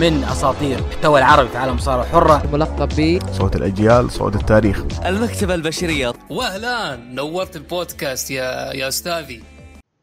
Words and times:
من 0.00 0.24
أساطير 0.24 0.78
المحتوى 0.78 1.18
العربي 1.18 1.48
في 1.48 1.58
عالم 1.58 1.70
المصارعه 1.70 2.04
الحره 2.04 2.46
ملقب 2.52 2.88
ب 2.88 3.18
صوت 3.32 3.56
الأجيال 3.56 4.10
صوت 4.10 4.34
التاريخ. 4.36 4.84
المكتبة 5.06 5.54
البشرية. 5.54 6.12
واهلا 6.30 6.96
نورت 6.96 7.56
البودكاست 7.56 8.30
يا 8.30 8.72
يا 8.72 8.88
أستاذي. 8.88 9.44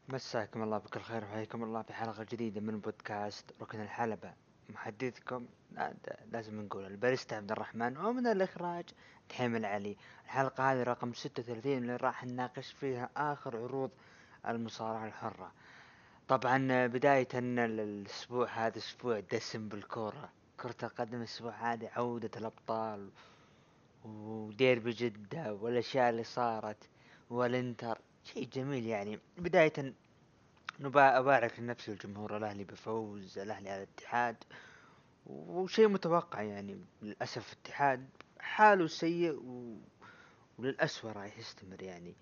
مساكم 0.08 0.62
الله 0.62 0.78
بكل 0.78 1.00
خير 1.00 1.24
وحياكم 1.24 1.64
الله 1.64 1.82
في 1.82 1.92
حلقة 1.92 2.26
جديدة 2.32 2.60
من 2.60 2.78
بودكاست 2.78 3.44
ركن 3.62 3.80
الحلبة. 3.80 4.30
محدثكم 4.74 5.46
لازم 6.32 6.60
نقول 6.60 6.86
الباريستا 6.86 7.34
عبد 7.34 7.52
الرحمن 7.52 7.96
ومن 7.96 8.26
الإخراج 8.26 8.84
دحيم 9.30 9.56
العلي. 9.56 9.96
الحلقة 10.24 10.72
هذه 10.72 10.82
رقم 10.82 11.12
36 11.14 11.78
اللي 11.78 11.96
راح 11.96 12.24
نناقش 12.24 12.74
فيها 12.80 13.10
آخر 13.16 13.56
عروض 13.56 13.90
المصارعة 14.48 15.06
الحرة. 15.06 15.52
طبعا 16.36 16.86
بداية 16.86 17.28
ال- 17.34 17.58
الأسبوع 17.80 18.48
هذا 18.48 18.78
أسبوع 18.78 19.20
دسم 19.20 19.68
بالكورة. 19.68 20.28
كرة 20.60 20.76
القدم 20.82 21.18
الأسبوع 21.18 21.52
هذا 21.72 21.88
عودة 21.96 22.30
الأبطال 22.36 23.10
وديربي 24.04 24.90
جدة 24.90 25.54
والأشياء 25.54 26.10
اللي 26.10 26.24
صارت 26.24 26.88
والإنتر. 27.30 27.98
شيء 28.24 28.48
جميل 28.52 28.86
يعني. 28.86 29.18
بداية 29.38 29.94
نبا 30.80 31.18
أبارك 31.18 31.60
لنفسي 31.60 31.90
والجمهور 31.90 32.36
الأهلي 32.36 32.64
بفوز 32.64 33.38
الأهلي 33.38 33.70
على 33.70 33.82
الاتحاد. 33.82 34.36
وشيء 35.26 35.88
متوقع 35.88 36.42
يعني 36.42 36.78
للأسف 37.02 37.52
الاتحاد 37.52 38.08
حاله 38.40 38.86
سيء 38.86 39.32
و... 39.32 39.76
وللأسوأ 40.58 41.12
راح 41.12 41.38
يستمر 41.38 41.82
يعني. 41.82 42.14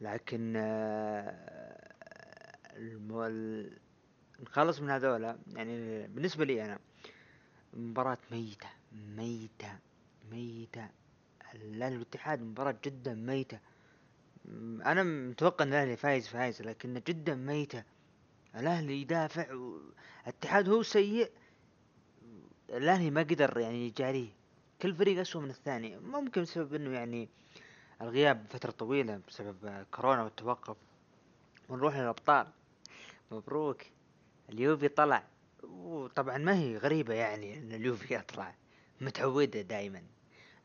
لكن 0.00 0.54
آه، 0.56 1.81
المو... 2.76 3.26
ال- 3.26 3.78
نخلص 4.40 4.80
من 4.80 4.90
هذولا 4.90 5.38
يعني 5.52 6.06
بالنسبة 6.06 6.44
لي 6.44 6.64
أنا 6.64 6.78
مباراة 7.74 8.18
ميتة 8.30 8.68
ميتة 8.92 9.78
ميتة. 10.30 10.88
الأهلي 11.54 11.96
والاتحاد 11.96 12.42
مباراة 12.42 12.76
جدا 12.84 13.14
ميتة. 13.14 13.58
أنا 14.86 15.02
متوقع 15.02 15.64
إن 15.64 15.68
الأهلي 15.68 15.96
فايز 15.96 16.28
فايز 16.28 16.62
لكن 16.62 17.02
جدا 17.08 17.34
ميتة. 17.34 17.84
الأهلي 18.56 19.00
يدافع. 19.00 19.70
الاتحاد 20.26 20.68
هو 20.68 20.82
سيء. 20.82 21.30
الأهلي 22.70 23.10
ما 23.10 23.20
قدر 23.20 23.58
يعني 23.58 23.86
يجاريه. 23.86 24.30
كل 24.82 24.94
فريق 24.94 25.20
أسوأ 25.20 25.40
من 25.40 25.50
الثاني. 25.50 25.98
ممكن 25.98 26.42
بسبب 26.42 26.74
إنه 26.74 26.90
يعني 26.90 27.28
الغياب 28.00 28.46
فترة 28.50 28.70
طويلة 28.70 29.20
بسبب 29.28 29.86
كورونا 29.90 30.22
والتوقف. 30.22 30.76
ونروح 31.68 31.96
للأبطال. 31.96 32.46
مبروك. 33.32 33.82
اليوفي 34.48 34.88
طلع. 34.88 35.24
وطبعا 35.62 36.38
ما 36.38 36.58
هي 36.58 36.76
غريبة 36.76 37.14
يعني 37.14 37.58
إن 37.58 37.72
اليوفي 37.72 38.14
يطلع. 38.14 38.54
متعودة 39.00 39.60
دائما 39.62 40.02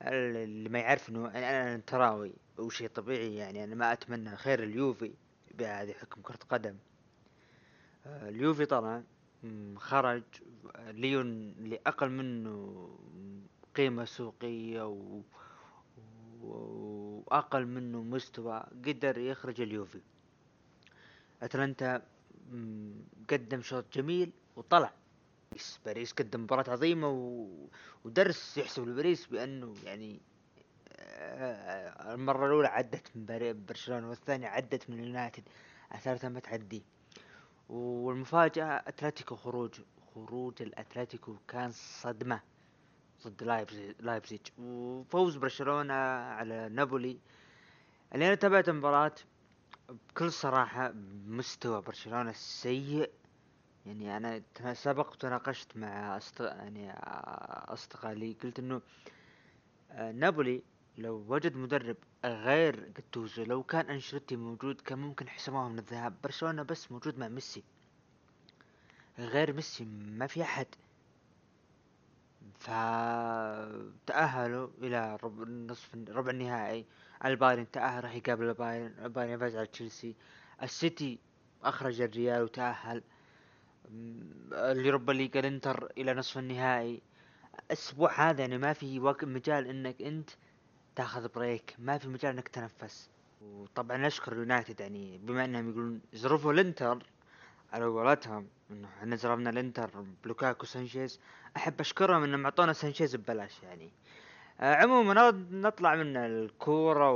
اللي 0.01 0.69
ما 0.69 0.79
يعرف 0.79 1.09
إنه 1.09 1.27
أنا 1.27 1.77
تراوي 1.87 2.33
وشيء 2.57 2.87
طبيعي 2.89 3.35
يعني 3.35 3.63
أنا 3.63 3.75
ما 3.75 3.93
أتمنى 3.93 4.35
خير 4.37 4.63
اليوفي 4.63 5.13
بهذه 5.57 5.93
حكم 5.93 6.21
كرة 6.21 6.39
قدم. 6.49 6.75
اليوفي 8.05 8.65
طلع. 8.65 9.01
خرج. 9.75 10.23
ليون 10.87 11.55
أقل 11.87 12.09
منه 12.09 12.89
قيمة 13.75 14.05
سوقية 14.05 14.87
و... 14.87 15.21
و- 16.43 17.23
وأقل 17.27 17.65
منه 17.65 18.01
مستوى. 18.01 18.63
قدر 18.85 19.17
يخرج 19.17 19.61
اليوفي. 19.61 20.01
أتلانتا 21.43 21.97
مم، 21.97 22.03
قدم 23.29 23.61
شوط 23.61 23.85
جميل 23.93 24.31
وطلع. 24.55 24.93
باريس 25.51 25.79
باريس 25.85 26.13
قدم 26.13 26.43
مباراة 26.43 26.69
عظيمة 26.69 27.09
و... 27.09 27.47
ودرس 28.03 28.57
يحسب 28.57 28.87
لباريس 28.87 29.25
بأنه 29.25 29.73
يعني 29.83 30.21
آه، 30.99 32.13
المرة 32.13 32.45
الأولى 32.45 32.67
عدت 32.67 33.07
من 33.15 33.65
برشلونة 33.69 34.09
والثانية 34.09 34.47
عدت 34.47 34.89
من 34.89 34.99
اليونايتد. 34.99 35.43
الثالثة 35.93 36.29
ما 36.29 36.39
تعدي 36.39 36.83
والمفاجأة 37.69 38.83
أتلتيكو 38.87 39.35
خروج 39.35 39.81
خروج 40.15 40.61
الأتلتيكو 40.61 41.35
كان 41.47 41.71
صدمة 41.71 42.41
ضد 43.27 43.43
لايبزيج. 43.99 44.41
وفوز 44.59 45.35
برشلونة 45.35 45.93
على 45.93 46.69
نابولي. 46.69 47.17
اللي 48.13 48.27
أنا 48.27 48.35
تابعت 48.35 48.69
المباراة. 48.69 49.15
بكل 49.89 50.31
صراحة 50.31 50.93
مستوى 51.27 51.81
برشلونة 51.81 52.31
سيء. 52.31 53.09
يعني 53.85 54.17
أنا 54.17 54.41
تنا- 54.55 54.73
سبق 54.73 55.11
وتناقشت 55.11 55.77
مع 55.77 56.17
أصدق... 56.17 56.45
يعني 56.45 56.91
أصدقاء 57.73 58.13
لي 58.13 58.35
قلت 58.43 58.59
إنه 58.59 58.81
آه، 59.91 60.11
نابولي 60.11 60.63
لو 60.97 61.25
وجد 61.27 61.55
مدرب 61.55 61.95
غير 62.25 62.89
جاتوزو 62.89 63.43
لو 63.43 63.63
كان 63.63 63.89
أنشيلوتي 63.89 64.35
موجود 64.35 64.81
كان 64.81 64.99
ممكن 64.99 65.29
حسموها 65.29 65.69
من 65.69 65.79
الذهاب 65.79 66.13
برشلونة 66.23 66.63
بس 66.63 66.91
موجود 66.91 67.17
مع 67.19 67.27
ميسي. 67.27 67.63
غير 69.19 69.53
ميسي 69.53 69.85
ما 69.85 70.27
في 70.27 70.41
أحد. 70.41 70.67
فتأهلوا 72.59 74.69
إلى 74.81 75.17
ربع 75.23 75.43
نصف 75.49 75.95
ربع 76.09 76.31
النهائي. 76.31 76.85
البايرن 77.25 77.71
تأهل 77.71 78.03
راح 78.03 78.15
يقابل 78.15 78.49
البايرن 78.49 78.93
البايرن 79.03 79.39
فاز 79.39 79.55
على 79.55 79.67
تشيلسي. 79.67 80.15
السيتي 80.63 81.19
أخرج 81.63 82.01
الريال 82.01 82.41
وتأهل 82.41 83.03
ال 84.51 84.60
Europa 84.60 85.11
League 85.11 85.37
الإنتر 85.37 85.91
إلى 85.97 86.13
نصف 86.13 86.37
النهائي. 86.37 87.01
الأسبوع 87.65 88.29
هذا 88.29 88.41
يعني 88.41 88.57
ما 88.57 88.73
في 88.73 88.99
مجال 89.23 89.67
إنك 89.67 90.01
أنت 90.01 90.29
تاخذ 90.95 91.27
break 91.35 91.75
ما 91.79 91.97
في 91.97 92.07
مجال 92.07 92.33
إنك 92.33 92.47
تنفس 92.47 93.09
وطبعا 93.41 93.97
نشكر 93.97 94.33
اليونايتد 94.33 94.79
يعني 94.79 95.17
بما 95.17 95.45
إنهم 95.45 95.69
يقولون 95.69 96.01
ظروفوا 96.15 96.53
الإنتر 96.53 97.05
على 97.73 97.85
قولتهم 97.85 98.47
إنه 98.71 98.87
إحنا 98.87 99.15
ضربنا 99.15 99.49
الإنتر 99.49 100.05
بلوكاكو 100.23 100.65
سانشيز. 100.65 101.19
أحب 101.57 101.79
أشكرهم 101.79 102.23
إنهم 102.23 102.43
أعطونا 102.43 102.73
سانشيز 102.73 103.15
ببلاش 103.15 103.63
يعني. 103.63 103.91
عموما 104.59 105.13
نط- 105.13 105.51
نطلع 105.51 105.95
من 105.95 106.17
الكورة 106.17 107.11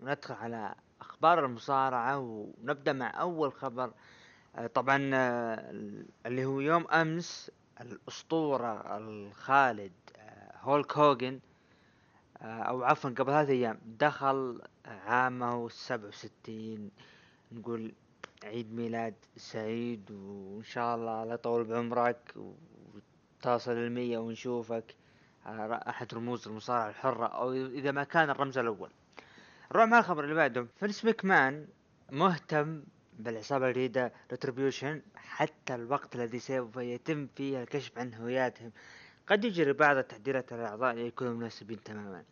وندخل 0.00 0.34
على 0.34 0.74
أخبار 1.00 1.44
المصارعة 1.44 2.18
ونبدأ 2.18 2.92
مع 2.92 3.20
أول 3.20 3.52
خبر. 3.52 3.92
آه 4.56 4.66
طبعا 4.66 5.10
آه 5.14 5.70
اللي 6.26 6.44
هو 6.44 6.60
يوم 6.60 6.86
أمس 6.88 7.50
الأسطورة 7.80 8.96
الخالد 8.96 9.92
آه 10.16 10.52
هولك 10.60 10.98
هوجن 10.98 11.40
آه، 12.42 12.62
أو 12.62 12.84
عفوا 12.84 13.10
قبل 13.10 13.26
ثلاثة 13.32 13.52
أيام 13.52 13.78
دخل 13.84 14.60
عامه 14.86 15.66
السبع 15.66 16.08
وستين 16.08 16.90
نقول 17.52 17.92
عيد 18.44 18.72
ميلاد 18.74 19.14
سعيد 19.36 20.10
وإن 20.10 20.62
شاء 20.64 20.96
الله 20.96 21.22
الله 21.22 21.34
يطول 21.34 21.64
بعمرك 21.64 22.34
وتصل 23.42 23.72
المية 23.72 24.18
ونشوفك. 24.18 24.94
آه، 24.94 25.05
أحد 25.88 26.14
رموز 26.14 26.48
المصارعة 26.48 26.88
الحرة 26.88 27.26
أو 27.26 27.52
إذا 27.52 27.90
ما 27.90 28.04
كان 28.04 28.30
الرمز 28.30 28.58
الأول. 28.58 28.90
نروح 29.72 29.84
مع 29.84 29.98
الخبر 29.98 30.24
اللي 30.24 30.34
بعده. 30.34 30.66
فينس 30.80 31.04
ماكمان 31.04 31.66
مهتم 32.12 32.82
بالعصابة 33.18 33.66
الجديدة 33.68 34.12
Retribution 34.30 35.02
حتى 35.16 35.74
الوقت 35.74 36.16
الذي 36.16 36.38
سوف 36.38 36.76
يتم 36.76 37.26
فيه 37.36 37.62
الكشف 37.62 37.98
عن 37.98 38.14
هوياتهم. 38.14 38.72
قد 39.26 39.44
يجري 39.44 39.72
بعض 39.72 39.96
التحذيرات 39.96 40.52
على 40.52 40.62
الأعضاء 40.62 40.94
ليكونوا 40.94 41.34
مناسبين 41.34 41.82
تماما. 41.82 42.24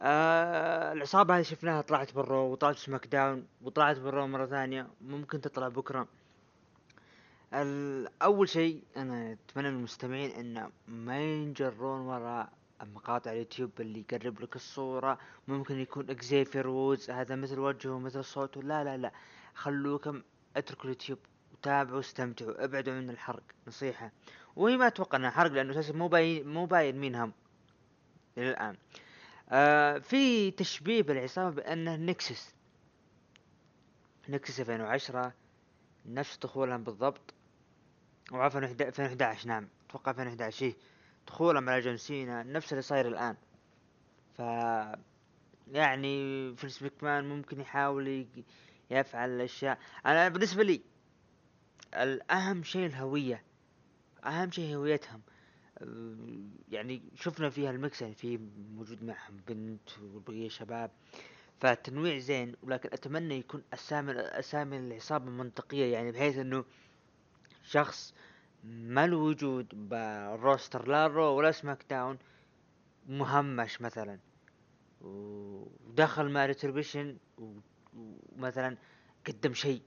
آه 0.00 0.92
العصابة 0.92 1.36
هذه 1.36 1.42
شفناها 1.42 1.80
طلعت 1.80 2.14
ب 2.14 2.24
Raw 2.24 2.52
وطلعت 2.52 2.76
SmackDown 2.76 3.46
وطلعت 3.62 3.98
ب 3.98 4.05
Raw 4.05 4.26
مرة 4.26 4.46
ثانية. 4.46 4.86
ممكن 5.00 5.40
تطلع 5.40 5.68
بكرة. 5.68 6.08
أول 8.22 8.48
شيء 8.48 8.82
أنا 8.96 9.32
أتمنى 9.32 9.70
من 9.70 9.76
المستمعين 9.76 10.30
أن 10.30 10.70
ما 10.88 11.20
ينجرون 11.20 12.00
وراء 12.00 12.52
مقاطع 12.82 13.32
اليوتيوب 13.32 13.70
اللي 13.80 14.04
يقرب 14.10 14.40
لك 14.40 14.56
الصورة. 14.56 15.18
ممكن 15.48 15.78
يكون 15.78 16.10
Xavier 16.10 16.68
Woods 16.68 17.10
هذا 17.10 17.36
مثل 17.36 17.58
وجهه 17.58 17.98
مثل 17.98 18.24
صوته. 18.24 18.62
لا 18.62 18.84
لا 18.84 18.96
لا. 18.96 19.12
خلوكم 19.54 20.22
اتركوا 20.56 20.84
اليوتيوب 20.84 21.18
وتابعوا 21.52 21.96
واستمتعوا. 21.96 22.64
ابعدوا 22.64 22.94
من 22.94 23.10
الحرق. 23.10 23.42
نصيحة. 23.66 24.12
وهي 24.56 24.76
ما 24.76 24.86
أتوقع 24.86 25.18
إنها 25.18 25.30
حرق 25.30 25.52
لأنه 25.52 25.70
أساسا 25.70 25.92
مو 25.92 26.08
باين 26.08 26.48
مو 26.48 26.66
باين 26.66 26.98
مين 26.98 27.14
هم 27.14 27.32
إلى 28.38 28.50
الآن. 28.50 28.76
آه 29.50 29.98
في 29.98 30.50
تشبيه 30.50 31.02
بالعصابة 31.02 31.50
بأنه 31.56 31.96
Nexus 31.96 32.54
Nexus 34.28 34.60
2010 34.60 35.32
نفس 36.06 36.38
دخولهم 36.38 36.84
بالضبط. 36.84 37.35
وعفوا 38.32 38.60
2011 38.60 39.48
نعم. 39.48 39.68
أتوقع 39.88 40.10
2011 40.10 40.66
إيه. 40.66 40.74
دخولهم 41.26 41.68
على 41.68 41.80
جون 41.80 41.96
نفس 42.52 42.72
اللي 42.72 42.82
صاير 42.82 43.08
الآن. 43.08 43.36
ف 44.38 44.40
يعني 45.72 46.56
فينس 46.56 46.82
مكمان 46.82 47.28
ممكن 47.28 47.60
يحاول 47.60 48.26
يفعل 48.90 49.30
الأشياء. 49.30 49.78
أنا 50.06 50.28
بالنسبة 50.28 50.62
لي 50.62 50.80
الاهم 51.94 52.62
شيء 52.62 52.86
الهوية. 52.86 53.42
أهم 54.24 54.50
شيء 54.50 54.76
هويتهم. 54.76 55.22
يعني 56.68 57.02
شفنا 57.14 57.50
فيها 57.50 57.70
ال 57.70 57.78
mix 57.78 58.02
يعني 58.02 58.14
في 58.14 58.38
موجود 58.74 59.04
معهم 59.04 59.40
بنت 59.48 59.98
والبقية 59.98 60.48
شباب. 60.48 60.90
فالتنويع 61.60 62.18
زين 62.18 62.54
ولكن 62.62 62.88
أتمنى 62.92 63.38
يكون 63.38 63.62
أسامي 63.72 64.12
أسامي 64.12 64.76
العصابة 64.76 65.30
منطقية 65.30 65.92
يعني 65.92 66.12
بحيث 66.12 66.38
إنه 66.38 66.64
شخص 67.66 68.14
ما 68.64 69.06
له 69.06 69.16
وجود 69.16 69.88
بال 69.88 70.13
roster 70.13 70.88
لا 70.88 71.06
Raw 71.06 71.36
ولا 71.36 71.50
SmackDown 71.52 72.18
مهمش 73.08 73.80
مثلا. 73.80 74.18
ودخل 75.00 76.28
مع 76.28 76.46
Retribution 76.46 77.16
ومثلا 78.36 78.76
قدم 79.26 79.54
شيء. 79.54 79.82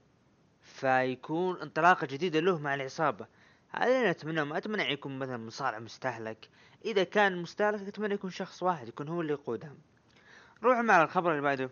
فيكون 0.61 1.61
انطلاقة 1.61 2.07
جديدة 2.07 2.39
له 2.39 2.59
مع 2.59 2.75
العصابة. 2.75 3.27
هذا 3.69 3.99
اللي 3.99 4.09
اتمناه 4.09 4.43
ما 4.43 4.57
أتمنى 4.57 4.93
يكون 4.93 5.19
مثلا 5.19 5.37
مصارع 5.37 5.79
مستهلك. 5.79 6.49
إذا 6.85 7.03
كان 7.03 7.41
مستهلك 7.41 7.87
أتمنى 7.87 8.13
يكون 8.13 8.29
شخص 8.29 8.63
واحد 8.63 8.87
يكون 8.87 9.07
هو 9.07 9.21
اللي 9.21 9.33
يقودهم. 9.33 9.77
نروح 10.63 10.77
مع 10.77 11.03
الخبر 11.03 11.31
اللي 11.31 11.41
بعده. 11.41 11.69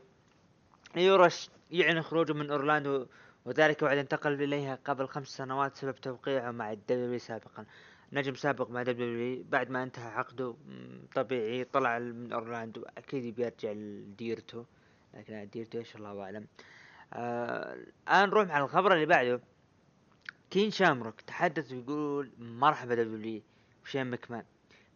يورش 0.96 1.50
يعلن 1.72 2.02
خروجه 2.02 2.34
من 2.34 2.52
أورلاندو 2.52 3.06
وذلك 3.48 3.84
بعد 3.84 3.98
انتقل 3.98 4.44
إليها 4.44 4.80
قبل 4.86 5.08
خمس 5.08 5.28
سنوات 5.28 5.76
سبب 5.76 5.96
توقيعه 5.96 6.52
مع 6.52 6.72
الدبليو 6.72 7.20
سابقا. 7.20 7.66
نجم 8.14 8.36
سابق 8.36 8.70
مع 8.70 8.84
دبليو 8.84 9.44
بعد 9.44 9.70
ما 9.70 9.84
انتهى 9.84 10.12
عقده 10.12 10.56
طبيعي 11.16 11.64
طلع 11.64 12.00
من 12.00 12.32
أورلاندو 12.34 12.86
أكيد 12.98 13.36
بيرجع 13.36 13.72
لديرته 13.72 14.66
لكن 15.14 15.50
ديرته 15.54 15.80
إيش 15.80 15.96
الله 15.96 16.24
أعلم. 16.24 16.48
آه 17.14 17.74
الآن 18.08 18.30
نروح 18.30 18.52
على 18.52 18.64
الخبر 18.64 18.94
اللي 18.94 19.06
بعده. 19.06 19.42
كين 20.50 20.72
شامروك 20.72 21.22
تحدث 21.22 21.72
ويقول 21.72 22.32
مرحبا 22.40 22.96
W 22.96 23.42
وشين 23.84 24.08
مكمان. 24.12 24.44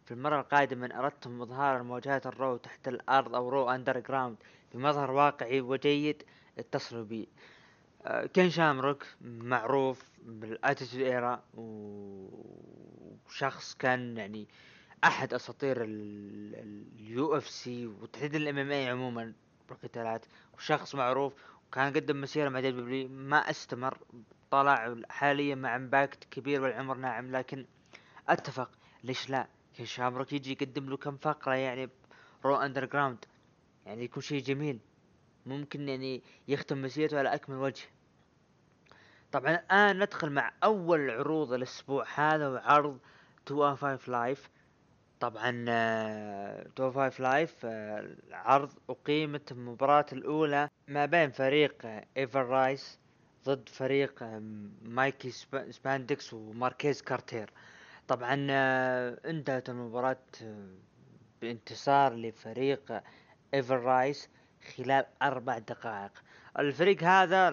في 0.04 0.14
المرة 0.14 0.40
القادمة 0.40 0.86
إن 0.86 0.92
أردتم 0.92 1.42
إظهار 1.42 1.82
مواجهات 1.82 2.26
ال 2.26 2.34
Raw 2.34 2.56
تحت 2.56 2.88
الأرض 2.88 3.34
أو 3.34 3.48
Raw 3.48 3.70
Underground 3.70 4.36
بمظهر 4.74 5.10
واقعي 5.10 5.60
وجيد 5.60 6.22
اتصلوا 6.58 7.04
بي 7.04 7.28
كين 8.34 8.50
شامروك 8.50 9.06
معروف 9.20 10.10
بال 10.22 10.38
Attitude 10.38 11.00
Era 11.00 11.42
وشخص 13.26 13.74
كان 13.74 14.16
يعني 14.16 14.48
أحد 15.04 15.34
أساطير 15.34 15.84
ال 15.84 17.36
UFC 17.36 17.86
وتحديدا 17.86 18.38
ال 18.38 18.58
MMA 18.58 18.88
عموما 18.88 19.32
بالقتالات. 19.68 20.26
وشخص 20.54 20.94
معروف 20.94 21.34
وكان 21.68 21.92
قدم 21.92 22.20
مسيرة 22.20 22.48
مع 22.48 22.60
W 22.60 23.08
ما 23.08 23.50
استمر 23.50 23.98
طلع 24.50 24.96
حاليا 25.10 25.54
مع 25.54 25.76
Impact 25.76 26.24
كبير 26.24 26.62
والعمر 26.62 26.96
ناعم 26.96 27.36
لكن 27.36 27.66
أتفق. 28.28 28.70
ليش 29.04 29.30
لا؟ 29.30 29.48
كين 29.76 29.86
شامروك 29.86 30.32
يجي 30.32 30.52
يقدم 30.52 30.88
له 30.90 30.96
كم 30.96 31.16
فقرة 31.16 31.54
يعني 31.54 31.88
Raw 32.44 32.56
Underground 32.56 33.24
يعني 33.86 34.04
يكون 34.04 34.22
شيء 34.22 34.42
جميل. 34.42 34.78
ممكن 35.46 35.88
يعني 35.88 36.22
يختم 36.48 36.82
مسيرته 36.82 37.18
على 37.18 37.34
أكمل 37.34 37.56
وجه. 37.56 37.84
طبعا 39.32 39.54
الآن 39.54 39.98
ندخل 40.02 40.30
مع 40.30 40.52
أول 40.64 41.10
عروض 41.10 41.52
الأسبوع 41.52 42.06
هذا 42.14 42.48
وعرض 42.48 42.98
205 43.50 44.12
Live 44.12 44.50
طبعا 45.20 45.50
205 45.50 47.22
Live 47.22 47.66
عرض 48.32 48.70
أقيمت 48.90 49.52
المباراة 49.52 50.06
الأولى 50.12 50.68
ما 50.88 51.06
بين 51.06 51.30
فريق 51.30 51.86
Ever-Rise 52.16 52.98
ضد 53.44 53.68
فريق 53.68 54.24
مايكي 54.82 55.30
سباندكس 55.70 56.34
وماركيز 56.34 57.02
كارتير. 57.02 57.50
طبعا 58.08 58.46
آه، 58.50 59.18
انتهت 59.24 59.68
المباراة 59.68 60.16
آه، 60.42 60.66
بانتصار 61.42 62.14
لفريق 62.14 63.02
Ever-Rise 63.54 64.28
خلال 64.76 65.04
أربع 65.22 65.58
دقائق. 65.58 66.12
الفريق 66.58 67.02
هذا 67.02 67.50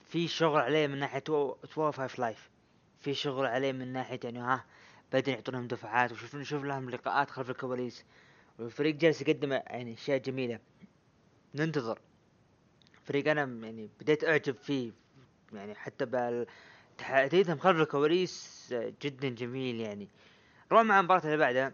في 0.00 0.28
شغل 0.28 0.60
عليه 0.60 0.86
من 0.86 0.98
ناحية 0.98 1.22
205 1.28 2.20
Live 2.20 2.50
في 3.00 3.14
شغل 3.14 3.46
عليه 3.46 3.72
من 3.72 3.92
ناحية 3.92 4.20
يعني 4.24 4.38
ها 4.38 4.64
بدأ 5.12 5.32
يعطونهم 5.32 5.66
دفعات 5.66 6.12
وشوف 6.12 6.34
نشوف 6.34 6.64
لهم 6.64 6.90
لقاءات 6.90 7.30
خلف 7.30 7.50
الكواليس. 7.50 8.04
والفريق 8.58 8.94
جالس 8.94 9.22
يقدم 9.22 9.52
يعني 9.52 9.94
أشياء 9.94 10.18
جميلة. 10.18 10.58
ننتظر. 11.54 11.98
فريق 13.04 13.30
أنا 13.30 13.66
يعني 13.66 13.90
بديت 14.00 14.24
أعجب 14.24 14.54
فيه. 14.54 14.92
يعني 15.52 15.74
حتى 15.74 16.04
بال 16.04 16.46
تحديثهم 16.98 17.58
خلف 17.58 17.80
الكواليس 17.80 18.74
جدا 19.02 19.28
جميل 19.28 19.80
يعني. 19.80 20.08
نروح 20.70 20.82
مع 20.82 21.00
المباراة 21.00 21.24
اللي 21.24 21.36
بعدها 21.36 21.72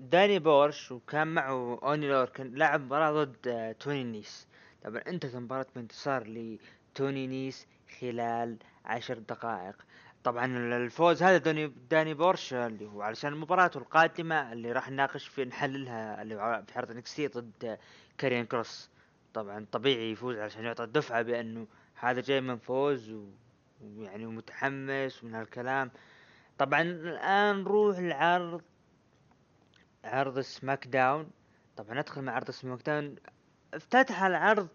داني 0.00 0.38
بيرش 0.38 0.92
وكان 0.92 1.28
معه 1.28 1.78
أوني 1.82 2.08
لوركان 2.08 2.54
لعب 2.54 2.80
مباراة 2.80 3.24
ضد 3.24 3.74
توني 3.80 4.04
نيس. 4.04 4.46
طبعا 4.84 5.02
انتهت 5.06 5.34
المباراة 5.34 5.66
بانتصار 5.74 6.24
لتوني 6.26 7.26
نيس 7.26 7.66
خلال 8.00 8.56
عشر 8.84 9.18
دقائق. 9.18 9.76
طبعا 10.24 10.46
الفوز 10.76 11.22
هذا 11.22 11.38
داني 11.38 11.72
داني 11.90 12.14
بيرش 12.14 12.54
اللي 12.54 12.86
هو 12.86 13.02
علشان 13.02 13.32
المباراة 13.32 13.70
القادمة 13.76 14.52
اللي 14.52 14.72
راح 14.72 14.90
نناقش 14.90 15.28
في 15.28 15.44
نحللها 15.44 16.22
اللي 16.22 16.64
في 16.66 16.78
عرض 16.78 16.92
NXT 16.92 17.26
ضد 17.26 17.78
كاريان 18.18 18.46
كروس. 18.46 18.90
طبعا 19.34 19.66
طبيعي 19.72 20.12
يفوز 20.12 20.38
علشان 20.38 20.64
يعطى 20.64 20.84
الدفعة 20.84 21.22
بأنه 21.22 21.66
هذا 21.94 22.20
جاي 22.20 22.40
من 22.40 22.56
فوز 22.56 23.14
ويعني 23.80 24.26
متحمس 24.26 25.24
ومن 25.24 25.34
هالكلام. 25.34 25.90
طبعا 26.58 26.82
الآن 26.82 27.56
نروح 27.64 27.98
العرض 27.98 28.62
عرض 30.04 30.40
SmackDown 30.40 31.30
طبعا 31.76 31.94
ندخل 31.94 32.22
مع 32.22 32.32
عرض 32.32 32.50
SmackDown 32.50 33.16
افتتح 33.74 34.22
العرض 34.22 34.68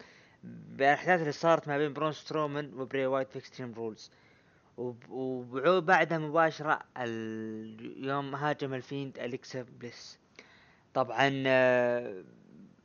بالأحداث 0.44 1.20
اللي 1.20 1.32
صارت 1.32 1.68
ما 1.68 1.78
بين 1.78 1.94
برون 1.94 2.12
سترومان 2.12 2.74
وبري 2.74 3.06
وايت 3.06 3.32
في 3.32 3.40
Extreme 3.40 3.74
Rules. 3.74 4.12
وبعدها 4.78 6.18
مباشرة 6.18 6.80
اليوم 6.98 8.36
هاجم 8.36 8.74
ال 8.74 8.81
Fiend 8.81 9.20
أليكسا 9.20 9.62
بليس. 9.62 10.20
طبعا 10.94 11.44
آه، 11.48 12.24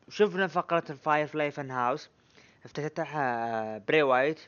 شفنا 0.09 0.47
فقرة 0.47 0.85
ال 0.91 1.27
Firefly 1.27 1.51
Fun 1.51 1.71
House 1.71 2.11
افتتحها 2.65 3.79
بري 3.79 4.03
وايت. 4.03 4.41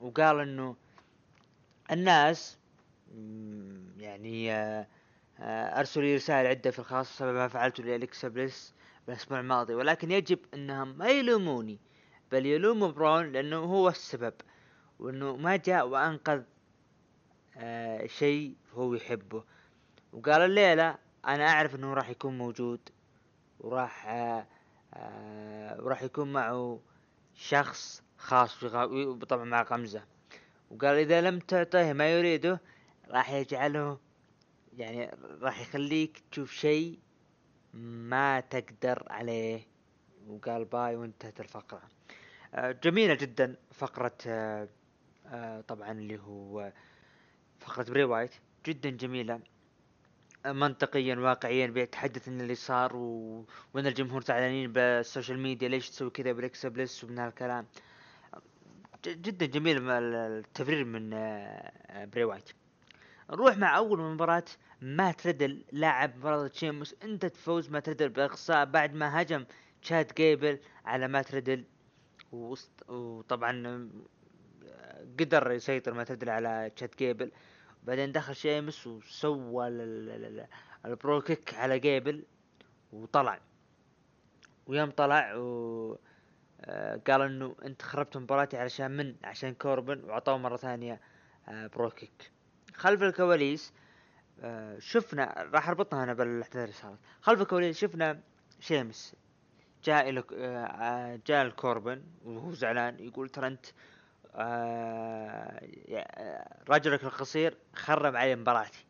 وقال 0.00 0.40
إنه 0.40 0.76
الناس 1.90 2.58
يعني 3.98 4.52
آه، 4.52 4.80
آه، 4.80 4.86
أرسلوا 5.42 6.04
لي 6.04 6.14
رسائل 6.14 6.46
عدة 6.46 6.70
في 6.70 6.78
الخاص 6.78 7.12
بسبب 7.12 7.34
ما 7.34 7.48
فعلته 7.48 7.82
لالكسا 7.82 8.28
بليس 8.28 8.74
الأسبوع 9.08 9.40
الماضي 9.40 9.74
ولكن 9.74 10.10
يجب 10.10 10.38
أنهم 10.54 10.98
ما 10.98 11.08
يلوموني 11.08 11.78
بل 12.32 12.46
يلوموا 12.46 12.88
برون 12.88 13.32
لأنه 13.32 13.56
هو 13.56 13.88
السبب 13.88 14.34
وأنه 14.98 15.36
ما 15.36 15.56
جاء 15.56 15.88
وأنقذ 15.88 16.42
آه 17.56 18.06
شيء 18.06 18.54
هو 18.74 18.94
يحبه. 18.94 19.44
وقال 20.12 20.42
الليلة 20.42 20.98
أنا 21.26 21.48
أعرف 21.48 21.74
أنه 21.74 21.94
راح 21.94 22.08
يكون 22.08 22.38
موجود 22.38 22.80
وراح 23.60 24.08
آه 24.08 24.46
آه 24.94 25.82
وراح 25.82 26.02
يكون 26.02 26.32
معه 26.32 26.80
شخص 27.34 28.02
خاص 28.18 28.64
طبعا 29.28 29.44
مع 29.44 29.62
غمزة. 29.62 30.02
وقال 30.70 30.96
إذا 30.96 31.20
لم 31.20 31.38
تعطيه 31.38 31.92
ما 31.92 32.12
يريده 32.12 32.60
راح 33.08 33.30
يجعله 33.30 33.98
يعني 34.76 35.10
راح 35.40 35.60
يخليك 35.60 36.22
تشوف 36.30 36.52
شيء 36.52 36.98
ما 37.74 38.40
تقدر 38.40 39.06
عليه. 39.10 39.60
وقال 40.28 40.64
bye 40.64 40.96
وانتهت 40.96 41.40
الفقرة. 41.40 41.82
آه، 42.54 42.72
جميلة 42.72 43.14
جدا 43.14 43.56
فقرة 43.72 44.16
آه، 44.26 44.68
آه، 45.26 45.60
طبعا 45.60 45.90
اللي 45.92 46.18
هو 46.18 46.72
فقرة 47.58 47.82
بري 47.82 48.04
وايت. 48.04 48.30
جدا 48.66 48.90
جميلة. 48.90 49.40
منطقيا 50.46 51.16
واقعيا 51.16 51.66
بيتحدث 51.66 52.28
ان 52.28 52.40
اللي 52.40 52.54
صار 52.54 52.96
و... 52.96 53.46
وإن 53.74 53.86
الجمهور 53.86 54.22
زعلانين 54.22 54.72
بال 54.72 54.89
social 54.89 55.38
media 55.38 55.68
ليش 55.68 55.90
تسوي 55.90 56.10
كذا 56.10 56.32
بأليكسا 56.32 56.66
بليس 56.66 57.04
ومن 57.04 57.18
هالكلام. 57.18 57.66
جدا 59.06 59.46
جميل 59.46 59.90
التبرير 59.90 60.84
من 60.84 61.10
بري 62.10 62.24
وايت. 62.24 62.50
نروح 63.30 63.56
مع 63.56 63.76
أول 63.76 64.00
مباراة 64.00 64.44
مات 64.80 65.26
ريدل 65.26 65.64
لاعب 65.72 66.16
مباراة 66.16 66.50
شيموس 66.54 66.94
انتهت 67.02 67.26
بفوز 67.26 67.70
مات 67.70 67.88
ريدل 67.88 68.08
بإقصاء 68.08 68.64
بعد 68.64 68.94
ما 68.94 69.22
هجم 69.22 69.44
تشاد 69.82 70.12
جيبل 70.16 70.58
على 70.84 71.08
مات 71.08 71.34
ريدل 71.34 71.64
وطبعا 72.88 73.90
قدر 75.20 75.50
يسيطر 75.50 75.94
مات 75.94 76.10
ريدل 76.10 76.30
على 76.30 76.70
تشاد 76.76 76.90
جيبل. 76.98 77.30
بعدين 77.82 78.12
دخل 78.12 78.36
شيمس 78.36 78.86
وسوى 78.86 79.68
ال 80.84 80.89
Brogue 80.89 81.20
Kick 81.20 81.54
على 81.54 81.78
جيبل 81.78 82.24
وطلع. 82.92 83.40
ويوم 84.66 84.90
طلع 84.90 85.34
و 85.36 85.98
آه، 86.62 86.96
قال 86.96 87.22
إنه 87.22 87.56
أنت 87.64 87.82
خربت 87.82 88.16
مباراتي 88.16 88.56
علشان 88.58 88.90
من؟ 88.90 89.14
عشان 89.24 89.54
كوربن 89.54 90.04
وعطوه 90.04 90.36
مرة 90.38 90.56
ثانية 90.56 91.00
Brogue 91.48 91.90
Kick. 91.90 92.30
خلف 92.80 93.02
الكواليس 93.02 93.72
آه 94.40 94.78
شفنا 94.78 95.48
راح 95.52 95.68
أربطها 95.68 96.04
أنا 96.04 96.14
بالاحداث 96.14 96.56
اللي 96.56 96.72
صارت 96.72 96.98
خلف 97.20 97.40
الكواليس 97.40 97.78
شفنا 97.78 98.20
شيمس 98.60 99.14
جاء 99.84 100.08
إلى 100.08 100.24
آه 100.32 101.20
جاء 101.26 101.42
الكوربن 101.46 102.02
وهو 102.24 102.52
زعلان 102.52 102.98
يقول 103.00 103.28
ترى 103.28 103.46
انت 103.46 103.66
آه 104.34 105.68
رجلك 106.68 107.04
القصير 107.04 107.56
خرب 107.74 108.16
علي 108.16 108.36
مباراتي. 108.36 108.86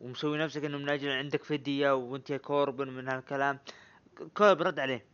ومسوي 0.00 0.38
نفسك 0.38 0.64
إنه 0.64 0.78
من 0.78 0.88
أجل 0.88 1.10
عندك 1.10 1.44
فدية 1.44 1.94
وأنت 1.94 2.30
يا 2.30 2.36
كوربن 2.36 2.88
من 2.88 3.08
هالكلام. 3.08 3.58
كوربن 4.36 4.66
رد 4.66 4.78
عليه. 4.78 5.04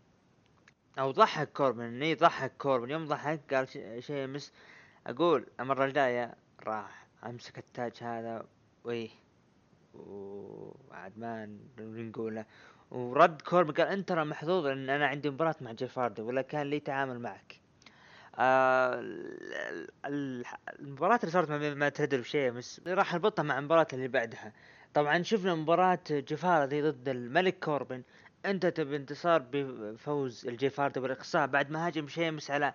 أو 0.98 1.10
ضحك 1.10 1.52
كوربن 1.52 1.82
إنه 1.84 2.06
يضحك 2.06 2.52
كوربن. 2.58 2.90
يوم 2.90 3.04
ضحك 3.04 3.54
قال 3.54 3.68
شيمس 4.04 4.52
أقول 5.06 5.46
المرة 5.60 5.84
الجاية 5.84 6.34
راح 6.66 7.06
أمسك 7.26 7.58
التاج 7.58 7.92
هذا 8.02 8.46
وإيه 8.84 9.10
وعاد 9.94 11.18
ما 11.18 11.58
نقوله. 11.78 12.44
ورد 12.90 13.42
كوربن 13.42 13.72
قال 13.72 13.86
أنت 13.86 14.08
ترى 14.08 14.24
محظوظ 14.24 14.66
إن 14.66 14.90
أنا 14.90 15.06
عندي 15.06 15.30
مباراة 15.30 15.54
مع 15.60 15.72
جيف 15.72 15.98
هاردي 15.98 16.22
ولا 16.22 16.42
كان 16.42 16.66
لي 16.66 16.80
تعامل 16.80 17.18
معك. 17.18 17.60
آه 18.38 18.94
ال- 19.00 19.88
ال- 20.06 20.44
المباراة 20.80 21.16
اللي 21.22 21.30
صارت 21.30 21.50
ما 21.50 21.74
ما 21.74 21.88
تدري 21.88 22.20
وشيمس 22.20 22.80
راح 22.86 23.12
نربطها 23.14 23.42
مع 23.42 23.58
المباراة 23.58 23.86
اللي 23.92 24.08
بعدها. 24.08 24.52
طبعا 24.94 25.22
شفنا 25.22 25.54
مباراة 25.54 25.98
جيف 26.10 26.66
هاردي 26.66 26.82
ضد 26.82 27.08
الملك 27.08 27.58
كوربن. 27.58 28.02
انتهت 28.46 28.66
بانتصار 28.66 29.44
بفوز 29.52 30.46
الجيف 30.46 30.73
هاردي 30.73 31.00
بالإقصاء 31.00 31.46
بعد 31.46 31.70
ما 31.70 31.86
هاجم 31.86 32.08
شيمس 32.08 32.50
على 32.50 32.72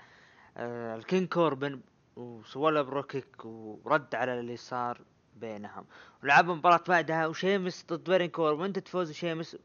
آه 0.58 0.96
ال 0.96 1.02
King 1.02 1.28
كوربن. 1.28 1.82
وسوى 2.20 2.84
Brogue 2.84 3.21
Kick 3.21 3.46
ورد 3.46 4.16
على 4.16 4.40
اللي 4.40 4.58
صار 4.58 5.02
بينهم. 5.36 5.86
ولعبوا 6.24 6.56
مباراة 6.56 6.84
بعدها 6.88 7.28
وشيمس 7.28 7.86
ضد 7.90 8.10
كوربن 8.10 8.32
وانتهت 8.38 8.80
بفوز 8.80 9.12
شيمس 9.12 9.58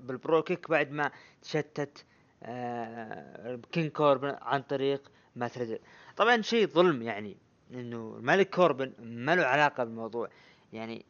بال 0.00 0.12
Brogue 0.12 0.47
Kick 0.47 0.70
بعد 0.70 0.90
ما 0.90 1.10
تشتت 1.42 2.04
آه 2.42 3.60
King 3.72 3.90
كوربن 3.90 4.36
عن 4.42 4.62
طريق 4.62 5.12
ريدل 5.56 5.78
طبعا 6.16 6.42
شيء 6.42 6.66
ظلم 6.66 7.02
يعني 7.02 7.36
إنه 7.70 8.16
الملك 8.18 8.50
كوربن 8.50 8.92
ما 8.98 9.36
له 9.36 9.44
علاقة 9.44 9.84
بالموضوع. 9.84 10.28
يعني 10.72 11.04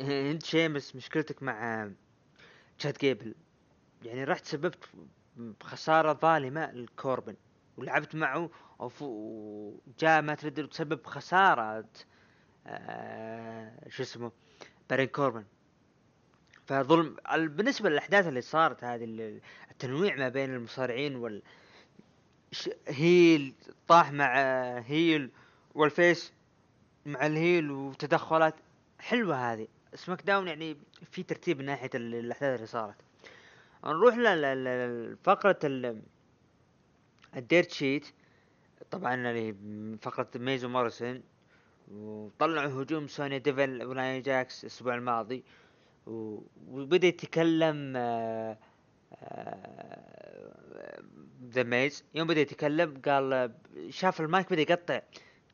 إنت 0.00 0.44
شيمس 0.44 0.96
مشكلتك 0.96 1.42
مع 1.42 1.90
تشاد 2.78 2.94
جيبل 3.00 3.34
يعني 4.02 4.24
رحت 4.24 4.46
سببت 4.46 4.84
بخسارة 5.36 6.12
ظالمة 6.12 6.70
لكوربن 6.72 7.36
ولعبت 7.76 8.14
معه 8.14 8.50
وجاء 8.78 10.22
ما 10.22 10.34
تريد 10.34 10.60
وتسبب 10.60 11.06
خسارة 11.06 11.84
آه 12.66 13.88
شو 13.88 14.02
اسمه 14.02 14.32
بارين 14.90 15.06
كوربن. 15.06 15.44
فظلم 16.66 17.16
ال- 17.32 17.48
بالنسبة 17.48 17.90
للأحداث 17.90 18.26
اللي 18.26 18.40
صارت 18.40 18.84
هذه 18.84 19.04
ال- 19.04 19.40
التنويع 19.70 20.16
ما 20.16 20.28
بين 20.28 20.54
المصارعين 20.54 21.16
وال 21.16 21.42
هيل 22.88 23.54
طاح 23.88 24.12
مع 24.12 24.34
heel 24.78 25.30
وال 25.74 25.93
face 25.93 26.32
مع 27.06 27.26
ال 27.26 27.35
heel 27.35 27.70
وتدخلات 27.70 28.54
حلوة 28.98 29.52
هذه. 29.52 29.68
سماك 29.94 30.22
داون 30.22 30.48
يعني 30.48 30.76
في 31.10 31.22
ترتيب 31.22 31.58
من 31.58 31.64
ناحية 31.64 31.90
ال- 31.94 32.14
الأحداث 32.14 32.54
اللي 32.56 32.66
صارت. 32.66 32.96
نروح 33.84 34.16
لفقرة 34.16 35.58
ال 37.36 37.43
Dirt 37.43 37.70
Sheet 37.70 38.06
طبعا 38.90 39.14
اللي 39.14 39.54
فقرة 40.02 40.28
ميز 40.36 40.68
وموريسون 40.68 41.22
وطلعوا 41.92 42.82
هجوم 42.82 43.08
سوني 43.08 43.38
ديفل 43.38 43.84
ولاين 43.84 44.22
جاكس 44.22 44.64
الأسبوع 44.64 44.94
الماضي 44.94 45.44
وبدأ 46.06 47.06
يتكلم 47.06 47.92
آه، 47.96 48.58
ذا 51.44 51.62
ميز. 51.62 52.04
يوم 52.14 52.26
بدأ 52.28 52.40
يتكلم 52.40 53.02
قال 53.06 53.32
آه، 53.32 53.50
شاف 53.90 54.20
المايك 54.20 54.52
بدأ 54.52 54.62
يقطع 54.62 55.00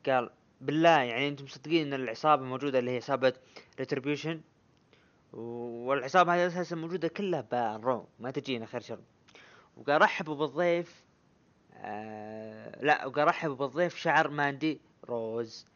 قال 0.06 0.30
بالله 0.60 0.88
يعني 0.88 1.28
أنتم 1.28 1.44
مصدقين 1.44 1.86
إن 1.86 2.00
العصابة 2.00 2.44
موجودة 2.44 2.78
اللي 2.78 2.90
هي 2.90 2.96
عصابه 2.96 3.32
ريتربيوشن 3.78 4.40
والعصابة 5.32 6.34
هذه 6.34 6.46
أساسا 6.46 6.76
موجودة 6.76 7.08
كلها 7.08 7.40
بالرو 7.40 8.08
ما 8.20 8.30
تجينا 8.30 8.66
خير 8.66 8.80
شر. 8.80 9.00
وقال 9.76 10.02
رحبوا 10.02 10.34
بالضيف 10.34 11.03
آه 11.76 12.82
لا 12.82 13.06
وقال 13.06 13.28
رحبوا 13.28 13.54
بالضيف 13.54 13.96
شعر 13.96 14.28
ماندي 14.28 14.80
روز. 15.04 15.66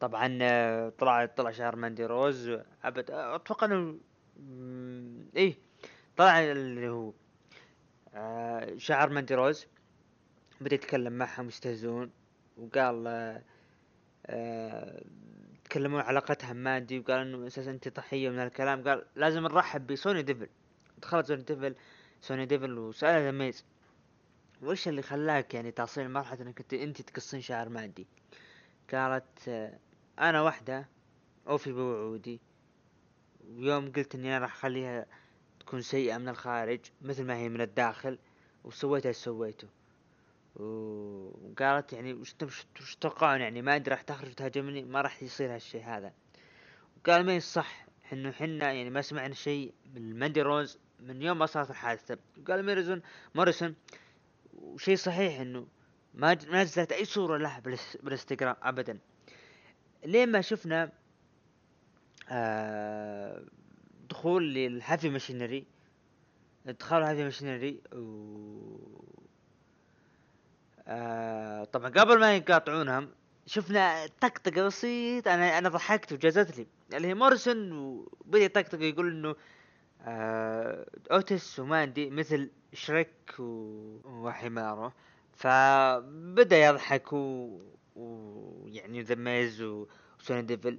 طبعا 0.00 0.38
آه، 0.42 0.88
طلع 0.88 1.26
طلع 1.26 1.50
شعر 1.50 1.76
ماندي 1.76 2.06
روز. 2.06 2.58
أبد 2.84 3.10
أتوقع 3.10 3.66
إنه 3.66 3.98
إيه 5.36 5.54
طلع 6.16 6.40
اللي 6.40 6.88
هو 6.88 7.12
آه 8.14 8.76
شعر 8.76 9.10
ماندي 9.10 9.34
روز. 9.34 9.66
بدأ 10.60 10.74
يتكلم 10.74 11.12
معهم 11.12 11.48
يستهزون. 11.48 12.10
وقال 12.58 13.06
عن 15.76 15.94
علاقتها 15.94 16.52
بماندي 16.52 16.98
وقال 16.98 17.20
إنه 17.20 17.46
أساسا 17.46 17.70
أنت 17.70 17.88
ضحية 17.88 18.28
من 18.28 18.38
هالكلام. 18.38 18.88
قال 18.88 19.04
لازم 19.16 19.42
نرحب 19.42 19.86
بسوني 19.86 20.22
ديفل. 20.22 20.48
دخلت 20.98 21.26
سوني 21.26 21.42
ديفل. 21.42 21.74
سوني 22.20 22.46
ديفل 22.46 22.78
وسألها 22.78 23.20
ذا 23.20 23.30
ميز 23.30 23.64
وش 24.64 24.88
اللي 24.88 25.02
خلاك 25.02 25.54
يعني 25.54 25.70
تصل 25.70 26.08
مرحلة 26.08 26.42
إنك 26.42 26.60
انت, 26.60 26.74
أنت 26.74 27.02
تقصين 27.02 27.40
شعر 27.40 27.68
ماندي 27.68 28.06
قالت 28.92 29.48
آه، 29.48 29.78
أنا 30.18 30.42
واحدة 30.42 30.88
اوفي 31.48 31.72
بوعودي. 31.72 32.40
ويوم 33.48 33.92
قلت 33.92 34.14
إني 34.14 34.28
أنا 34.28 34.38
راح 34.38 34.54
أخليها 34.54 35.06
تكون 35.60 35.80
سيئة 35.80 36.18
من 36.18 36.28
الخارج 36.28 36.80
مثل 37.02 37.24
ما 37.24 37.36
هي 37.36 37.48
من 37.48 37.60
الداخل 37.60 38.18
وسويتها 38.64 39.10
اللي 39.10 39.12
سويته 39.12 39.68
وقالت 40.56 41.92
يعني 41.92 42.14
وش 42.14 42.34
تتوقعون 42.94 43.40
يعني؟ 43.40 43.62
ما 43.62 43.76
أدري 43.76 43.90
راح 43.90 44.02
تخرج 44.02 44.30
وتهاجمني؟ 44.30 44.82
ما 44.82 45.00
راح 45.00 45.22
يصير 45.22 45.54
هالشيء 45.54 45.84
هذا. 45.84 46.12
وقال 46.96 47.26
ما 47.26 47.38
صح 47.38 47.86
انه 48.12 48.32
حنا 48.32 48.72
يعني 48.72 48.90
ما 48.90 49.02
سمعنا 49.02 49.34
شيء 49.34 49.74
من 49.94 50.18
ماندي 50.18 50.42
روز 50.42 50.78
من 51.00 51.22
يوم 51.22 51.38
ما 51.38 51.46
صارت 51.46 51.70
الحادثة. 51.70 52.18
قال 52.48 52.64
ميز 52.64 53.02
وموريسون 53.34 53.74
وشيء 54.58 54.96
صحيح 54.96 55.40
إنه 55.40 55.66
ما 56.14 56.38
ما 56.50 56.62
نزلت 56.62 56.92
أي 56.92 57.04
صورة 57.04 57.36
له 57.38 57.58
بالإس- 57.60 58.02
بالإنستغرام 58.02 58.56
ابدا. 58.62 58.98
لين 60.04 60.32
ما 60.32 60.40
شفنا 60.40 60.92
آه 62.28 63.44
دخول 64.10 64.54
للهافي 64.54 65.08
ماشينري 65.10 65.66
إدخال 66.66 67.02
هافي 67.02 67.24
ماشينري 67.24 67.80
و 67.92 69.04
آه 70.86 71.64
طبعا 71.64 71.88
قبل 71.90 72.20
ما 72.20 72.36
يقاطعونهم 72.36 73.08
شفنا 73.46 74.06
طقطقه 74.20 74.66
بسيط 74.66 75.28
أنا 75.28 75.58
أنا 75.58 75.68
ضحكت 75.68 76.12
وجازت 76.12 76.58
لي 76.58 76.66
اللي 76.96 77.08
هي 77.08 77.14
موريسون 77.14 77.72
وبدأ 77.72 78.38
يطقطق 78.38 78.82
يقول 78.82 79.10
إنه 79.10 79.36
آه 80.02 80.86
اوتس 81.12 81.58
وماندي 81.60 82.10
مثل 82.10 82.50
شريك 82.74 83.34
و- 83.38 83.98
وحماره 84.06 84.92
فبدأ 85.32 86.56
يضحك 86.66 87.12
و- 87.12 87.60
ويعني 87.96 89.02
ذا 89.02 89.14
ميز 89.14 89.62
وسوني 89.62 90.42
ديفل. 90.42 90.78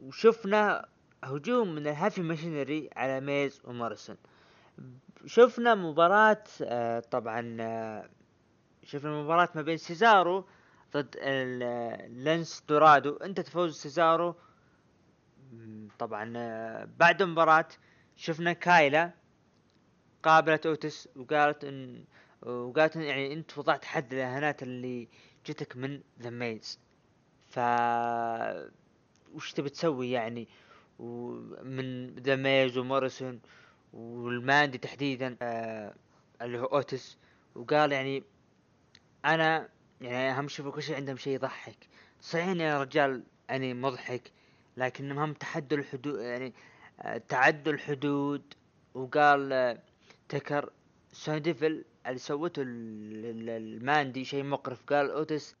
وشفنا 0.00 0.88
هجوم 1.24 1.74
من 1.74 1.86
الهافي 1.86 2.22
ماشينري 2.22 2.90
على 2.96 3.20
ميز 3.20 3.60
وموريسون. 3.64 4.16
شفنا 5.26 5.74
مباراة 5.74 6.44
آه 6.62 7.00
طبعا 7.00 7.56
آه 7.60 8.08
شفنا 8.82 9.22
مباراة 9.22 9.48
ما 9.54 9.62
بين 9.62 9.76
سيزارو 9.76 10.46
ضد 10.94 11.16
لينس 12.08 12.62
دورادو. 12.68 13.16
انتهت 13.16 13.40
بفوز 13.40 13.76
سيزارو. 13.76 14.34
طبعا 15.98 16.32
آه، 16.36 16.88
بعد 16.98 17.22
المباراة 17.22 17.68
شفنا 18.16 18.52
كايلا 18.52 19.10
قابلت 20.24 20.66
أوتس 20.66 21.08
وقالت 21.16 21.64
ان 21.64 22.04
وقالت 22.42 22.96
إن 22.96 23.02
يعني 23.02 23.32
أنت 23.32 23.58
وضعت 23.58 23.84
حد 23.84 24.14
للاهانات 24.14 24.62
اللي 24.62 25.08
جتك 25.46 25.76
من 25.76 26.00
ذا 26.22 26.30
ميز 26.30 26.78
ف 27.48 27.58
وش 29.34 29.52
تبي 29.52 29.68
تسوي 29.68 30.10
يعني؟ 30.10 30.48
ومن 30.98 32.14
ذا 32.14 32.36
ميز 32.36 32.78
وموريسون 32.78 33.40
والماندي 33.92 34.78
تحديدا 34.78 35.36
آه 35.42 35.94
اللي 36.42 36.58
هو 36.58 36.64
أوتس. 36.64 37.18
وقال 37.54 37.92
يعني 37.92 38.24
أنا 39.24 39.68
يعني 40.00 40.30
اهم 40.30 40.48
شيء 40.48 40.70
كل 40.70 40.82
شيء 40.82 40.96
عندهم 40.96 41.16
شيء 41.16 41.34
يضحك. 41.34 41.88
صحيح 42.20 42.48
يا 42.48 42.82
رجال 42.82 43.22
يعني 43.48 43.74
مضحك 43.74 44.32
لكنهم 44.76 45.18
هم 45.18 45.32
تحدوا 45.32 45.78
الحدود 45.78 46.20
يعني 46.20 46.52
آه، 47.00 47.18
تعدوا 47.18 47.72
الحدود. 47.72 48.54
وقال 48.94 49.78
آه، 50.34 50.38
ذكر 50.38 50.70
سوني 51.12 51.42
ديفل 51.42 51.84
اللي 52.06 52.18
سوته 52.18 52.62
ال- 52.62 53.24
ال- 53.26 53.50
الماندي 53.50 54.24
شيء 54.24 54.42
مقرف. 54.44 54.82
قال 54.84 55.10
اوتس 55.10 55.56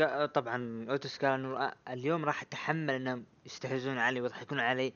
قا- 0.00 0.26
طبعا 0.26 0.86
أوتس 0.90 1.18
قال 1.24 1.30
إنه 1.32 1.72
اليوم 1.88 2.24
راح 2.24 2.42
أتحمل 2.42 2.90
إنهم 2.94 3.24
يستهزئون 3.46 3.98
علي 3.98 4.20
ويضحكون 4.20 4.60
علي 4.60 4.92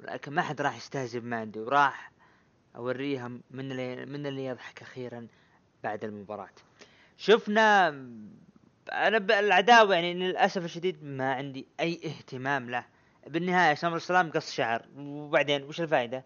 ولكن 0.00 0.32
ما 0.32 0.42
حد 0.42 0.60
راح 0.60 0.76
يستهزئ 0.76 1.20
بماندي 1.20 1.60
وراح 1.60 2.12
أوريهم 2.76 3.42
من 3.50 3.70
اللي 3.72 4.06
من 4.06 4.26
اللي 4.26 4.44
يضحك 4.44 4.82
أخيرا 4.82 5.26
بعد 5.84 6.04
المباراة. 6.04 6.48
شفنا 7.16 7.88
أنا 8.92 9.18
بالعداوة 9.18 9.94
يعني 9.94 10.14
للأسف 10.14 10.64
الشديد 10.64 11.04
ما 11.04 11.32
عندي 11.34 11.66
أي 11.80 12.00
اهتمام 12.06 12.70
له. 12.70 12.84
بالنهاية 13.26 13.74
SummerSlam 13.74 14.30
قص 14.30 14.52
شعر 14.52 14.86
وبعدين 14.96 15.62
وش 15.62 15.80
الفائدة؟ 15.80 16.24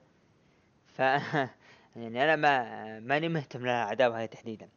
ف 0.86 1.02
يعني 1.96 2.24
أنا 2.24 2.36
ما 2.36 3.00
ماني 3.00 3.28
مهتم 3.28 3.60
للعداوة 3.60 4.18
هاي 4.18 4.26
تحديدا. 4.26 4.68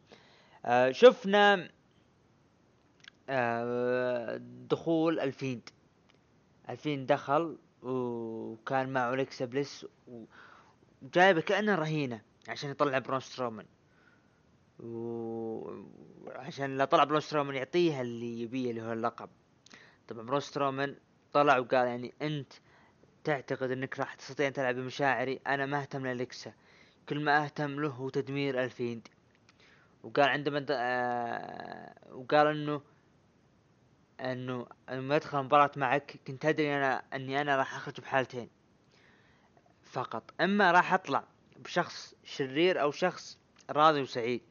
آه 0.66 0.92
شفنا 0.92 1.70
آه 3.30 4.42
دخول 4.70 5.20
الفيند. 5.20 5.70
الفيند 6.70 7.12
دخل 7.12 7.58
وكان 7.84 8.90
مع 8.90 9.14
أليكسا 9.14 9.46
بليس 9.46 9.86
وجايبه 11.02 11.42
كأنه 11.42 11.76
رهينة 11.76 12.22
عشان 12.50 12.70
يطلع 12.70 13.00
برون 13.00 13.20
سترومان. 13.20 13.66
وعشان 14.80 16.78
لا 16.78 16.86
طلع 16.86 17.04
برون 17.04 17.20
سترومان 17.20 17.56
يعطيها 17.56 18.02
اللي 18.02 18.42
يبيه 18.42 18.70
اللي 18.70 18.82
هو 18.82 18.94
اللقب. 18.94 19.30
طبعا 20.08 20.26
برون 20.26 20.40
سترومان 20.40 20.96
طلع 21.34 21.58
وقال 21.58 21.88
يعني 21.88 22.14
أنت 22.22 22.54
تعتقد 23.24 23.72
إنك 23.72 24.00
راح 24.00 24.14
تستطيع 24.14 24.48
أن 24.48 24.54
تلعب 24.54 24.76
بمشاعري 24.76 25.40
أنا 25.48 25.66
ما 25.66 25.82
أهتم 25.82 26.08
لالكسا 26.08 26.54
كل 27.10 27.24
ما 27.24 27.44
أهتم 27.44 27.80
له 27.80 27.90
هو 27.90 28.10
تدمير 28.10 28.64
الفيند 28.64 29.08
وقال 30.04 30.30
عندما. 30.30 30.66
آه... 30.70 31.96
وقال 32.12 32.48
إنه 32.48 32.82
إنه 34.20 34.68
لما 34.90 35.16
ادخل 35.16 35.44
مباراة 35.44 35.72
معك 35.76 36.20
كنت 36.28 36.46
أدري 36.46 36.78
أنا 36.78 37.04
إني 37.14 37.42
أنا 37.42 37.56
راح 37.56 37.76
أخرج 37.76 38.02
بحالتين. 38.02 38.50
فقط. 39.84 40.34
إما 40.42 40.72
راح 40.72 40.94
أطلع 40.94 41.24
بشخص 41.58 42.16
شرير 42.24 42.82
أو 42.82 42.92
شخص 42.92 43.38
راضي 43.70 44.02
وسعيد. 44.02 44.42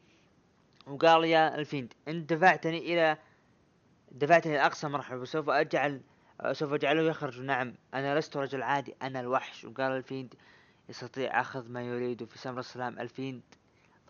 وقال 0.87 1.25
يا 1.25 1.55
الفيند 1.55 1.93
انت 2.09 2.33
دفعتني 2.33 2.79
إلى 2.79 3.19
دفعتني 4.13 4.55
لأقصى 4.55 4.89
مرحلة 4.89 5.19
وسوف 5.19 5.51
أجعل 5.51 6.01
سوف 6.53 6.73
أجعله 6.73 7.03
يخرج. 7.03 7.41
نعم 7.41 7.75
أنا 7.95 8.19
لست 8.19 8.37
رجل 8.37 8.63
عادي 8.63 8.95
أنا 9.03 9.21
الوحش. 9.21 9.65
وقال 9.65 9.93
الفيند 9.93 10.35
يستطيع 10.89 11.41
أخذ 11.41 11.69
ما 11.69 11.83
يريده 11.83 12.27
في 12.27 12.39
SummerSlam 12.39 12.99
الفيند 12.99 13.43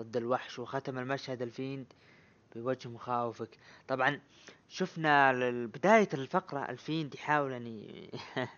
ضد 0.02 0.16
الوحش 0.16 0.58
وختم 0.58 0.98
المشهد 0.98 1.42
الفيند 1.42 1.86
بوجه 2.56 2.88
مخاوفك. 2.88 3.48
طبعا 3.88 4.20
شفنا 4.68 5.32
بداية 5.66 6.08
الفقرة 6.14 6.58
الفيند 6.70 7.14
يحاول 7.14 7.66
ي- 7.66 8.10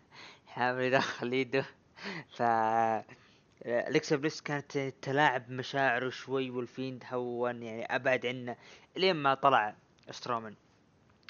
يحاول 0.49 0.81
يدخل 0.83 1.33
يده. 1.33 1.65
ف 2.37 2.43
أليكسا 3.67 4.17
بليس 4.17 4.41
كانت 4.41 4.79
تلاعب 5.03 5.51
مشاعره 5.51 6.11
شوي 6.11 6.51
والفيند 6.51 7.05
هون 7.13 7.63
يعني 7.63 7.85
أبعد 7.85 8.27
عنه 8.27 8.57
لين 8.97 9.17
ما 9.17 9.35
طلع 9.35 9.75
سترومان. 10.11 10.55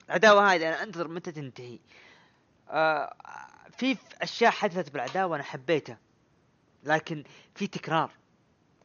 العداوة 0.08 0.54
هذه 0.54 0.68
أنا 0.68 0.82
أنتظر 0.82 1.08
متى 1.08 1.32
تنتهي. 1.32 1.78
آه 2.70 3.14
في 3.78 3.96
أشياء 4.22 4.50
حدثت 4.50 4.90
بالعداوة 4.92 5.36
أنا 5.36 5.44
حبيتها 5.44 5.98
لكن 6.86 7.24
في 7.54 7.66
تكرار. 7.66 8.10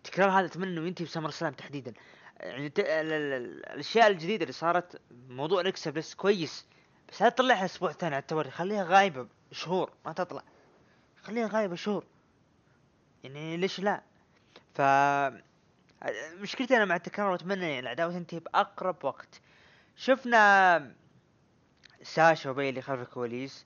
تكرار 0.04 0.30
هذا 0.30 0.46
أتمنى 0.46 0.72
إنه 0.80 0.88
ينتهي 0.88 1.06
ب 1.06 1.30
SummerSlam 1.30 1.54
تحديدا. 1.54 1.94
يعني 2.40 2.70
ت... 2.70 2.80
ال... 2.80 2.86
ال... 2.86 3.14
ال- 3.14 3.66
الأشياء 3.66 4.08
الجديدة 4.08 4.42
اللي 4.44 4.54
صارت 4.54 5.02
موضوع 5.30 5.62
أليكسا 5.62 5.94
بليس 5.94 6.14
كويس 6.16 6.66
بس 7.12 7.22
لا 7.22 7.30
تطلعها 7.30 7.66
أسبوع 7.66 7.92
ثاني 7.92 8.16
على 8.16 8.22
التوالي 8.22 8.52
خليها 8.52 8.84
غايبة 8.84 9.28
شهور 9.52 9.92
ما 10.06 10.14
تطلع. 10.14 10.44
خليها 11.24 11.48
غايبة 11.48 11.76
شهور. 11.76 12.06
يعني 13.24 13.58
ليش 13.58 13.80
لا؟ 13.80 14.02
ف 14.74 14.82
مشكلتي 16.42 16.78
أنا 16.78 16.86
مع 16.86 16.96
التكرار 16.96 17.32
وأتمنى 17.32 17.62
يعني 17.66 17.80
العداوة 17.80 18.14
تنتهي 18.14 18.40
بأقرب 18.40 19.06
وقت. 19.06 19.42
شفنا 19.96 20.92
ساشا 22.04 22.50
وبيلي 22.50 22.82
خلف 22.82 23.02
الكواليس. 23.02 23.66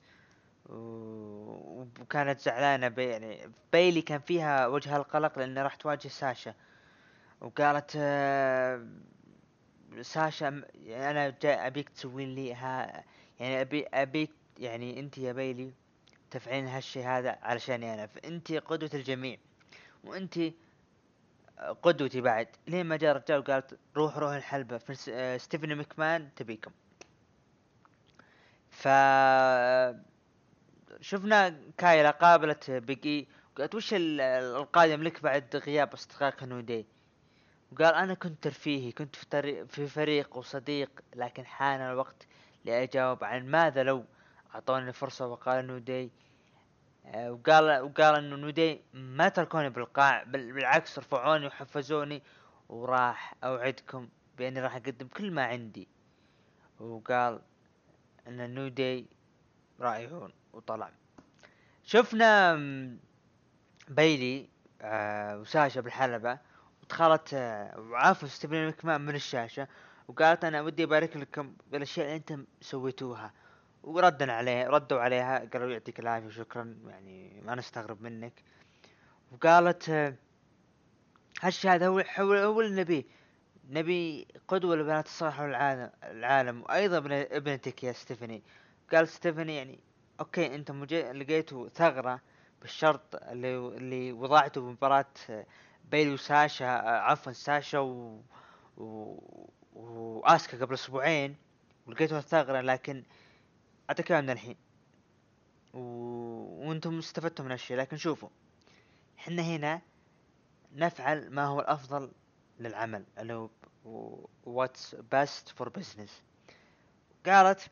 وكانت 0.68 2.40
زعلانة 2.40 2.88
بي 2.88 3.04
يعني 3.04 3.52
بيلي 3.72 4.02
كان 4.02 4.20
فيها 4.20 4.66
وجه 4.66 4.96
القلق 4.96 5.38
لأنها 5.38 5.62
راح 5.62 5.74
تواجه 5.74 6.08
ساشا. 6.08 6.54
وقالت 7.40 7.92
آه، 7.96 8.86
ساشا 10.02 10.62
يعني 10.84 11.10
أنا 11.10 11.34
جاي 11.42 11.66
أبيك 11.66 11.88
تسوين 11.88 12.34
لي 12.34 12.54
ها 12.54 13.04
يعني 13.40 13.60
أبي 13.60 13.86
أبيك 13.94 14.30
يعني 14.58 15.00
أنت 15.00 15.18
يا 15.18 15.32
بيلي 15.32 15.72
تفعلين 16.30 16.66
هالشي 16.66 17.04
هذا 17.04 17.38
علشاني 17.42 17.94
أنا. 17.94 18.06
فأنت 18.06 18.52
قدوة 18.52 18.90
الجميع 18.94 19.38
وأنت 20.04 20.38
قدوتي 21.82 22.20
بعد. 22.20 22.48
لين 22.66 22.86
ما 22.86 22.96
جاء 22.96 23.16
رجال 23.16 23.38
وقالت 23.38 23.78
روح 23.96 24.18
روح 24.18 24.32
الحلبة. 24.32 24.80
آه، 25.10 25.36
ستيفاني 25.36 25.76
مكمان 25.76 26.28
تبيكم. 26.36 26.70
ف 28.70 28.88
شفنا 31.00 31.60
كايلا 31.78 32.10
قابلت 32.10 32.70
بيج 32.70 33.13
إي 33.13 33.28
قالت 33.58 33.74
وش 33.74 33.94
ال- 33.94 34.20
القادم 34.20 35.02
لك 35.02 35.22
بعد 35.22 35.56
غياب 35.56 35.92
اصدقائك 35.92 36.42
New 36.42 36.64
Day 36.64 36.86
وقال 37.72 37.94
أنا 37.94 38.14
كنت 38.14 38.42
ترفيهي 38.42 38.92
كنت 38.92 39.16
في 39.16 39.26
طريق 39.26 39.64
في 39.66 39.86
فريق 39.86 40.36
وصديق 40.36 40.90
لكن 41.14 41.46
حان 41.46 41.80
الوقت 41.80 42.26
لأجاوب 42.64 43.24
عن 43.24 43.46
ماذا 43.50 43.82
لو 43.82 44.04
أعطوني 44.54 44.92
فرصة 44.92 45.26
وقال 45.26 45.66
New 45.66 45.85
Day؟ 45.85 46.10
آه، 47.06 47.32
وقال 47.32 47.80
وقال 47.80 48.14
انه 48.14 48.36
New 48.36 48.58
Day 48.58 48.80
ما 48.94 49.28
تركوني 49.28 49.70
بالقاع 49.70 50.22
بالعكس 50.22 50.98
رفعوني 50.98 51.46
وحفزوني 51.46 52.22
وراح 52.68 53.34
أوعدكم 53.44 54.08
بأني 54.38 54.60
راح 54.60 54.76
أقدم 54.76 55.08
كل 55.08 55.30
ما 55.30 55.44
عندي. 55.44 55.88
وقال 56.80 57.40
إن 58.26 58.40
ال 58.40 58.44
New 58.44 58.56
Day 58.56 58.68
رائعون 59.80 60.32
وطلع. 60.52 60.90
شفنا 61.84 62.54
بيلي 63.88 64.48
آه 64.82 65.38
وساشا 65.38 65.80
بالحلبة 65.80 66.38
ودخلت 66.82 67.34
آه 67.34 67.80
وشافوا 67.80 68.28
ستيفاني 68.28 68.68
مكمان 68.68 69.00
من 69.00 69.14
الشاشة 69.14 69.68
وقالت 70.08 70.44
أنا 70.44 70.62
ودي 70.62 70.84
أبارك 70.84 71.16
لكم 71.16 71.54
بالأشياء 71.72 72.06
اللي 72.06 72.16
أنتم 72.16 72.44
سويتوها. 72.60 73.32
وردنا 73.82 74.32
عليه 74.32 74.66
ردوا 74.68 75.00
عليها 75.00 75.38
قالوا 75.52 75.70
يعطيك 75.72 76.00
العافية 76.00 76.26
وشكرا 76.26 76.76
يعني 76.88 77.40
ما 77.44 77.54
نستغرب 77.54 78.02
منك. 78.02 78.32
وقالت 79.32 79.88
آه 79.88 80.14
هالشي 81.42 81.68
هذا 81.68 81.86
هو 81.88 82.04
هو, 82.18 82.60
اللي 82.60 82.80
نبيه 82.80 83.04
نبي 83.70 84.26
قدوة 84.48 84.76
لبنات 84.76 85.06
الصالح 85.06 85.34
حول 85.36 85.54
العالم 86.04 86.62
وأيضا 86.62 86.96
ابن- 86.98 87.12
ابنتك 87.30 87.84
يا 87.84 87.92
ستيفاني. 87.92 88.42
قال 88.92 89.08
ستيفاني 89.08 89.56
يعني 89.56 89.80
أوكي 90.20 90.54
أنت 90.54 90.70
مجي... 90.70 91.68
ثغرة 91.68 92.20
بالشرط 92.60 93.14
اللي 93.14 93.56
اللي 93.56 94.12
وضعته 94.12 94.60
بمباراة 94.60 95.06
بيلي 95.90 96.10
وساشا 96.14 96.66
عفوا 96.66 97.32
ساشا 97.32 97.78
و... 97.78 98.20
و... 98.76 99.20
وآسكا 99.74 100.58
قبل 100.64 100.74
أسبوعين 100.74 101.36
ولقيتوا 101.86 102.18
الثغرة 102.18 102.60
لكن 102.60 103.04
أعطيك 103.90 104.12
إياها 104.12 104.20
من 104.20 104.30
الحين. 104.30 104.56
و... 105.74 105.78
وأنتم 106.68 106.98
استفدتوا 106.98 107.44
من 107.44 107.52
الشيء 107.52 107.76
لكن 107.76 107.96
شوفوا 107.96 108.28
إحنا 109.18 109.42
هنا 109.42 109.82
نفعل 110.72 111.30
ما 111.30 111.44
هو 111.44 111.60
الأفضل 111.60 112.12
للعمل 112.60 113.04
اللي 113.18 113.32
هو 113.34 113.48
what's 114.44 114.94
best 114.94 115.48
for 115.48 115.68
business 115.68 116.22
قالت 117.26 117.70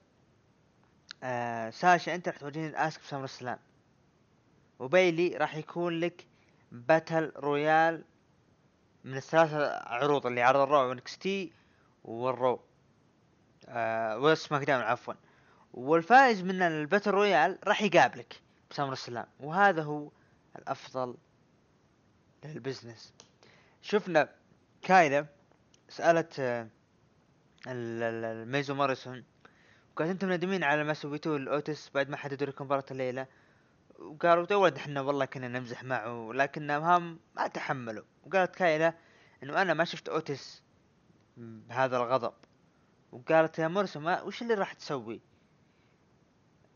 آه 1.24 1.70
ساشا 1.70 2.14
أنت 2.14 2.28
راح 2.28 2.36
تواجهين 2.36 2.76
آسكا 2.76 3.00
في 3.00 3.08
SummerSlam 3.08 3.58
وبيلي 4.78 5.36
راح 5.36 5.56
يكون 5.56 6.00
لك 6.00 6.26
Battle 6.72 7.32
Royal 7.36 8.04
من 9.04 9.16
الثلاثة 9.16 9.76
عروض 9.76 10.26
اللي 10.26 10.42
عرض 10.42 10.60
ال 10.60 10.66
Raw 10.66 10.84
و 10.84 10.90
NXT 10.90 11.52
وال 12.04 12.27
Raw 12.27 12.60
آه 13.68 14.34
SmackDown 14.50 14.82
عفوا. 14.82 15.14
والفائز 15.74 16.42
من 16.42 16.62
ال 16.62 16.69
Battle 16.69 17.10
Royal 17.10 17.58
راح 17.64 17.82
يقابلك 17.82 18.40
ب 18.70 18.92
SummerSlam 18.92 19.26
وهذا 19.40 19.82
هو 19.82 20.10
الأفضل 20.56 21.14
لل 22.44 22.57
business. 22.57 23.12
شفنا 23.82 24.28
كايلا 24.82 25.26
سألت 25.88 26.40
آه، 26.40 26.62
ال- 27.66 28.02
ال- 28.02 28.24
الميز 28.24 28.74
وموريسون 28.74 29.24
وقالت 29.96 30.10
أنتم 30.10 30.32
ندمين 30.32 30.64
على 30.64 30.84
ما 30.84 30.94
سويتوه 30.94 31.38
لأوتس 31.38 31.90
بعد 31.94 32.08
ما 32.08 32.16
حددوا 32.16 32.46
لكم 32.46 32.64
مباراة 32.64 32.84
الليلة. 32.90 33.26
وقالوا 33.98 34.44
تو 34.44 34.62
ولد 34.62 34.76
إحنا 34.76 35.00
والله 35.00 35.24
كنا 35.24 35.48
نمزح 35.48 35.84
معه 35.84 36.30
لكنهم 36.34 36.82
هم 36.82 37.18
ما 37.36 37.46
تحملوا. 37.46 38.04
وقالت 38.24 38.56
كايلا 38.56 38.94
إنه 39.42 39.62
أنا 39.62 39.74
ما 39.74 39.84
شفت 39.84 40.08
أوتس 40.08 40.62
بهذا 41.36 41.96
الغضب. 41.96 42.34
وقالت 43.12 43.58
يا 43.58 43.68
مرسى 43.68 43.98
ما 43.98 44.22
وش 44.22 44.42
اللي 44.42 44.54
راح 44.54 44.72
تسوي؟ 44.72 45.20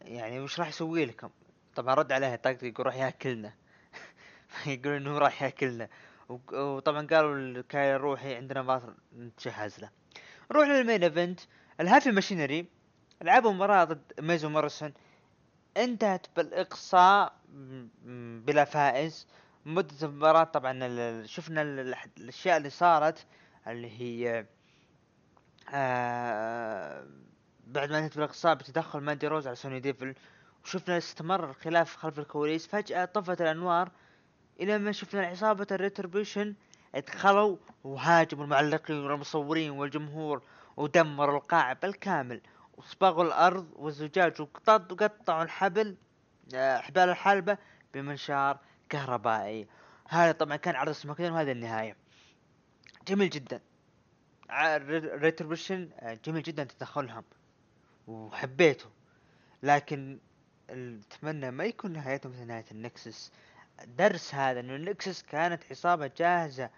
يعني 0.00 0.40
وش 0.40 0.60
راح 0.60 0.68
يسوي 0.68 1.04
لكم؟ 1.04 1.30
طبعا 1.74 1.94
رد 1.94 2.12
عليها 2.12 2.36
طاقتي 2.36 2.68
يقول 2.68 2.86
راح 2.86 2.96
يأكلنا. 2.96 3.52
يقول 4.66 4.94
إنه 4.94 5.18
راح 5.18 5.42
يأكلنا. 5.42 5.88
وطبعا 6.28 7.06
قالوا 7.06 7.62
كاي 7.68 7.96
روحي 7.96 8.34
عندنا 8.34 8.62
باطل 8.62 8.94
نتجهز 9.16 9.80
له 9.80 9.90
نروح 10.50 10.68
لل 10.68 10.80
main 10.80 11.02
event 11.02 11.40
ال 11.80 11.85
Heavy 11.85 12.10
Machinery 12.10 12.77
لعبوا 13.22 13.52
مباراة 13.52 13.84
ضد 13.84 14.12
ميز 14.20 14.48
وموريسون 14.48 14.92
انتهت 15.76 16.26
بالإقصاء 16.36 17.32
بلا 18.46 18.64
فائز. 18.64 19.26
مدة 19.66 19.94
المباراة 20.02 20.44
طبعا 20.44 20.72
شفنا 21.26 21.62
ال- 21.62 21.78
ال- 21.78 21.94
الأشياء 22.18 22.56
اللي 22.56 22.70
صارت 22.70 23.26
اللي 23.66 24.00
هي 24.00 24.46
آه 25.74 27.06
بعد 27.66 27.90
ما 27.90 27.98
انتهت 27.98 28.14
بالإقصاء 28.16 28.54
بتدخل 28.54 29.00
ماندي 29.00 29.26
روز 29.26 29.46
على 29.46 29.56
سونيا 29.56 29.80
ديفيل. 29.80 30.14
وشفنا 30.64 30.98
استمر 30.98 31.50
الخلاف 31.50 31.96
خلف 31.96 32.18
الكواليس. 32.18 32.66
فجأة 32.66 33.04
طفت 33.04 33.40
الأنوار. 33.42 33.90
إلى 34.60 34.78
ما 34.78 34.92
شفنا 34.92 35.26
عصابة 35.26 35.66
ال 35.70 35.77
Retribution 35.77 36.54
دخلوا 36.94 37.56
وهاجموا 37.84 38.44
المعلقين 38.44 39.04
والمصورين 39.04 39.70
والجمهور 39.70 40.42
ودمروا 40.76 41.36
القاعة 41.38 41.74
بالكامل. 41.82 42.40
وصبغوا 42.78 43.24
الأرض 43.24 43.68
والزجاج 43.76 44.40
وقطعوا 44.40 45.42
الحبل 45.42 45.96
آه، 46.54 46.78
حبال 46.78 47.08
الحلبة 47.08 47.58
بمنشار 47.94 48.58
كهربائي. 48.88 49.68
هذا 50.08 50.32
طبعا 50.32 50.56
كان 50.56 50.74
عرض 50.76 50.92
سماك 50.92 51.20
وهذا 51.20 51.52
النهاية. 51.52 51.96
جميل 53.08 53.30
جدا. 53.30 53.60
Retribution 55.22 55.90
جميل 56.24 56.42
جدا 56.42 56.64
تدخلهم. 56.64 57.24
وحبيته. 58.06 58.90
لكن 59.62 60.18
اتمنى 60.70 61.50
ما 61.50 61.64
يكون 61.64 61.92
نهايتهم 61.92 62.32
مثل 62.32 62.46
نهاية 62.46 62.64
ال 62.70 62.79
Nexus. 62.79 63.32
درس 63.86 64.34
هذا 64.34 64.60
إنه 64.60 64.76
ال 64.76 64.84
Nexus 64.84 65.22
كانت 65.22 65.62
عصابة 65.70 66.10
جاهزة. 66.16 66.70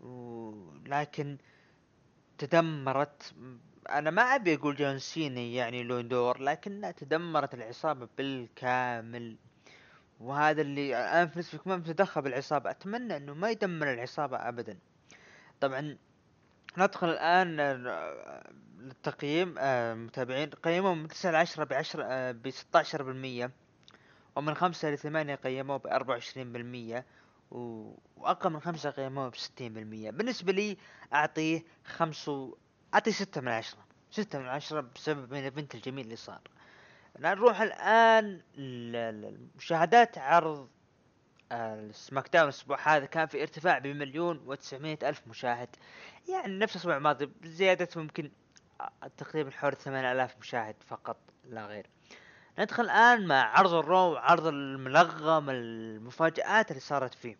ولكن 0.00 1.38
تدمرت 2.38 3.34
أنا 3.90 4.10
ما 4.10 4.22
أبي 4.22 4.54
أقول 4.54 4.76
جون 4.76 4.98
سينا 4.98 5.40
يعني 5.40 5.82
له 5.82 6.00
دور 6.00 6.42
لكنها 6.42 6.90
تدمرت 6.90 7.54
العصابة 7.54 8.08
بالكامل. 8.18 9.36
وهذا 10.20 10.62
اللي 10.62 10.86
الان 11.00 11.28
فينس 11.28 11.56
مكمان 11.56 11.82
تدخل 11.84 12.22
بالعصابة. 12.22 12.70
أتمنى 12.70 13.16
إنه 13.16 13.34
ما 13.34 13.50
يدمر 13.50 13.92
العصابة 13.94 14.36
ابدا. 14.36 14.78
طبعا 15.60 15.96
ندخل 16.78 17.08
الآن 17.08 17.60
آه، 17.60 18.50
للتقييم 18.78 19.54
آه، 19.58 19.94
متابعين. 19.94 20.50
قيمهم 20.50 20.98
من 21.02 21.08
9 21.08 21.30
ل 21.30 21.36
10 21.36 21.64
ب 21.64 21.72
10 21.72 22.32
ب 22.32 22.50
16% 22.50 23.50
ومن 24.36 24.54
5 24.54 24.90
ل 24.90 24.98
8 24.98 25.34
قيموه 25.34 25.76
ب 25.76 25.86
24% 25.86 27.04
و- 27.50 27.94
وأقل 28.16 28.50
من 28.50 28.60
5 28.60 28.90
قيموه 28.90 29.28
ب 29.28 29.34
60% 29.34 30.10
بالنسبة 30.10 30.52
لي 30.52 30.76
أعطيه 31.12 31.64
5 31.84 32.56
اعطيه 32.94 33.10
6 33.10 33.40
من 33.40 33.48
10 33.48 33.78
6 34.10 34.38
من 34.38 34.48
10 34.48 34.80
بسبب 34.94 35.32
من 35.32 35.38
ال 35.38 35.44
event 35.44 35.74
الجميل 35.74 36.04
اللي 36.04 36.16
صار. 36.16 36.40
نروح 37.18 37.60
الآن 37.60 38.40
ل- 38.56 39.38
لمشاهدات 39.54 40.18
عرض 40.18 40.68
آه، 41.52 41.74
ال 41.74 42.28
SmackDown 42.32 42.44
الأسبوع 42.44 42.78
هذا. 42.96 43.06
كان 43.06 43.26
في 43.26 43.42
ارتفاع 43.42 43.78
بمليون 43.78 44.42
وتسعمية 44.46 44.98
ألف 45.02 45.22
مشاهد. 45.26 45.68
يعني 46.28 46.58
نفس 46.58 46.76
الأسبوع 46.76 46.96
الماضي 46.96 47.30
زيادة 47.44 47.88
ممكن 47.96 48.30
آه، 48.80 48.90
تقريبا 49.16 49.50
حول 49.50 49.72
ثمانية 49.76 50.12
آلاف 50.12 50.36
مشاهد 50.40 50.76
فقط 50.86 51.16
لا 51.44 51.66
غير. 51.66 51.86
ندخل 52.58 52.82
الآن 52.84 53.26
مع 53.26 53.58
عرض 53.58 53.74
ال 53.74 53.84
Raw 53.84 54.16
عرض 54.16 54.46
الملغم 54.46 55.50
المفاجآت 55.50 56.70
اللي 56.70 56.80
صارت 56.80 57.14
فيه. 57.14 57.36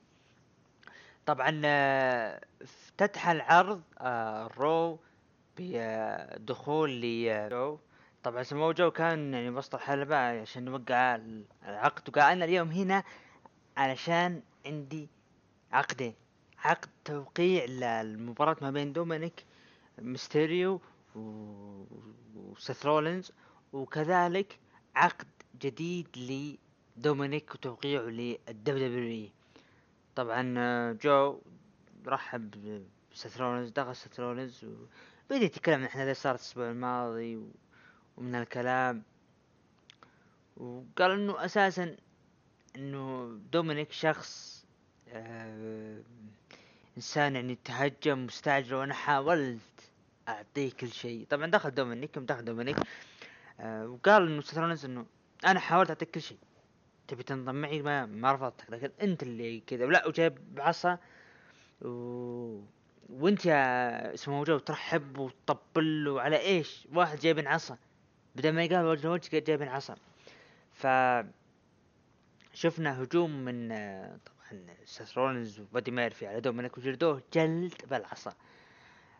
طبعا 1.26 1.60
افتتح 2.62 3.28
العرض 3.28 3.82
آه، 3.98 4.46
ال 4.46 4.59
Raw 4.59 4.98
بدخول 5.58 6.90
ل 7.00 7.48
جو. 7.50 7.78
طبعا 8.22 8.42
سمو 8.42 8.72
جو 8.72 8.90
كان 8.90 9.34
يعني 9.34 9.50
وسط 9.50 9.74
الحلبة 9.74 10.16
عشان 10.16 10.64
نوقع 10.64 11.20
العقد 11.68 12.08
وقال 12.08 12.32
أنا 12.32 12.44
اليوم 12.44 12.70
هنا 12.70 13.04
علشان 13.76 14.42
عندي 14.66 15.08
عقدين 15.72 16.14
عقد 16.58 16.88
توقيع 17.04 17.64
للمباراة 17.64 18.56
ما 18.62 18.70
بين 18.70 18.92
دومينيك 18.92 19.44
ميستيريو 19.98 20.80
وسيث 22.36 22.86
رولينز 22.86 23.32
وكذلك 23.72 24.58
عقد 24.94 25.26
جديد 25.60 26.08
لدومينيك 26.96 27.54
وتوقيعه 27.54 28.02
لل 28.02 28.88
WWE 28.88 29.28
طبعا 30.16 30.54
آه، 30.58 30.92
جو 30.92 31.40
رحب 32.06 32.50
بسيث 33.12 33.40
رولينز 33.40 33.70
دخل 33.70 33.96
سيث 33.96 34.20
رولينز 34.20 34.66
وبدأ 35.30 35.44
يتكلم 35.44 35.74
عن 35.74 35.82
الاحداث 35.82 36.22
صارت 36.22 36.38
الأسبوع 36.40 36.70
الماضي 36.70 37.36
و- 37.36 37.50
ومن 38.16 38.34
الكلام 38.34 39.02
وقال 40.56 41.10
إنه 41.10 41.44
أساسا 41.44 41.96
إنه 42.76 43.38
دومينيك 43.52 43.92
شخص 43.92 44.64
آه 45.08 46.00
إنسان 46.96 47.34
يعني 47.36 47.58
تهجم 47.64 48.26
مستعجل 48.26 48.74
وأنا 48.74 48.94
حاولت 48.94 49.60
أعطيه 50.28 50.70
كل 50.72 50.88
شيء. 50.92 51.26
طبعا 51.30 51.46
دخل 51.46 51.70
دومينيك 51.74 52.18
دخل 52.18 52.44
دومينيك 52.44 52.76
آه 53.60 53.88
وقال 53.88 54.26
إنه 54.26 54.40
سيث 54.40 54.58
رولينز 54.58 54.84
إنه 54.84 55.06
أنا 55.46 55.60
حاولت 55.60 55.88
أعطيك 55.90 56.10
كل 56.10 56.20
شيء. 56.22 56.38
تبي 57.08 57.22
تنضم 57.22 57.54
معي 57.54 57.82
ما 57.82 58.06
ما 58.06 58.32
رفضتك 58.32 58.70
لكن 58.70 58.90
أنت 59.02 59.22
اللي 59.22 59.60
كذا. 59.60 59.86
لا 59.86 60.06
وجايب 60.06 60.54
بعصا 60.54 60.98
و... 61.82 62.60
وانت 63.08 63.46
يا 63.46 64.14
اسمه 64.14 64.44
جو 64.44 64.58
ترحب 64.58 65.18
وتطبل 65.18 66.04
له 66.04 66.20
على 66.20 66.40
إيش؟ 66.40 66.88
واحد 66.94 67.18
جايبين 67.18 67.46
عصا 67.46 67.78
بدل 68.36 68.52
ما 68.52 68.64
يقال 68.64 68.84
وجه 68.84 69.06
لوجه 69.06 69.38
جايبين 69.38 69.68
عصا 69.68 69.96
ف 70.72 70.86
شفنا 72.54 73.02
هجوم 73.02 73.44
من 73.44 73.68
طبعا 74.08 74.66
سيث 74.84 75.18
رولينز 75.18 75.60
وبادي 75.60 75.90
ميرفي 75.90 76.26
على 76.26 76.40
دومينيك 76.40 76.78
وجلدوه 76.78 77.22
جلد 77.34 77.74
بالعصا. 77.90 78.32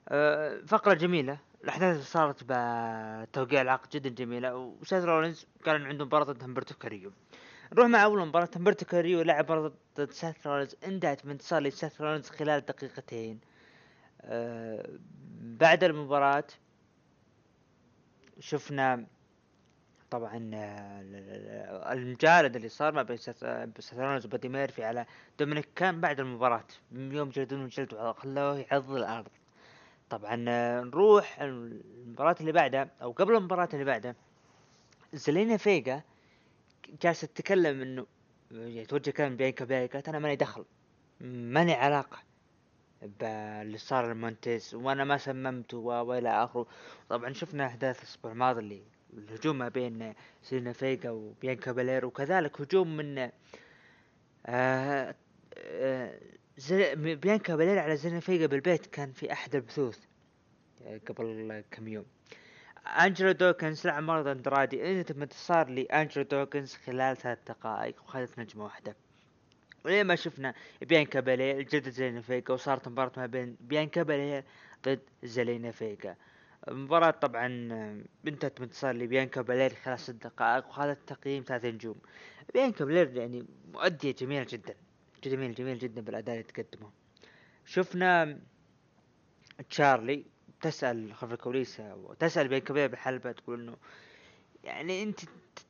آه، 0.08 0.60
فقرة 0.66 0.94
جميلة. 0.94 1.38
الأحداث 1.64 1.92
اللي 1.92 2.04
صارت 2.04 2.44
بتوقيع 2.48 3.60
العقد 3.62 3.88
جدا 3.90 4.08
جميلة. 4.08 4.56
وسيث 4.56 5.04
رولينز 5.04 5.46
قال 5.66 5.76
إنه 5.76 5.88
عنده 5.88 6.04
مباراة 6.04 6.24
ضد 6.24 6.44
همبرتو 6.44 6.74
كاريو. 6.74 7.12
نروح 7.72 7.86
مع 7.86 8.04
أول 8.04 8.26
مباراة. 8.26 8.48
همبرتو 8.56 8.86
كاريو 8.86 9.22
لعب 9.22 9.44
مباراة 9.44 9.72
ضد 9.96 10.10
سيث 10.10 10.46
رولينز. 10.46 10.76
انتهت 10.84 11.26
بانتصار 11.26 11.62
لسيث 11.62 12.00
رولينز 12.00 12.28
خلال 12.30 12.60
دقيقتين. 12.60 13.40
بعد 15.40 15.84
المباراة 15.84 16.44
شفنا 18.40 19.06
طبعا 20.10 20.50
آه، 20.54 21.00
ال- 21.00 21.14
ال- 21.14 21.98
المجالد 21.98 22.56
اللي 22.56 22.68
صار 22.68 22.92
ما 22.92 23.02
بين 23.02 23.18
آه، 23.42 23.68
رولينز 23.94 24.26
وبادي 24.26 24.48
ميرفي 24.48 24.84
على 24.84 25.06
دومينيك 25.38 25.68
كان 25.76 26.00
بعد 26.00 26.20
المباراة. 26.20 26.64
يوم 26.92 27.30
جلدونه 27.30 27.66
جلد 27.66 27.94
خلوه 27.94 28.58
يعض 28.58 28.90
الأرض. 28.90 29.28
طبعا 30.10 30.44
آه، 30.48 30.80
نروح 30.80 31.40
المباراة 31.40 32.36
اللي 32.40 32.52
بعدها 32.52 32.90
أو 33.02 33.12
قبل 33.12 33.36
المباراة 33.36 33.68
اللي 33.72 33.84
بعدها. 33.84 34.14
زيلينا 35.12 35.56
فيجا 35.56 36.02
جالسة 37.02 37.26
تتكلم 37.26 37.80
إنه 37.80 38.06
يعني 38.50 38.86
توجه 38.86 39.10
كلام 39.10 39.36
بيانكا 39.36 39.88
قالت 39.92 40.08
أنا 40.08 40.18
ماني 40.18 40.36
دخل 40.36 40.64
ماني 41.20 41.72
علاقة. 41.72 42.27
باللي 43.02 43.78
صار 43.78 44.12
لمونتيز 44.12 44.74
وأنا 44.74 45.04
ما 45.04 45.16
سممته 45.16 45.78
وإلى 45.78 46.44
آخره. 46.44 46.66
طبعا 47.08 47.32
شفنا 47.32 47.66
أحداث 47.66 47.98
الأسبوع 47.98 48.32
الماضي 48.32 48.60
اللي 48.60 48.82
الهجوم 49.12 49.58
ما 49.58 49.68
بين 49.68 50.14
زيلينا 50.42 50.72
فيجا 50.72 51.10
وبيانكا 51.10 51.72
بالير 51.72 52.06
وكذلك 52.06 52.60
هجوم 52.60 52.96
من 52.96 53.30
آه 54.46 55.14
آه 55.56 56.20
زي 56.56 56.94
بيانكا 56.94 57.56
بالير 57.56 57.78
على 57.78 57.96
زيلينا 57.96 58.20
فيجا 58.20 58.46
بالبيت 58.46 58.86
كان 58.86 59.12
في 59.12 59.32
أحد 59.32 59.54
البثوث 59.54 59.98
آه، 60.82 61.00
قبل 61.06 61.64
كم 61.70 61.88
يوم. 61.88 62.06
أنجلو 62.86 63.32
دوكنز 63.32 63.86
لعب 63.86 64.02
مرة 64.02 64.32
اندرادي 64.32 65.00
انتهت 65.00 65.10
بانتصار 65.10 65.68
لأنجلو 65.68 66.24
دوكنز 66.24 66.74
خلال 66.74 67.16
ثلاث 67.16 67.38
دقائق 67.48 68.02
وخذت 68.02 68.38
نجمة 68.38 68.64
واحدة. 68.64 68.96
ولين 69.88 70.06
ما 70.06 70.14
شفنا. 70.14 70.54
بيانكا 70.82 71.20
بالير 71.20 71.62
جدد 71.62 71.88
زيلينا 71.88 72.20
فيجا 72.20 72.54
وصارت 72.54 72.88
مباراة 72.88 73.12
ما 73.16 73.26
بين 73.26 73.56
بيانكا 73.60 74.02
بالير 74.02 74.44
ضد 74.84 75.00
زلينا 75.22 75.70
فيجا. 75.70 76.16
المباراة 76.68 77.10
طبعا 77.10 77.46
انتهت 78.26 78.60
بانتصار 78.60 78.94
لبيانكا 78.94 79.42
بالير 79.42 79.74
خلال 79.74 79.98
ست 79.98 80.10
دقائق 80.10 80.66
وخذت 80.66 80.98
تقييم 81.06 81.44
ثلاث 81.46 81.64
نجوم. 81.64 82.00
بيانكا 82.54 82.84
بالير 82.84 83.16
يعني 83.16 83.46
مؤدية 83.72 84.12
جميلة 84.12 84.46
جدا 84.50 84.74
جميل 85.24 85.54
جميل 85.54 85.78
جدا 85.78 86.00
بالأداء 86.00 86.34
اللي 86.34 86.46
تقدمه. 86.52 86.90
شفنا 87.66 88.38
تشارلي 89.70 90.24
تسأل 90.60 91.14
خلف 91.14 91.32
الكواليس 91.32 91.80
وتسأل 91.80 92.48
بين 92.48 92.58
كبير 92.58 92.88
بالحلبه 92.88 93.32
تقول 93.32 93.60
إنه 93.60 93.76
يعني 94.64 95.02
أنت 95.02 95.20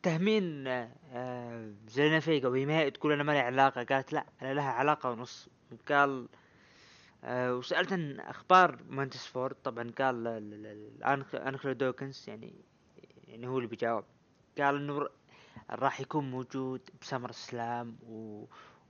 تتهمين 0.03 0.67
آه، 0.67 1.73
زينة 1.89 2.19
فيقة 2.21 2.49
وهي 2.49 2.91
تقول 2.91 3.13
أنا 3.13 3.23
ما 3.23 3.33
لي 3.33 3.39
علاقة 3.39 3.85
قالت 3.85 4.13
لا 4.13 4.27
أنا 4.43 4.55
لها 4.55 4.71
علاقة 4.71 5.11
ونص. 5.11 5.49
قال 5.89 6.29
آه 7.25 7.55
وسألت 7.55 7.93
عن 7.93 8.21
أخبار 8.21 8.79
مانتس 8.89 9.27
فورد 9.27 9.55
طبعا 9.65 9.91
قال 9.99 10.27
ال- 10.27 10.55
ال- 10.67 11.03
ال- 11.05 11.37
أنجلو 11.37 11.73
دوكنز 11.73 12.25
يعني 12.29 12.55
يعني 13.29 13.47
هو 13.47 13.57
اللي 13.59 13.69
بيجاوب. 13.69 14.05
قال 14.59 14.77
إنه 14.77 15.09
راح 15.71 16.01
يكون 16.01 16.31
موجود 16.31 16.81
ب 17.03 17.33
SummerSlam 17.33 17.97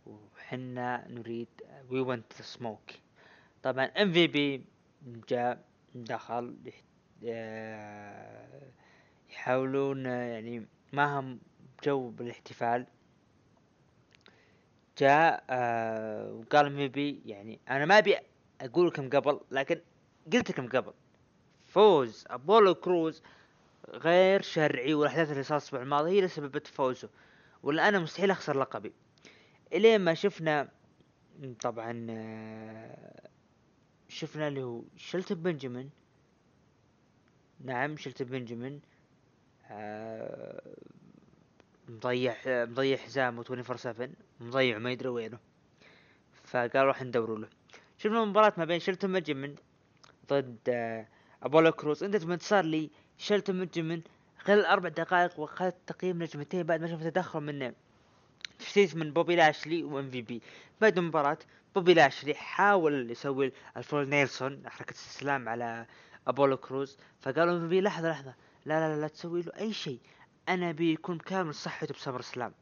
وحنا 0.07 1.09
نريد 1.09 1.49
we 1.90 2.00
want 2.00 2.33
smoke 2.33 2.90
طبعا 3.62 3.85
MVP 3.85 4.64
جاء 5.29 5.64
دخل 5.94 6.57
آه، 7.25 8.71
يحاولون 9.31 10.07
يعني 10.07 10.66
ما 10.92 11.18
هم 11.18 11.38
جو 11.85 12.11
بالاحتفال. 12.11 12.87
جاء 14.98 15.44
آه 15.51 16.33
وقال 16.33 16.72
ميبي 16.72 17.22
يعني 17.27 17.61
أنا 17.70 17.85
ما 17.85 17.98
أبي 17.98 18.16
أقول 18.61 18.87
لكم 18.87 19.11
قبل 19.11 19.40
لكن 19.51 19.81
قلت 20.33 20.51
لكم 20.51 20.68
قبل. 20.68 20.92
فوز 21.66 22.24
أبولو 22.27 22.74
كروز 22.74 23.22
غير 23.88 24.42
شرعي 24.42 24.94
والأحداث 24.94 25.31
اللي 25.31 25.42
صارت 25.42 25.62
الأسبوع 25.62 25.83
الماضي 25.83 26.11
هي 26.11 26.16
اللي 26.18 26.29
سببت 26.29 26.66
فوزه. 26.66 27.09
ولا 27.62 27.88
أنا 27.88 27.98
مستحيل 27.98 28.31
أخسر 28.31 28.59
لقبي. 28.59 28.92
إلين 29.72 30.01
ما 30.01 30.14
شفنا 30.14 30.68
طبعا 31.61 32.07
آه، 32.11 33.29
شفنا 34.09 34.48
اللي 34.48 34.62
هو 34.62 34.83
شلت 34.96 35.33
بنجامين. 35.33 35.90
نعم 37.64 37.96
شلت 37.96 38.22
بنجامين. 38.22 38.72
آه، 38.74 38.97
مضيع 41.88 42.37
مضيع 42.46 42.96
حزامه 42.96 43.44
24 43.50 43.76
7 43.76 44.09
مضيع 44.40 44.78
ما 44.78 44.90
يدري 44.90 45.09
وينه. 45.09 45.38
فقالوا 46.44 46.88
راح 46.88 47.02
ندوروا 47.02 47.38
له. 47.38 47.48
شفنا 47.98 48.24
مباراة 48.24 48.52
ما 48.57 48.64
بين 48.64 48.81
شلتون 48.81 49.12
بنجامين 49.12 49.54
ضد 50.28 50.59
آه، 50.68 51.07
أبولو 51.42 51.72
كروز. 51.72 52.04
انتهت 52.04 52.14
بانتصار 52.14 52.64
ل 52.64 52.90
شلتون 53.18 53.59
بنجامين 53.59 54.02
خلال 54.38 54.64
أربع 54.64 54.88
دقائق 54.88 55.40
واخذت 55.40 55.76
تقييم 55.87 56.22
نجمتين 56.22 56.62
بعد 56.62 56.81
ما 56.81 56.87
شفت 56.87 57.02
تدخل 57.02 57.40
من 57.40 57.72
تشتيت 58.59 58.96
من 58.96 59.12
بوبي 59.12 59.37
لاشلي 59.37 59.83
و 59.83 60.11
MVP. 60.11 60.42
بعد 60.81 60.98
المباراة 60.98 61.38
بوبي 61.74 61.94
لاشلي 61.94 62.35
حاول 62.35 63.11
يسوي 63.11 63.52
ال 63.76 63.83
full 63.83 64.09
nelson 64.09 64.62
حركة 64.68 64.92
استسلام 64.92 65.48
على 65.48 65.87
أبولو 66.26 66.57
كروز. 66.57 66.98
فقالوا 67.20 67.57
MVP 67.57 67.81
لحظة 67.81 68.11
لحظة. 68.11 68.35
لا 68.68 68.81
لا 68.81 68.94
لا, 68.94 69.00
لا 69.00 69.09
تسوي 69.09 69.42
له 69.42 69.52
أي 69.59 69.72
شيء. 69.72 69.98
أنا 70.48 70.72
بيكون 70.72 71.18
كامل 71.18 71.54
صحته 71.54 71.94
ب 71.94 72.20
SummerSlam. 72.22 72.54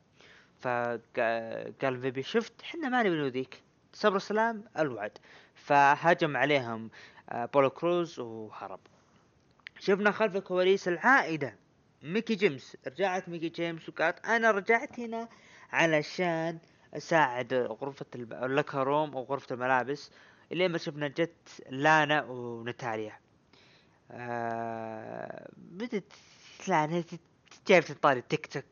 فقال 0.60 2.00
MVP 2.00 2.22
شفت 2.22 2.62
حنا 2.62 2.88
ما 2.88 3.02
نبي 3.02 3.16
نؤذيك. 3.16 3.62
SummerSlam 3.92 4.64
الوعد. 4.78 5.18
فهجم 5.54 6.36
عليهم 6.36 6.90
آه، 7.30 7.44
أبولو 7.46 7.70
كروز 7.70 8.18
وهرب. 8.18 8.80
شفنا 9.78 10.10
خلف 10.10 10.36
الكواليس 10.36 10.88
العائدة. 10.88 11.56
ميكي 12.02 12.34
جيمس 12.34 12.76
رجعت 12.86 13.28
ميكي 13.28 13.48
جيمس 13.48 13.88
وقالت 13.88 14.26
أنا 14.26 14.50
رجعت 14.50 15.00
هنا 15.00 15.28
علشان 15.72 16.58
أساعد 16.94 17.54
غرفة 17.54 18.06
الب- 18.14 18.74
room 18.74 19.16
أو 19.16 19.22
غرفة 19.22 19.54
الملابس. 19.54 20.10
اللي 20.52 20.68
ما 20.68 20.78
شفنا 20.78 21.08
جت 21.08 21.62
لانا 21.70 22.24
ونتاليا. 22.24 23.25
آه 24.10 25.48
بدت 25.56 26.12
لانا 26.68 27.04
جايب 27.66 27.82
طاري 28.02 28.18
التيك 28.18 28.46
توك. 28.46 28.64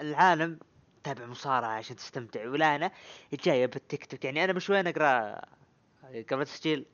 العالم 0.00 0.58
تابع 1.04 1.26
مصارعة 1.26 1.68
عشان 1.68 1.96
تستمتع. 1.96 2.48
ولانا 2.48 2.90
جاية 3.44 3.66
بالتيك 3.66 4.06
توك. 4.06 4.24
يعني 4.24 4.44
أنا 4.44 4.52
بشوي 4.52 4.80
أقرأ 4.80 5.40
قبل 6.04 6.40
التسجيل 6.40 6.86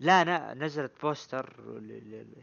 لانا 0.00 0.54
نزلت 0.54 0.92
poster 1.02 1.56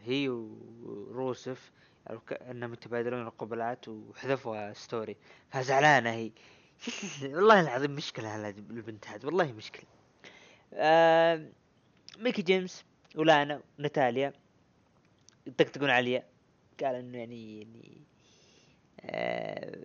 هي 0.04 0.30
وروسف 0.30 1.72
الك- 2.10 2.34
إنهم 2.42 2.74
يتبادلون 2.74 3.22
القبلات 3.22 3.88
وحذفوها 3.88 4.74
story. 4.74 5.18
فزعلانة 5.50 6.10
هي. 6.10 6.32
والله 7.36 7.62
العظيم 7.62 7.92
مشكلة 7.92 8.50
البنت 8.50 9.08
هذه. 9.08 9.26
والله 9.26 9.52
مشكلة. 9.54 9.86
آه 10.74 11.50
ميكي 12.20 12.42
جيمس 12.42 12.86
ولانا 13.16 13.62
وناتاليا 13.80 14.34
يطقطقون 15.48 15.90
عليا 15.90 16.24
قال 16.84 16.96
إنه 16.96 17.18
يعني 17.18 17.60
يعني 17.60 18.02
آه 19.02 19.76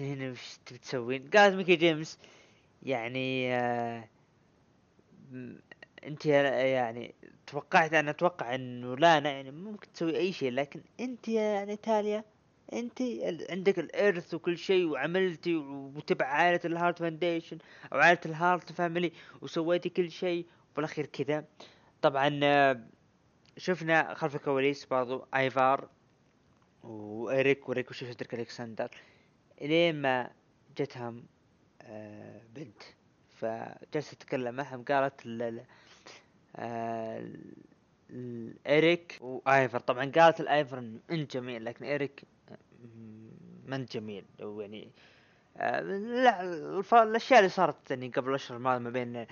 هنا 0.00 0.30
وش 0.30 0.58
تبي 0.66 0.78
تسوين؟ 0.78 1.30
قالت 1.30 1.54
ميكي 1.54 1.76
جيمس 1.76 2.18
يعني 2.82 3.54
آه 3.54 4.08
أنت 6.04 6.26
يعني 6.26 7.14
توقعت 7.46 7.94
أنا 7.94 8.10
أتوقع 8.10 8.54
إنه 8.54 8.96
لانا 8.96 9.30
يعني 9.30 9.50
ممكن 9.50 9.92
تسوي 9.92 10.16
أي 10.16 10.32
شيء 10.32 10.52
لكن 10.52 10.80
أنت 11.00 11.28
يا 11.28 11.64
ناتاليا 11.64 12.24
أنت 12.72 13.02
عندك 13.50 13.78
الإرث 13.78 14.34
وكل 14.34 14.58
شيء 14.58 14.84
وعملتي 14.84 15.56
وتبع 15.56 16.26
عائلة 16.26 16.60
ال 16.64 16.71
Hart 16.71 16.98
Foundation 16.98 17.58
أو 17.92 17.98
عائلة 17.98 18.20
ال 18.26 18.35
Hart 18.35 18.72
Family 18.72 19.12
وسويتي 19.42 19.88
كل 19.88 20.10
شيء 20.10 20.46
وبالاخير 20.72 21.06
كذا. 21.06 21.44
طبعا 22.02 22.40
آه، 22.42 22.80
شفنا 23.56 24.14
خلف 24.14 24.36
الكواليس 24.36 24.84
برضو 24.84 25.26
آيفار 25.34 25.88
وإيريك 26.82 27.68
وريكوشي 27.68 27.94
وسيدريك 27.94 28.34
الكسندر 28.34 28.90
لين 29.60 30.02
ما 30.02 30.30
جتهم 30.78 31.24
آه، 31.82 32.40
بنت. 32.54 32.82
فجلست 33.36 34.14
تتكلم 34.14 34.54
معهم 34.54 34.84
قالت 34.84 35.26
ال- 35.26 35.42
ال- 35.42 35.64
آه، 36.56 37.28
وآيفر 39.20 39.78
طبعا 39.80 40.12
قالت 40.14 40.40
الآيفر 40.40 40.78
إنه 40.78 41.00
أنت 41.10 41.32
جميل 41.36 41.64
لكن 41.64 41.84
إيريك 41.84 42.22
م- 42.84 43.30
ما 43.66 43.76
انت 43.76 43.92
جميل. 43.96 44.24
يعني 44.40 44.90
لا 46.22 46.42
الأشياء 47.02 47.38
اللي 47.38 47.48
صارت 47.50 47.90
يعني 47.90 48.08
قبل 48.08 48.30
الماضية 48.56 48.78
ما 48.78 48.90
بين 48.90 49.26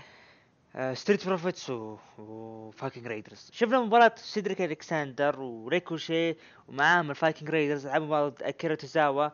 Street 0.93 1.27
Profits 1.27 1.71
و 2.19 2.32
Viking 2.32 3.07
Raiders 3.07 3.51
شفنا 3.53 3.81
مباراة 3.81 4.13
سيدريك 4.17 4.63
الكساندر 4.63 5.41
وريكوشي 5.41 6.37
ومعاهم 6.69 7.11
ال 7.11 7.17
Viking 7.17 7.51
Raiders 7.51 7.87
لعبوا 7.87 8.07
مباراة 8.07 8.35
اكيرا 8.43 8.75
تزاوا 8.75 9.29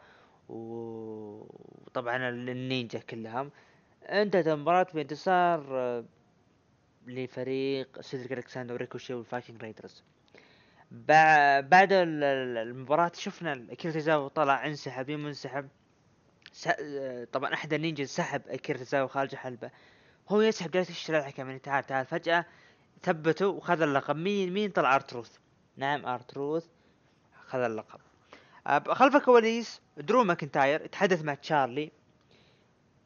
وطبعا 0.49 2.29
النينجا 2.29 2.99
كلهم 2.99 3.51
انتهت 4.09 4.49
المباراة 4.49 4.87
بانتصار 4.95 6.05
لفريق 7.07 8.01
سيدريك 8.01 8.33
الكساندر 8.33 8.75
وريكوشي 8.75 9.15
وال 9.15 9.27
Viking 9.27 9.63
Raiders 9.63 10.03
بع- 10.91 11.61
بعد 11.71 11.93
ال- 11.93 12.25
ال- 12.25 12.59
المباراة 12.59 13.13
شفنا 13.15 13.67
اكيرا 13.71 13.93
تزاوا 13.95 14.29
طلع 14.29 14.67
انسحب 14.67 15.09
يوم 15.09 15.27
انسحب 15.27 15.69
طبعا 17.33 17.55
احد 17.55 17.73
النينجا 17.73 18.05
سحب 18.05 18.43
اكيرا 18.49 18.79
تزاوا 18.79 19.07
خارج 19.09 19.35
حلبة 19.35 19.71
هو 20.29 20.41
يسحب 20.41 20.71
جالس 20.71 20.91
يشتري 20.91 21.19
الحكم 21.19 21.47
يعني 21.47 21.59
تعال 21.59 21.87
تعال. 21.87 22.07
فجأة 22.07 22.47
ثبته 23.03 23.49
وخذ 23.49 23.83
اللقب. 23.83 24.17
مين 24.17 24.53
مين 24.53 24.71
طلع؟ 24.71 24.95
R-Truth. 24.95 25.37
نعم 25.77 26.07
R-Truth. 26.07 26.67
خذ 27.47 27.59
اللقب. 27.59 28.01
خلف 28.93 29.17
الكواليس 29.17 29.81
درو 29.97 30.25
ماكنتاير. 30.25 30.87
تحدث 30.87 31.23
مع 31.23 31.35
تشارلي. 31.35 31.91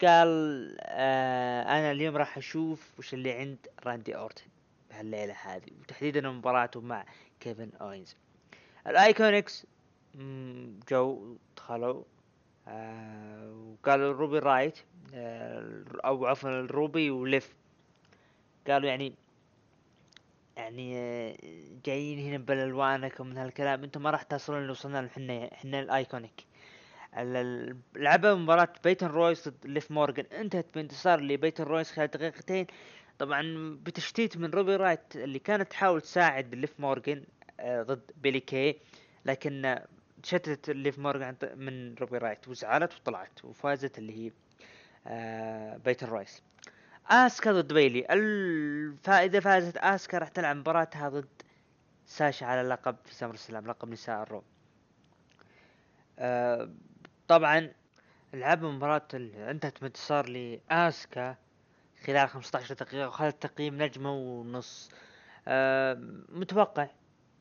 قال 0.05 0.77
آه 0.81 1.63
أنا 1.63 1.91
اليوم 1.91 2.17
راح 2.17 2.39
أشوف 2.39 2.99
وش 2.99 3.15
اللي 3.15 3.33
عند 3.33 3.59
راندي 3.85 4.17
أورتن 4.17 4.47
بهالليلة 4.91 5.37
هذه 5.43 5.71
وتحديدا 5.81 6.31
مباراته 6.31 6.81
مع 6.81 7.05
كيفن 7.41 7.71
أوينز. 7.81 8.17
الايكونكس 8.87 9.67
جو 10.89 11.37
دخلوا. 11.57 12.03
وقالوا 12.73 14.13
روبي 14.13 14.39
رايت 14.39 14.79
آه 15.15 15.85
أو 16.05 16.27
عفوا 16.27 16.51
الروبي 16.51 17.11
وليف 17.11 17.55
قالوا 18.69 18.89
يعني 18.89 19.15
يعني 20.57 20.93
آه، 20.99 21.37
جايين 21.85 22.19
هنا 22.19 22.39
بالالوانك 22.39 23.21
ومن 23.21 23.39
هالكلام 23.39 23.85
أنتم 23.85 24.03
ما 24.03 24.11
راح 24.11 24.23
تصلون 24.23 24.59
اللي 24.59 24.71
وصلنا 24.71 25.07
إحنا 25.07 25.53
إحنا 25.53 25.81
الأيكونيك. 25.81 26.45
ال- 27.19 27.37
ال- 27.37 27.77
لعبوا 27.97 28.35
مباراة 28.35 28.69
بيتن 28.85 29.07
رويس 29.07 29.49
ضد 29.49 29.67
ليف 29.67 29.91
مورجان 29.91 30.27
انتهت 30.27 30.75
بانتصار 30.75 31.21
لبيتن 31.21 31.65
رويس 31.65 31.93
خلال 31.93 32.09
دقيقتين. 32.11 32.67
طبعا 33.19 33.77
بتشتيت 33.83 34.37
من 34.37 34.51
روبي 34.51 34.77
رايوت 34.77 35.17
اللي 35.17 35.39
كانت 35.39 35.71
تحاول 35.71 36.01
تساعد 36.01 36.55
ليف 36.55 36.81
مورجان 36.81 37.25
آه، 37.61 37.83
ضد 37.83 38.11
بيلي 38.17 38.41
كي 38.41 38.77
لكن 39.25 39.65
آه، 39.65 39.87
شتت 40.25 40.71
ليف 40.71 40.99
ط- 41.33 41.45
من 41.57 41.95
روبي 41.95 42.19
رايوت 42.19 42.49
وزعلت 42.49 42.95
وطلعت 42.95 43.45
وفازت 43.45 43.99
اللي 43.99 44.27
هي 44.27 44.33
آه، 45.07 45.77
بيتن 45.77 46.07
رويس 46.07 46.43
آسكا 47.11 47.53
ضد 47.53 47.73
بيلي. 47.73 48.07
الف... 48.11 49.11
إذا 49.11 49.41
فازت 49.41 49.77
آسكا 49.77 50.19
راح 50.19 50.29
تلعب 50.29 50.57
مباراتها 50.57 51.09
ضد 51.09 51.29
ساشا 52.07 52.47
على 52.47 52.61
اللقب 52.61 52.97
في 53.05 53.15
SummerSlam 53.15 53.67
لقب 53.67 53.89
نساء 53.89 54.23
ال 54.23 54.28
Raw 54.28 54.43
آه 56.19 56.71
طبعا 57.29 57.73
لعبوا 58.35 58.73
مباراة 58.73 59.09
انتهت 59.15 59.81
بانتصار 59.81 60.29
لآسكا 60.29 61.37
خلال 62.07 62.29
15 62.29 62.75
دقيقة 62.75 63.09
وخذت 63.09 63.43
تقييم 63.47 63.83
نجمة 63.83 64.13
ونص. 64.15 64.91
آه 65.49 65.95
متوقع 66.29 66.87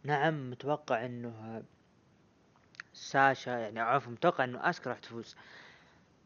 نعم 0.03 0.49
متوقع 0.51 1.05
إنه 1.05 1.63
ساشا 2.97 3.49
يعني 3.49 3.79
عفوا 3.79 4.11
متوقع 4.11 4.43
إنه 4.43 4.69
اسكا 4.69 4.89
راح 4.89 4.99
تفوز. 4.99 5.35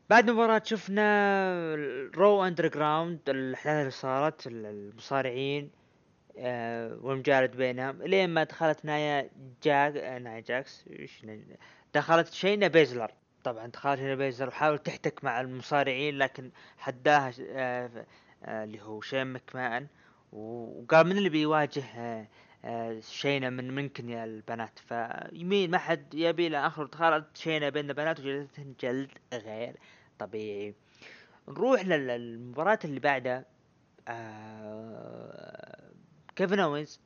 بعد 0.10 0.29
المباراة 0.29 0.62
شفنا 0.65 1.75
Raw 2.15 2.43
Underground 2.43 3.19
الأحداث 3.29 3.77
اللي 3.79 3.91
صارت 3.91 4.47
ال- 4.47 4.65
المصارعين 4.65 5.71
آه 6.38 6.97
والمجالد 7.01 7.55
بينهم 7.55 8.03
لين 8.03 8.29
ما 8.29 8.43
دخلت 8.43 8.86
نايا 8.86 9.29
جاك 9.63 9.95
آه، 9.97 10.19
نايا 10.19 10.39
جاكس 10.39 10.86
دخلت 11.93 12.34
شينا 12.34 12.67
بيزلر. 12.67 13.12
طبعا 13.43 13.67
دخلت 13.67 13.99
شينا 13.99 14.15
بيزلر 14.15 14.47
وحاولت 14.47 14.86
تحتك 14.86 15.23
مع 15.23 15.41
المصارعين 15.41 16.17
لكن 16.17 16.51
حداها 16.77 17.31
آه 17.49 18.05
اللي 18.47 18.81
هو 18.81 19.01
شين 19.01 19.27
مكمان 19.34 19.88
وقال 20.31 21.07
من 21.07 21.17
اللي 21.17 21.29
بيواجه 21.29 22.27
شينا 23.00 23.50
من 23.50 23.76
منكن 23.76 24.10
يا 24.10 24.24
البنات. 24.24 24.80
فيمين 24.80 25.71
ما 25.71 25.78
حد 25.78 26.13
يبي 26.13 26.47
إلى 26.47 26.67
اخره 26.67 26.86
دخلت 26.86 27.38
شينا 27.38 27.69
بين 27.69 27.89
البنات 27.89 28.19
وجلدتهن 28.19 28.74
جلد 28.80 29.12
غير 29.34 29.76
طبيعي. 30.19 30.76
نروح 31.47 31.82
لل- 31.86 32.08
للمباراة 32.08 32.80
اللي 32.86 33.00
بعدها. 33.00 33.45
آه 34.08 35.91
كيفن 36.36 36.60
أوينز 36.60 37.00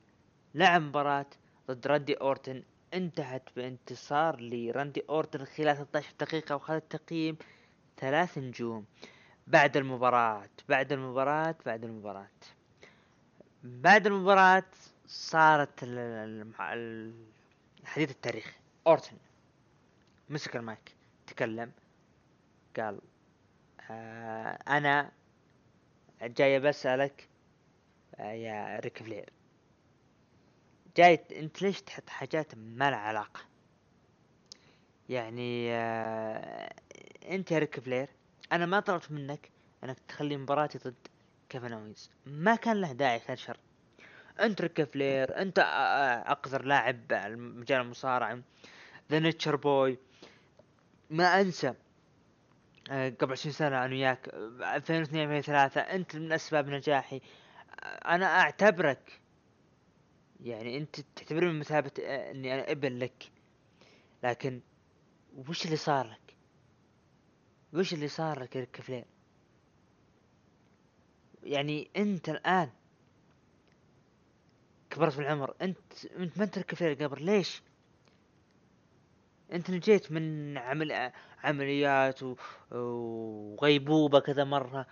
لعب 0.55 0.81
مباراة 0.81 1.25
ضد 1.71 1.87
راندي 1.87 2.13
أورتن. 2.13 2.63
انتهت 2.93 3.49
بانتصار 3.55 4.39
لراندي 4.41 5.03
أورتن 5.09 5.45
خلال 5.45 5.75
13 5.77 6.13
دقيقة 6.19 6.55
وخذ 6.55 6.79
تقييم 6.79 7.37
ثلاث 7.97 8.37
نجوم. 8.37 8.85
بعد 9.47 9.77
المباراة 9.77 10.49
بعد 10.69 10.91
المباراة 10.91 11.55
بعد 11.65 11.83
المباراة. 11.83 12.27
بعد 13.63 14.07
المباراة 14.07 14.63
صارت 15.07 15.79
حديث 17.85 18.11
التاريخ 18.11 18.55
أورتن 18.87 19.17
مسك 20.29 20.55
المايك 20.55 20.95
تكلم 21.27 21.71
قال 22.77 22.99
آه 23.91 24.59
أنا 24.67 25.11
جاي 26.21 26.59
بسألك 26.59 27.27
آه 28.15 28.31
يا 28.31 28.79
ريك 28.79 29.03
فلير. 29.03 29.29
جاي 30.97 31.19
أنت 31.31 31.61
ليش 31.61 31.81
تحط 31.81 32.09
حاجات 32.09 32.55
ما 32.55 32.89
لها 32.89 32.99
علاقة؟ 32.99 33.39
يعني 35.09 35.71
آه 35.73 36.73
أنت 37.29 37.51
يا 37.51 37.59
ريك 37.59 37.79
فلير 37.79 38.09
أنا 38.51 38.65
ما 38.65 38.79
طلبت 38.79 39.11
منك 39.11 39.49
أنك 39.83 39.97
تخلي 40.07 40.37
مباراتي 40.37 40.77
ضد 40.77 40.95
كيفن 41.49 41.73
اوينز 41.73 42.09
ما 42.25 42.55
كان 42.55 42.81
له 42.81 42.91
داعي 42.91 43.19
خير 43.19 43.35
شر 43.35 43.57
انت 44.39 44.61
ريك 44.61 44.83
فلير 44.83 45.41
انت 45.41 45.59
اقذر 46.27 46.65
لاعب 46.65 47.13
مجال 47.37 47.81
المصارعة 47.81 48.39
The 49.11 49.19
Nature 49.19 49.55
Boy 49.55 49.97
ما 51.09 51.41
انسى 51.41 51.73
قبل 52.89 53.31
20 53.31 53.53
سنة 53.53 53.85
أنا 53.85 53.93
وياك 53.95 54.29
آه، 54.29 54.75
2002 54.75 55.21
2003 55.21 55.81
انت 55.81 56.15
من 56.15 56.31
اسباب 56.31 56.69
نجاحي 56.69 57.21
أنا 57.83 58.25
أعتبرك 58.25 59.21
يعني 60.43 60.77
انت 60.77 60.99
تعتبرني 60.99 61.53
من 61.53 61.59
مثابة 61.59 61.91
آه، 62.03 62.31
اني 62.31 62.53
أنا 62.53 62.71
ابن 62.71 62.99
لك 62.99 63.31
لكن 64.23 64.61
وش 65.49 65.65
اللي 65.65 65.75
صار 65.77 66.07
لك؟ 66.07 66.35
وش 67.73 67.93
اللي 67.93 68.07
صار 68.07 68.43
لك 68.43 68.55
يا 68.55 68.61
ريك 68.61 68.81
فلير؟ 68.81 69.05
يعني 71.43 71.89
انت 71.97 72.29
الآن 72.29 72.69
كبرت 74.95 75.13
في 75.13 75.19
العمر. 75.19 75.53
انت 75.61 75.77
أنت 76.17 76.37
ما 76.37 76.43
أنت 76.43 76.57
ريك 76.57 76.75
فلير 76.75 77.03
قبل 77.03 77.25
ليش؟ 77.25 77.61
أنت 79.51 79.71
نجيت 79.71 80.11
من 80.11 80.57
عمل 80.57 81.11
عمليات 81.43 82.23
و... 82.23 82.35
وغيبوبة 82.71 84.19
كذا 84.19 84.43
مرة. 84.43 84.87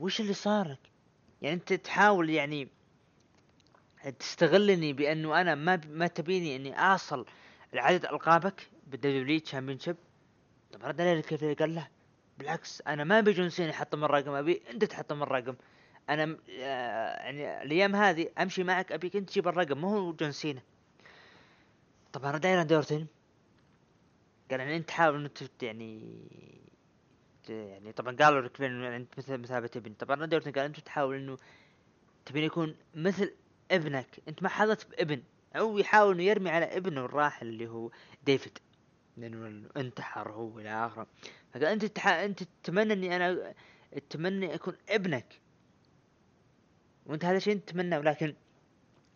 وش 0.00 0.20
اللي 0.20 0.32
صار 0.32 0.68
لك؟ 0.68 0.90
يعني 1.42 1.54
أنت 1.54 1.72
تحاول 1.72 2.30
يعني 2.30 2.68
تستغلني 4.18 4.92
بأنه 4.92 5.40
أنا 5.40 5.54
ما 5.54 5.80
ما 5.90 6.06
تبيني 6.06 6.56
أني 6.56 6.78
أصل 6.94 7.26
لعدد 7.72 8.04
ألقابك 8.04 8.68
بال 8.86 9.40
W 9.40 9.78
championship 9.78 9.96
طب 10.72 10.84
رد 10.84 11.00
عليه 11.00 11.54
قال 11.54 11.74
له؟ 11.74 11.88
بالعكس 12.38 12.82
أنا 12.86 13.04
ما 13.04 13.18
ابي 13.18 13.32
جون 13.32 13.50
سينا 13.50 13.68
يحطم 13.68 14.04
الرقم 14.04 14.30
أبي 14.30 14.62
أنت 14.70 14.84
تحطم 14.84 15.22
الرقم. 15.22 15.54
أنا 16.10 16.36
آه، 16.50 17.24
يعني 17.24 17.62
الأيام 17.62 17.96
هذه 17.96 18.28
أمشي 18.38 18.64
معك 18.64 18.92
أبيك 18.92 19.16
أنت 19.16 19.28
تجيب 19.30 19.48
الرقم 19.48 19.78
مو 19.78 19.88
هو 19.88 20.12
جون 20.12 20.32
سينا. 20.32 20.60
طبعا 22.12 22.30
رد 22.30 22.46
عليه 22.46 22.58
راندي 22.58 22.74
أورتن. 22.74 23.06
قال 24.50 24.60
يعني 24.60 24.76
أنت 24.76 24.90
حاول 24.90 25.20
انك 25.20 25.62
يعني 25.62 26.18
يعني 27.48 27.92
طبعا 27.92 28.16
قالوا 28.16 28.40
لك 28.40 28.60
يعني 28.60 28.96
انت 28.96 29.18
مثل 29.18 29.38
مثابة 29.38 29.70
ابن 29.76 29.92
طبعا 29.92 30.20
راندي 30.20 30.36
أورتن 30.36 30.52
قال 30.52 30.64
أنت 30.64 30.80
تحاول 30.80 31.16
إنه 31.16 31.38
تبين 32.26 32.44
يكون 32.44 32.76
مثل 32.94 33.32
ابنك. 33.70 34.20
أنت 34.28 34.42
ما 34.42 34.48
حظت 34.48 34.90
بابن. 34.90 35.22
أو 35.56 35.78
يحاول 35.78 36.14
إنه 36.14 36.22
يرمي 36.24 36.50
على 36.50 36.76
ابنه 36.76 37.04
الراحل 37.04 37.46
اللي 37.46 37.68
هو 37.68 37.90
ديفيد. 38.26 38.58
لأنه 39.16 39.68
انتحر 39.76 40.32
هو 40.32 40.58
إلى 40.58 40.86
آخره. 40.86 41.06
فقال 41.52 41.64
أنت 41.64 41.84
تح... 41.84 42.06
أنت 42.06 42.42
تتمنى 42.42 42.92
إني 42.92 43.16
أنا 43.16 43.54
تتمنى 44.10 44.54
أكون 44.54 44.74
ابنك. 44.88 45.40
وانت 47.06 47.24
هذا 47.24 47.36
الشيء 47.36 47.52
انت 47.54 47.68
تتمناه 47.68 47.98
ولكن 47.98 48.34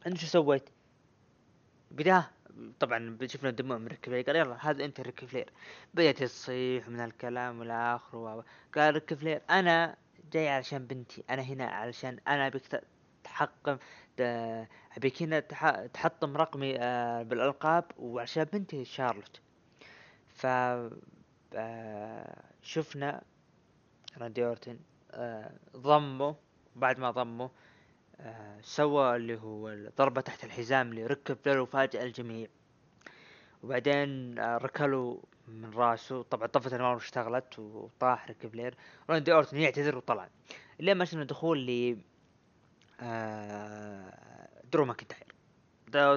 انت 0.06 0.16
شو 0.18 0.26
سويت؟ 0.26 0.68
بداه 1.90 2.30
طبعا 2.80 3.18
شفنا 3.26 3.50
دموع 3.50 3.78
من 3.78 3.86
ريك 3.86 4.06
فلير 4.06 4.24
قال 4.24 4.36
يلا 4.36 4.56
هذا 4.70 4.84
انت 4.84 5.00
ريك 5.00 5.24
فلير 5.24 5.50
بدأت 5.94 6.22
تصيح 6.22 6.88
من 6.88 7.00
هالكلام 7.00 7.58
والى 7.58 7.72
اخره 7.96 8.44
قال 8.74 8.94
ريك 8.94 9.14
فلير 9.14 9.42
أنا 9.50 9.96
جاي 10.32 10.48
علشان 10.48 10.86
بنتي 10.86 11.24
أنا 11.30 11.42
هنا 11.42 11.64
علشان 11.66 12.18
أنا 12.28 12.46
أبيك 12.46 12.66
ت- 12.66 12.84
تحقق 13.24 13.78
ت- 14.16 14.66
أبيك 14.96 15.22
هنا 15.22 15.40
تح- 15.40 15.86
تحطم 15.86 16.36
رقمي 16.36 16.76
آه، 16.78 17.22
بالألقاب 17.22 17.84
وعشان 17.98 18.44
بنتي 18.44 18.84
شارلوت. 18.84 19.40
ف 20.28 20.46
آه، 21.54 22.42
شفنا 22.62 23.22
راندي 24.18 24.46
أورتن 24.46 24.78
آه، 25.10 25.50
ضمه 25.76 26.36
بعد 26.76 26.98
ما 26.98 27.10
ضمه 27.10 27.50
سوى 28.62 29.16
اللي 29.16 29.36
هو 29.40 29.76
ضربة 29.98 30.20
تحت 30.20 30.44
الحزام 30.44 30.94
لريك 30.94 31.36
فلير 31.44 31.60
وفاجأ 31.60 32.02
الجميع. 32.02 32.48
وبعدين 33.62 34.38
آه، 34.38 34.56
ركلوا 34.56 35.18
من 35.48 35.70
راسه. 35.74 36.22
طبعا 36.22 36.46
طفت 36.46 36.72
النار 36.74 36.94
واشتغلت 36.94 37.58
وطاح 37.58 38.26
ريك 38.28 38.46
فلير 38.46 38.74
راندي 39.10 39.32
أورتن 39.32 39.56
يعتذر 39.56 39.96
وطلع. 39.96 40.28
لين 40.80 40.96
ما 40.96 41.04
شفنا 41.04 41.24
دخول 41.24 41.66
ل 41.66 41.98
آه، 43.00 44.48
درو 44.72 44.84
ماكنتاير. 44.84 45.34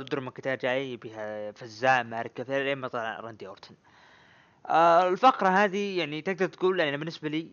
درو 0.03 0.21
ماكنتاير 0.21 0.57
جاي 0.57 0.97
بها 0.97 1.51
فزاع 1.51 2.03
مع 2.03 2.23
فلير 2.23 2.63
لين 2.63 2.77
ما 2.77 2.87
طلع 2.87 3.19
راندي 3.19 3.47
أورتن. 3.47 3.75
آه، 4.65 5.09
الفقرة 5.09 5.49
هذه 5.49 5.99
يعني 5.99 6.21
تقدر 6.21 6.47
تقول 6.47 6.79
يعني 6.79 6.97
بالنسبة 6.97 7.29
لي 7.29 7.51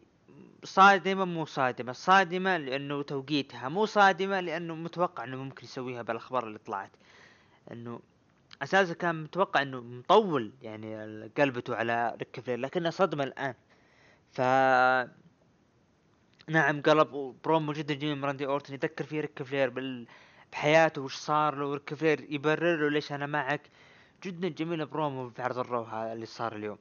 صادمة 0.65 1.25
مو 1.25 1.45
صادمة 1.45 1.93
صادمة 1.93 2.57
لأنه 2.57 3.03
توقيتها 3.03 3.69
مو 3.69 3.87
صادمة 3.87 4.41
لأنه 4.41 4.75
متوقع 4.75 5.25
أنه 5.25 5.37
ممكن 5.37 5.65
يسويها 5.65 6.03
بالأخبار 6.03 6.47
اللي 6.47 6.59
طلعت. 6.59 6.91
أنه 7.73 8.01
أساسا 8.63 8.95
كان 8.95 9.23
متوقع 9.23 9.63
أنه 9.63 9.81
مطول 9.81 10.53
يعني 10.63 10.97
قلبته 11.39 11.77
على 11.77 12.17
ريك 12.19 12.41
فلير 12.41 12.59
لكنها 12.59 12.91
صدمة 12.91 13.25
الآن. 13.25 13.55
ف 14.33 14.41
نعم 16.49 16.83
قلب 16.83 17.37
برومو 17.45 17.73
جدا 17.73 17.95
جميل 17.95 18.17
من 18.17 18.25
راندي 18.25 18.47
أورتن 18.47 18.75
يذكر 18.75 19.05
فيه 19.05 19.21
ريك 19.21 19.43
فلير 19.43 19.71
بال... 19.71 20.07
بحياته 20.53 21.03
وش 21.03 21.15
صار 21.17 21.55
له 21.55 21.67
وريك 21.67 21.95
فلير 21.95 22.27
يبرر 22.33 22.77
له 22.77 22.91
ليش 22.91 23.13
أنا 23.13 23.27
معك. 23.27 23.63
جدا 24.25 24.49
جميل 24.49 24.87
برومو 24.87 25.31
في 25.31 25.43
عرض 25.43 25.59
ال 25.59 25.65
Raw 25.65 25.83
هذا 25.83 26.13
اللي 26.13 26.27
صار 26.27 26.57
اليوم. 26.57 26.79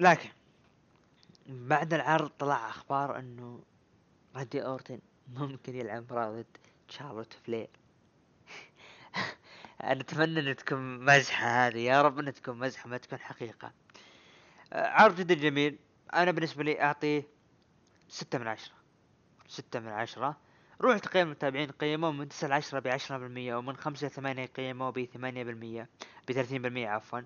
لكن 0.00 0.28
بعد 1.46 1.94
العرض 1.94 2.28
طلع 2.28 2.68
أخبار 2.68 3.18
إنه 3.18 3.60
راندي 4.36 4.64
أورتن 4.64 4.98
ممكن 5.28 5.74
يلعب 5.74 6.02
مباراة 6.02 6.30
ضد 6.30 6.46
شارلوت 6.88 7.32
فلير. 7.32 7.70
أنا 9.82 10.00
أتمنى 10.00 10.40
إن 10.40 10.56
تكون 10.56 11.04
مزحة 11.04 11.46
هذه. 11.46 11.78
يا 11.78 12.02
رب 12.02 12.18
إن 12.18 12.34
تكون 12.34 12.58
مزحة 12.58 12.88
ما 12.88 12.96
تكون 12.96 13.18
حقيقة. 13.18 13.72
آه، 14.72 14.86
عرض 14.86 15.20
جدا 15.20 15.34
جميل. 15.34 15.78
أنا 16.14 16.30
بالنسبة 16.30 16.64
لي 16.64 16.82
أعطيه 16.82 17.28
ستة 18.08 18.38
من 18.38 18.46
عشرة. 18.46 18.74
ستة 19.48 19.80
من 19.80 19.88
عشرة. 19.88 20.36
روح 20.80 20.98
تقييم 20.98 21.26
المتابعين 21.26 21.70
قيموه 21.70 22.12
من 22.12 22.28
تسعة 22.28 22.48
لعشرة 22.48 22.78
بعشرة 22.78 23.18
بالمية 23.18 23.54
ومن 23.54 23.76
خمسة 23.76 24.06
لثمانية 24.06 24.46
قيموه 24.46 24.90
بثمانية 24.90 25.44
بالمية 25.44 25.88
بثلاثين 26.28 26.62
بالمية 26.62 26.88
عفوا. 26.88 27.20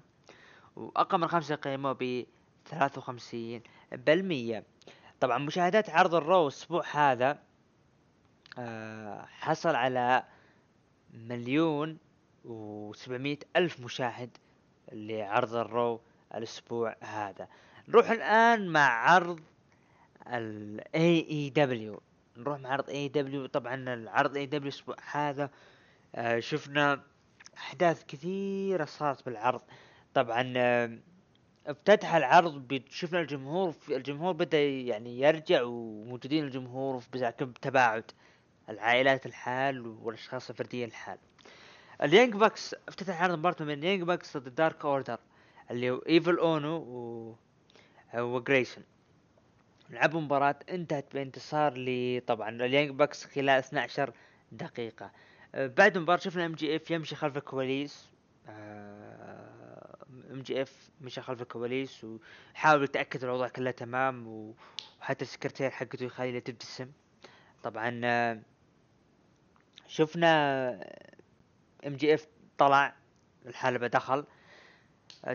وأقل 0.76 1.18
من 1.18 1.28
خمسة 1.28 1.54
قيموه 1.54 1.92
بثلاثة 1.92 2.98
وخمسين. 2.98 3.62
بالمية 3.92 4.64
طبعا 5.20 5.38
مشاهدات 5.38 5.90
عرض 5.90 6.14
الرو 6.14 6.42
الأسبوع 6.42 6.84
هذا 6.92 7.38
آه 8.58 9.24
حصل 9.26 9.74
على 9.74 10.22
مليون 11.14 11.98
وسبعمية 12.44 13.38
ألف 13.56 13.80
مشاهد 13.80 14.30
لعرض 14.92 15.54
الرو 15.54 16.00
الأسبوع 16.34 16.96
هذا. 17.00 17.48
نروح 17.88 18.10
الآن 18.10 18.68
مع 18.68 19.10
عرض 19.10 19.40
ال 20.26 20.80
AEW 20.80 22.00
نروح 22.36 22.58
مع 22.58 22.70
عرض 22.70 22.84
AEW 22.90 23.50
طبعا 23.50 23.74
العرض 23.94 24.34
AEW 24.34 24.54
الأسبوع 24.54 24.96
هذا 25.10 25.50
آه 26.14 26.40
شفنا 26.40 27.00
أحداث 27.56 28.04
كثيرة 28.04 28.84
صارت 28.84 29.24
بالعرض. 29.26 29.60
طبعا 30.14 30.52
آه 30.56 30.98
افتتح 31.68 32.14
العرض 32.14 32.82
شفنا 32.90 33.20
الجمهور 33.20 33.74
الجمهور 33.90 34.32
بدأ 34.32 34.62
يعني 34.68 35.20
يرجع 35.20 35.62
وموجودين 35.62 36.44
الجمهور 36.44 37.02
بزعكم 37.12 37.52
تباعد. 37.52 38.04
العائلات 38.68 39.26
الحال 39.26 39.86
والأشخاص 39.86 40.50
الفردية 40.50 40.84
الحال. 40.84 41.18
ال 42.02 42.08
Young 42.08 42.34
Bucks 42.36 42.74
افتتح 42.88 43.22
عرض 43.22 43.38
مباراة 43.38 43.56
بين 43.64 43.78
ال 43.78 43.82
Young 43.82 44.02
Bucks 44.02 44.36
ضد 44.36 44.46
ال 44.46 44.54
Dark 44.54 44.84
Order 44.84 45.18
اللي 45.70 45.90
هو 45.90 45.96
إيفل 45.96 46.38
أونو 46.38 46.76
و 46.76 47.34
وجريسون 48.14 48.84
لعبوا 49.90 50.20
مباراة 50.20 50.58
انتهت 50.70 51.14
بانتصار 51.14 51.78
ل 51.78 52.20
طبعا 52.26 52.48
ال 52.50 52.57
Young 52.57 52.90
Bucks 52.90 53.24
خلال 53.24 53.48
12 53.50 54.12
دقيقة. 54.52 55.10
بعد 55.54 55.96
المباراة 55.96 56.18
شفنا 56.20 56.46
MJF 56.46 56.90
يمشي 56.90 57.16
خلف 57.16 57.36
الكواليس. 57.36 58.08
MJF 60.38 60.90
مشى 61.00 61.20
خلف 61.20 61.42
الكواليس 61.42 62.04
وحاول 62.04 62.84
يتأكد 62.84 63.24
الوضع 63.24 63.48
كله 63.48 63.70
تمام 63.70 64.26
وحتى 65.00 65.22
السكرتير 65.22 65.70
حقته 65.70 66.04
يخليها 66.04 66.40
تبتسم 66.40 66.90
طبعا 67.62 68.00
شفنا 69.86 70.70
MJF 71.86 72.26
طلع 72.58 72.96
الحلبة 73.46 73.86
دخل 73.86 74.24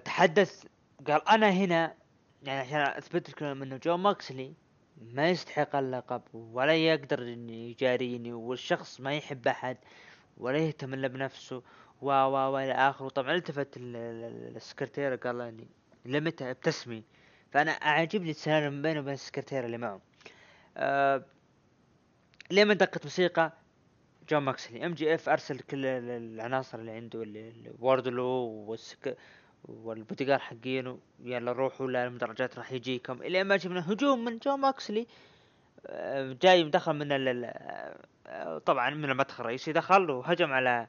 تحدث 0.06 0.64
قال 1.08 1.30
أنا 1.30 1.50
هنا 1.50 1.96
يعني 2.44 2.60
عشان 2.60 2.80
أثبت 2.80 3.30
لكم 3.30 3.46
إنه 3.46 3.78
جون 3.78 3.98
ماكسلي 3.98 4.54
ما 5.02 5.30
يستحق 5.30 5.76
اللقب 5.76 6.22
ولا 6.34 6.76
يقدر 6.76 7.22
إن 7.22 7.50
يجاريني 7.50 8.34
والشخص 8.34 9.02
ما 9.02 9.14
يحب 9.14 9.48
أحد 9.48 9.78
ولا 10.38 10.58
يهتم 10.58 10.94
إلا 10.94 11.08
بنفسه. 11.08 11.64
و 12.04 12.10
و 12.10 12.54
و 12.54 12.58
إلى 12.58 12.72
آخره. 12.74 13.10
طبعا 13.10 13.36
التفت 13.36 13.78
ال- 13.78 13.96
ال- 13.96 14.56
السكرتيرة 14.56 15.16
قال 15.16 15.42
إني 15.42 15.68
لمتى 16.06 16.52
ابتسمي 16.52 17.04
فأنا 17.52 17.72
أعجبني 17.72 18.30
السلام 18.30 18.82
بينه 18.82 19.00
وبين 19.00 19.14
السكرتيرة 19.14 19.66
اللي 19.66 19.78
معه. 19.78 20.02
أه 20.78 21.24
لما 22.52 22.74
دقت 22.74 23.04
موسيقى 23.04 23.52
جون 24.30 24.44
ماكسلي 24.44 24.86
MJF 24.86 25.30
أرسل 25.30 25.60
كل 25.60 25.86
ال- 25.86 26.34
العناصر 26.34 26.80
اللي 26.80 26.92
عنده 26.92 27.26
واردلو 27.80 28.26
وال 28.68 28.78
security 28.78 29.18
والبوتيجار 29.66 30.40
حقينه 30.40 31.00
يلا 31.24 31.52
روحوا 31.52 31.88
للمدرجات 31.88 32.58
راح 32.58 32.72
يجيكم. 32.72 33.22
إلى 33.22 33.44
ما 33.44 33.58
شفنا 33.58 33.92
هجوم 33.92 34.26
من 34.26 34.38
جون 34.38 34.60
ماكسلي. 34.60 35.08
آه، 35.88 36.38
جاي 36.42 36.64
مدخل 36.64 36.94
من 36.94 37.12
ال 37.12 37.28
ال- 37.28 37.54
آه، 38.28 38.58
طبعا 38.58 38.90
من 38.90 39.10
المدخل 39.10 39.44
الرئيسي 39.44 39.72
دخل 39.72 40.10
وهجم 40.12 40.52
على 40.54 40.88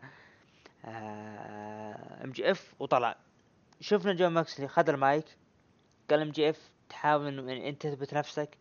MJF 0.88 2.74
وطلع. 2.78 3.16
شفنا 3.80 4.12
جون 4.12 4.28
ماكسلي 4.28 4.68
خذ 4.68 4.88
المايك 4.88 5.24
قال 6.10 6.20
MJF 6.20 6.70
تحاول 6.88 7.26
انه 7.26 7.52
يعني 7.52 7.68
أنت 7.68 7.86
تثبت 7.86 8.14
نفسك. 8.14 8.58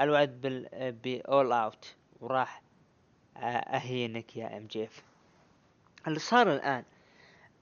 الوعد 0.00 0.40
بال 0.40 0.92
ب 0.92 1.07
All 1.07 1.52
Out 1.52 1.94
وراح 2.20 2.62
آه، 3.36 3.40
أهينك 3.40 4.36
يا 4.36 4.56
MJF 4.56 5.02
اللي 6.06 6.18
صار 6.18 6.52
الآن 6.54 6.84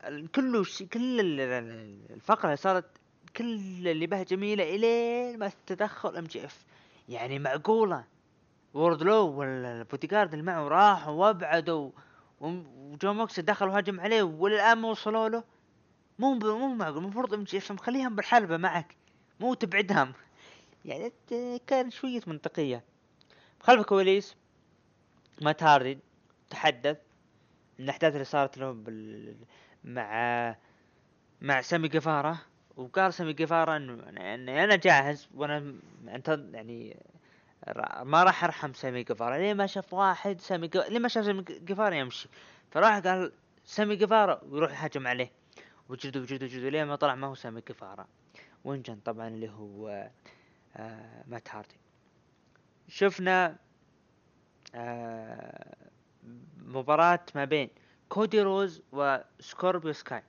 ال- 0.05 0.30
كله. 0.30 0.64
كل 0.93 1.20
ال- 1.20 1.41
ال- 1.41 2.12
الفقرة 2.14 2.45
اللي 2.45 2.57
صارت 2.57 2.85
كل 3.37 3.55
اللي 3.89 4.07
بها 4.07 4.22
جميلة 4.22 4.74
إلين 4.74 5.39
ما 5.39 5.51
تدخل 5.66 6.16
MJF 6.17 6.65
يعني 7.09 7.39
معقولة. 7.39 8.05
ووردلو 8.74 9.26
والبوديجارد 9.32 10.32
اللي 10.32 10.45
معه 10.45 10.68
راحوا 10.68 11.12
وابعدوا. 11.12 11.91
وم- 12.41 12.66
وجو 12.93 13.12
موكس 13.12 13.41
دخل 13.41 13.68
وهجم 13.68 14.01
عليه 14.01 14.22
وللآن 14.22 14.78
ما 14.78 14.89
وصلوا 14.89 15.28
له. 15.28 15.45
مو 16.18 16.35
مو 16.35 16.74
معقول 16.74 16.99
المفروض 16.99 17.35
MJF 17.35 17.73
مخليهم 17.72 18.16
بالحلبة 18.16 18.57
معك 18.57 18.97
مو 19.41 19.55
تبعدهم. 19.55 20.12
يعني 20.85 21.12
كان 21.66 21.91
شوية 21.91 22.20
منطقية. 22.26 22.85
خلف 23.61 23.80
الكواليس 23.80 24.37
ما 25.43 25.53
تاردي 25.53 25.99
تحدث. 26.51 26.97
من 27.78 27.85
الأحداث 27.85 28.12
اللي 28.12 28.24
صارت 28.24 28.59
له 28.59 28.72
بال... 28.72 29.37
مع 29.85 30.57
مع 31.41 31.61
سامي 31.61 31.89
جيفارا. 31.89 32.39
وقال 32.76 33.14
سامي 33.14 33.32
جيفارا 33.32 33.76
انه 33.76 34.09
أنا 34.64 34.76
جاهز 34.76 35.28
وأنا 35.35 35.74
يعني 36.53 36.97
ما 38.03 38.23
راح 38.25 38.45
ارحم 38.45 38.73
سامي 38.73 39.03
جيفارا 39.03 39.39
ليه 39.39 39.55
ما 39.55 39.67
شاف 39.67 39.95
واحد 39.95 40.41
سامي 40.41 40.69
جيفارا 40.69 40.89
ليه 40.89 40.99
ما 40.99 41.09
شاف 41.09 41.25
سامي 41.25 41.43
جيفارا 41.51 41.95
يمشي؟ 41.95 42.29
فراح 42.71 42.99
قال 42.99 43.33
سامي 43.65 43.97
جيفارا 43.97 44.41
ويروح 44.45 44.73
يهاجم 44.83 45.07
عليه. 45.07 45.33
وجلده 45.89 46.21
وجلده 46.21 46.47
وجلده 46.47 46.69
ليه 46.69 46.85
ما 46.85 46.97
طلع؟ 46.97 47.15
ما 47.15 47.27
هو 47.27 47.35
سامي 47.35 47.62
جيفارا 47.69 48.07
وانجن 48.65 48.97
طبعا 48.97 49.29
اللي 49.29 49.51
هو 49.51 50.11
آه 50.77 51.25
مات 51.27 51.55
هاردي. 51.55 51.77
شفنا 52.89 53.57
آه 54.75 55.77
مباراة 56.59 57.21
ما 57.35 57.45
بين 57.45 57.71
كودي 58.09 58.43
روز 58.43 58.83
وسكوربيو 58.93 59.93
سكاي. 59.93 60.23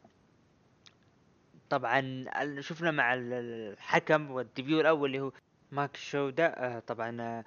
طبعا 1.70 2.26
شفنا 2.60 2.92
مع 2.92 3.14
ال- 3.14 3.34
ال- 3.34 3.74
الحكم 3.74 4.32
وال 4.32 4.46
debut 4.46 4.82
الأول 4.82 5.10
اللي 5.10 5.20
هو 5.20 5.32
مايك 5.72 5.98
شيودا 5.98 6.46
آه 6.46 6.80
طبعا 6.80 7.22
آه، 7.22 7.46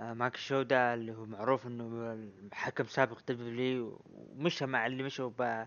آه، 0.00 0.12
مايك 0.14 0.36
شيودا 0.36 0.94
اللي 0.94 1.12
هو 1.14 1.24
معروف 1.26 1.66
إنه 1.66 2.18
حكم 2.52 2.84
سابق 2.84 3.18
W 3.28 4.00
ومشى 4.14 4.66
مع 4.66 4.86
اللي 4.86 5.02
مشوا 5.02 5.30
ب 5.38 5.42
ال- 5.42 5.66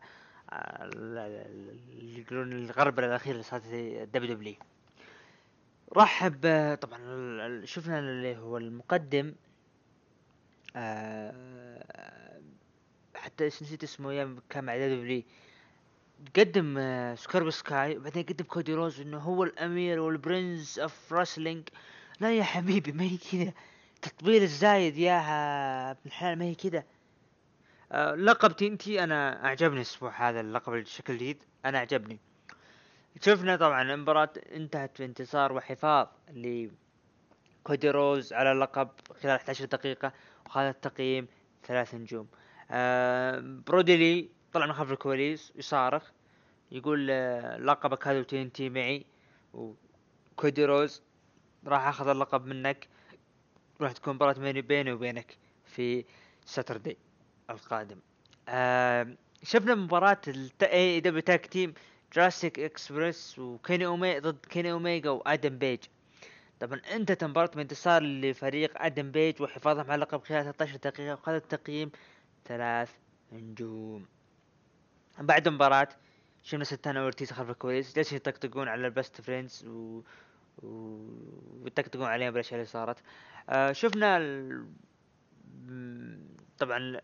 ال- 1.18 1.80
اللي 2.00 2.22
يقولون 2.22 2.52
الغربله 2.54 3.08
الاخيره 3.08 3.32
اللي 3.34 3.44
صارت 3.44 3.64
WW. 4.14 4.56
رحب 5.98 6.40
طبعا 6.82 7.62
شفنا 7.66 8.00
اللي 8.00 8.38
هو 8.38 8.58
المقدم 8.58 9.34
حتى 13.16 13.46
نسيت 13.48 13.84
اسمه 13.84 14.10
أيام 14.10 14.40
كان 14.50 14.64
مع 14.64 14.78
W 14.78 15.24
قدم 16.38 16.76
آه، 16.78 17.16
سكاي 17.50 17.98
وبعدين 17.98 18.24
قدم 18.24 18.46
كودي 18.46 18.74
روز 18.74 19.02
إنه 19.02 19.18
هو 19.18 19.44
الأمير 19.44 20.00
وال 20.00 20.20
prince 20.20 20.80
of 20.80 21.14
wrestling 21.14 21.70
لا 22.24 22.38
يا 22.38 22.44
حبيبي 22.44 22.92
ما 22.92 23.04
هي 23.04 23.18
كذا 23.18 23.54
تطبيل 24.02 24.44
الزايد 24.44 24.98
يا 24.98 25.20
ابن 25.92 26.00
الحلال 26.06 26.40
ما 26.40 26.46
هي 26.46 26.56
كذا 26.56 26.84
آه، 27.92 28.16
لقب 28.16 28.56
TNT 28.56 29.04
أنا 29.04 29.46
أعجبني 29.46 29.76
الأسبوع 29.76 30.30
هذا 30.30 30.40
اللقب 30.40 30.74
بشكل 30.74 31.16
جديد 31.16 31.44
أنا 31.66 31.78
أعجبني. 31.78 32.20
شفنا 33.22 33.56
طبعا 33.56 33.82
المباراة 33.82 34.30
انتهت 34.56 35.02
بانتصار 35.02 35.54
وحفاظ 35.54 36.08
لكودي 36.34 37.90
روز 37.90 38.34
على 38.34 38.52
اللقب 38.52 38.90
خلال 39.22 39.36
11 39.36 39.66
دقيقة 39.66 40.14
وخذ 40.46 40.62
التقييم 40.62 41.28
ثلاث 41.64 41.96
نجوم. 41.96 42.28
آه 42.72 43.40
برودي 43.68 44.12
لي 44.12 44.30
طلع 44.54 44.66
من 44.66 44.74
خلف 44.74 44.92
الكواليس 44.92 45.54
يصارخ 45.56 46.12
يقول 46.72 47.08
آه 47.12 47.58
لقبك 47.58 48.08
هذا 48.08 48.24
تي 48.24 48.70
معي. 48.70 49.06
وكودي 49.54 50.66
روز 50.66 51.02
راح 51.66 51.88
آخذ 51.88 52.08
اللقب 52.08 52.46
منك. 52.46 52.88
راح 53.82 53.92
تكون 53.92 54.16
مباراة 54.16 54.34
بيني 54.34 54.62
بيني 54.62 54.92
وبينك 54.94 55.38
في 55.66 56.06
Saturday 56.46 56.98
القادم. 57.50 58.00
آه 58.50 59.08
شفنا 59.44 59.76
مباراة 59.76 60.22
AEW 60.64 61.00
tag 61.00 61.46
team 61.46 61.74
Jurassic 62.14 62.60
Express 62.60 63.40
وكيني 63.40 63.86
اوميجا 63.86 64.20
ضد 64.20 64.46
كيني 64.46 64.72
اوميجا 64.72 65.10
وادم 65.10 65.58
بيج 65.58 65.80
طبعا 66.60 66.82
انتهت 66.96 67.24
المباراة 67.24 67.52
بانتصار 67.56 68.04
لفريق 68.04 68.82
آدم 68.82 69.12
بيج 69.12 69.42
وحفاظهم 69.42 69.86
على 69.92 69.96
اللقب 69.96 70.24
خلال 70.24 70.44
13 70.44 70.76
دقيقة 70.76 71.14
وخذ 71.14 71.32
التقييم 71.32 71.92
ثلاث 72.46 72.92
نجوم. 73.32 74.06
بعد 75.20 75.48
المباراة 75.48 75.90
شفنا 76.44 76.64
سانتانا 76.64 77.00
أورتيز 77.00 77.32
خلف 77.32 77.50
الكواليس. 77.50 77.96
جالسين 77.96 78.16
يطقطقون 78.16 78.68
على 78.68 78.88
ال 78.88 78.94
Best 78.94 79.22
Friends 79.22 79.66
و... 79.68 80.02
و... 80.58 80.68
ويطقطقون 81.64 82.06
عليهم 82.06 82.32
بالاشياء 82.32 82.54
اللي 82.54 82.66
صارت. 82.66 82.98
آه 83.50 83.72
شفنا 83.72 84.18
ال... 84.18 84.68
طبعا 86.58 87.02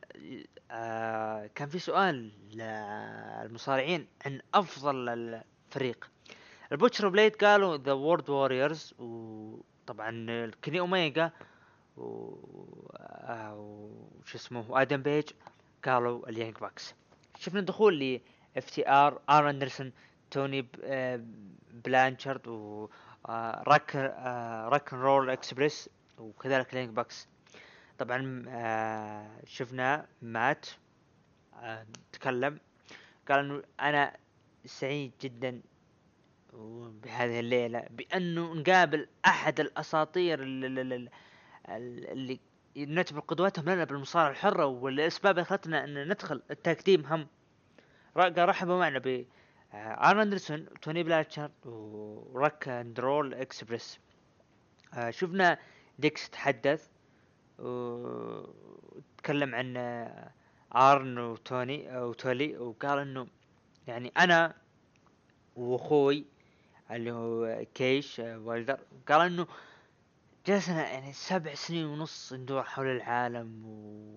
آه 0.71 1.49
كان 1.55 1.69
في 1.69 1.79
سؤال 1.79 2.31
للمصارعين 2.53 4.07
عن 4.25 4.41
أفضل 4.53 5.09
الفريق. 5.09 6.09
البوتشر 6.71 7.09
بليد 7.09 7.35
قالوا 7.35 7.77
The 7.77 7.91
Road 7.91 8.29
Warriors 8.29 8.93
وطبعا 8.99 10.51
كيني 10.61 10.79
اوميجا 10.79 11.31
و 11.97 12.35
آه، 12.95 13.55
وش 14.21 14.35
اسمه 14.35 14.65
وادم 14.69 15.01
بيج 15.01 15.29
قالوا 15.85 16.29
ال 16.29 16.34
Young 16.34 16.57
Bucks 16.57 16.95
شفنا 17.39 17.61
دخول 17.61 17.99
ل 17.99 18.21
FTR 18.57 19.21
ارن 19.29 19.49
اندرسون 19.49 19.91
توني 20.31 20.67
آه، 20.83 21.21
بلانشارد 21.85 22.47
و 22.47 22.89
راك 23.67 23.95
Rock 24.71 24.93
Roll 24.93 25.29
Express 25.29 25.89
وكذلك 26.17 26.73
ال 26.73 26.76
Young 26.76 26.89
Bucks 26.89 27.27
طبعا 27.97 28.45
آه، 28.47 29.41
شفنا 29.45 30.07
مات 30.21 30.65
آه، 31.61 31.85
تكلم. 32.11 32.59
قال 33.29 33.39
إنه 33.39 33.63
أنا 33.79 34.17
سعيد 34.65 35.11
جدا 35.21 35.61
بهذه 37.03 37.39
الليلة 37.39 37.87
بأنه 37.89 38.53
نقابل 38.53 39.07
أحد 39.25 39.59
الأساطير 39.59 40.43
اللي, 40.43 41.09
اللي, 41.69 42.39
نعتبر 42.75 43.19
قدوتهم 43.19 43.69
لنا 43.69 43.83
بالمصارعة 43.83 44.29
الحرة 44.29 44.65
والأسباب 44.65 45.35
اللي 45.35 45.45
خلتنا 45.45 45.83
أن 45.83 46.07
ندخل 46.07 46.41
التقديم 46.51 47.05
هم. 47.05 47.27
رحبوا 48.17 48.79
معنا 48.79 48.99
ارن 49.73 50.19
اندرسون 50.19 50.65
توني 50.81 51.03
بلانشارد 51.03 51.51
و 51.65 51.86
Rock 51.86 52.67
and 52.67 52.99
Roll 52.99 53.33
Express 53.33 53.99
شفنا 55.09 55.57
ديكس 55.99 56.29
تحدث 56.29 56.89
وتكلم 57.59 59.55
عن 59.55 59.77
آرن 60.75 61.17
وتوني 61.17 61.97
وتولي 61.97 62.57
وقال 62.57 62.99
إنه 62.99 63.27
يعني 63.87 64.11
أنا 64.17 64.55
وأخوي 65.55 66.25
اللي 66.91 67.11
هو 67.11 67.65
كاش 67.75 68.19
آه، 68.19 68.39
ويلر 68.39 68.79
قال 69.07 69.21
إنه 69.21 69.47
جلسنا 70.47 70.89
يعني 70.89 71.13
سبع 71.13 71.53
سنين 71.53 71.85
ونص 71.85 72.33
ندور 72.33 72.63
حول 72.63 72.87
العالم 72.87 73.61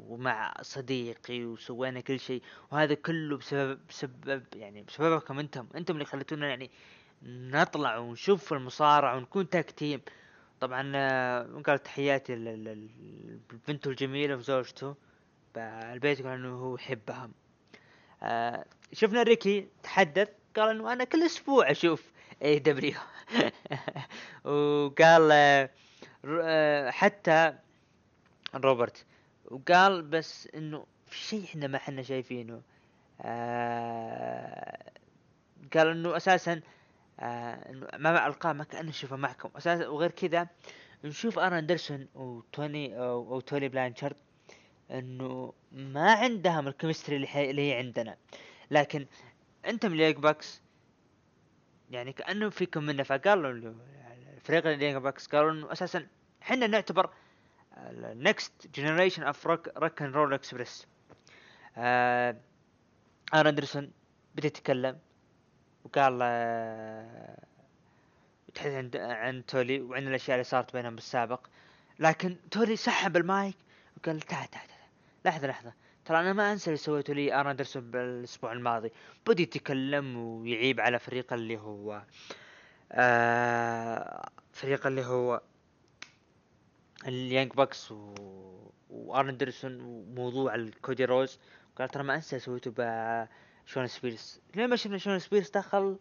ومع 0.08 0.54
صديقي 0.62 1.44
وسوينا 1.44 2.00
كل 2.00 2.20
شيء. 2.20 2.42
وهذا 2.70 2.94
كله 2.94 3.36
بسبب 3.36 3.80
بسبب 3.88 4.44
يعني 4.54 4.82
بسببكم 4.82 5.38
أنتم. 5.38 5.66
أنتم 5.76 5.94
اللي 5.94 6.04
خليتونا 6.04 6.48
يعني 6.48 6.70
نطلع 7.22 7.98
ونشوف 7.98 8.52
المصارعة 8.52 9.16
ونكون 9.16 9.50
tag 9.50 9.70
team 9.70 10.00
طبعا 10.60 10.92
آه، 10.94 11.62
قال 11.66 11.82
تحياتي 11.82 12.34
لبنته 12.34 13.88
الجميلة 13.88 14.36
وزوجته 14.36 14.94
البيت 15.56 16.22
قال 16.22 16.32
إنه 16.32 16.54
هو 16.58 16.74
يحبهم 16.74 17.32
آه، 18.22 18.64
شفنا 18.92 19.22
ريكي 19.22 19.68
تحدث. 19.82 20.28
قال 20.56 20.70
إنه 20.70 20.92
أنا 20.92 21.04
كل 21.04 21.22
أسبوع 21.22 21.70
أشوف 21.70 22.12
اي 22.42 22.58
دبليو 22.58 22.98
وقال 24.44 25.28
آه، 25.32 25.70
حتى 26.90 27.54
روبرت. 28.54 29.06
وقال 29.44 30.02
بس 30.02 30.48
إنه 30.54 30.86
في 31.06 31.18
شيء 31.18 31.44
إحنا 31.44 31.66
ما 31.66 31.76
إحنا 31.76 32.02
شايفينه. 32.02 32.62
آه 33.20 34.92
قال 35.74 35.86
إنه 35.88 36.16
أساسا 36.16 36.60
آه 37.20 37.70
إنه 37.70 37.86
ما 37.98 38.26
القاه 38.26 38.52
ما 38.52 38.64
كان 38.64 38.86
نشوفه 38.86 39.16
معكم. 39.16 39.50
أساسا 39.56 39.88
وغير 39.88 40.10
كذا 40.10 40.48
نشوف 41.04 41.38
آرن 41.38 41.52
أندرسون 41.52 42.08
وتوني 42.14 42.98
أو, 42.98 43.34
أو 43.34 43.40
توني 43.40 43.68
بلانشارد 43.68 44.16
إنه 44.90 45.52
ما 45.72 46.12
عندهم 46.12 46.68
ال 46.68 46.73
chemistry 46.73 47.16
اللي, 47.16 47.60
هي 47.60 47.78
عندنا. 47.78 48.16
لكن 48.70 49.06
أنتم 49.66 49.92
ال 49.92 49.96
Young 49.96 50.16
Bucks 50.16 50.62
يعني 51.90 52.12
كأنه 52.12 52.50
فيكم 52.50 52.84
منه 52.84 53.02
فقالوا 53.02 53.52
له 53.52 53.74
الفريق 54.42 54.66
ال 54.66 54.72
Young 54.72 55.02
Bucks 55.02 55.26
قالوا 55.26 55.50
انه 55.50 55.72
أساسا 55.72 56.06
إحنا 56.42 56.66
نعتبر 56.66 57.10
ال 57.76 57.92
next 57.92 58.52
generation 58.74 59.22
of 59.22 59.46
Rock 59.46 60.02
and 60.02 60.14
Roll 60.14 60.34
Express 60.34 60.86
آرن 61.76 63.46
أندرسون 63.46 63.92
بدا 64.34 64.46
يتكلم 64.46 64.98
وقال 65.84 66.18
آه، 66.22 67.38
يتحدث 68.48 68.74
عن 68.74 68.90
عن 68.94 69.46
تولي 69.46 69.80
وعن 69.80 70.08
الأشياء 70.08 70.34
اللي 70.34 70.44
صارت 70.44 70.72
بينهم 70.72 70.94
بالسابق. 70.94 71.46
لكن 71.98 72.36
تولي 72.50 72.76
سحب 72.76 73.16
المايك 73.16 73.56
وقال 73.96 74.20
تعال 74.20 74.50
تعال 74.50 74.68
تعال 74.68 74.80
لحظة 75.24 75.46
لحظة 75.46 75.72
ترى 76.04 76.20
أنا 76.20 76.32
ما 76.32 76.52
أنسى 76.52 76.66
اللي 76.70 76.76
سويته 76.78 77.14
لي 77.14 77.40
آرن 77.40 77.50
أندرسون 77.50 77.90
بالأسبوع 77.90 78.52
الماضي. 78.52 78.92
بدا 79.26 79.42
يتكلم 79.42 80.16
ويعيب 80.16 80.80
على 80.80 80.98
فريق 80.98 81.32
اللي 81.32 81.58
هو. 81.58 81.92
آه 81.92 82.06
فريق 84.52 84.86
اللي 84.86 85.04
هو 85.04 85.40
ال 87.06 87.14
Young 87.14 87.52
Bucks 87.52 87.92
و... 87.92 88.14
وأرن 88.90 89.28
اندرسون 89.28 89.80
وموضوع 89.80 90.54
الكودي 90.54 91.04
روز. 91.04 91.38
قال 91.78 91.88
ترى 91.88 92.02
ما 92.02 92.14
أنسى 92.14 92.38
سويته 92.38 92.72
ب 92.76 93.28
شون 93.66 93.86
سبيرس. 93.86 94.40
لين 94.54 94.68
ما 94.68 94.76
شفنا 94.76 94.98
شون 94.98 95.18
سبيرس 95.18 95.50
دخل 95.50 95.98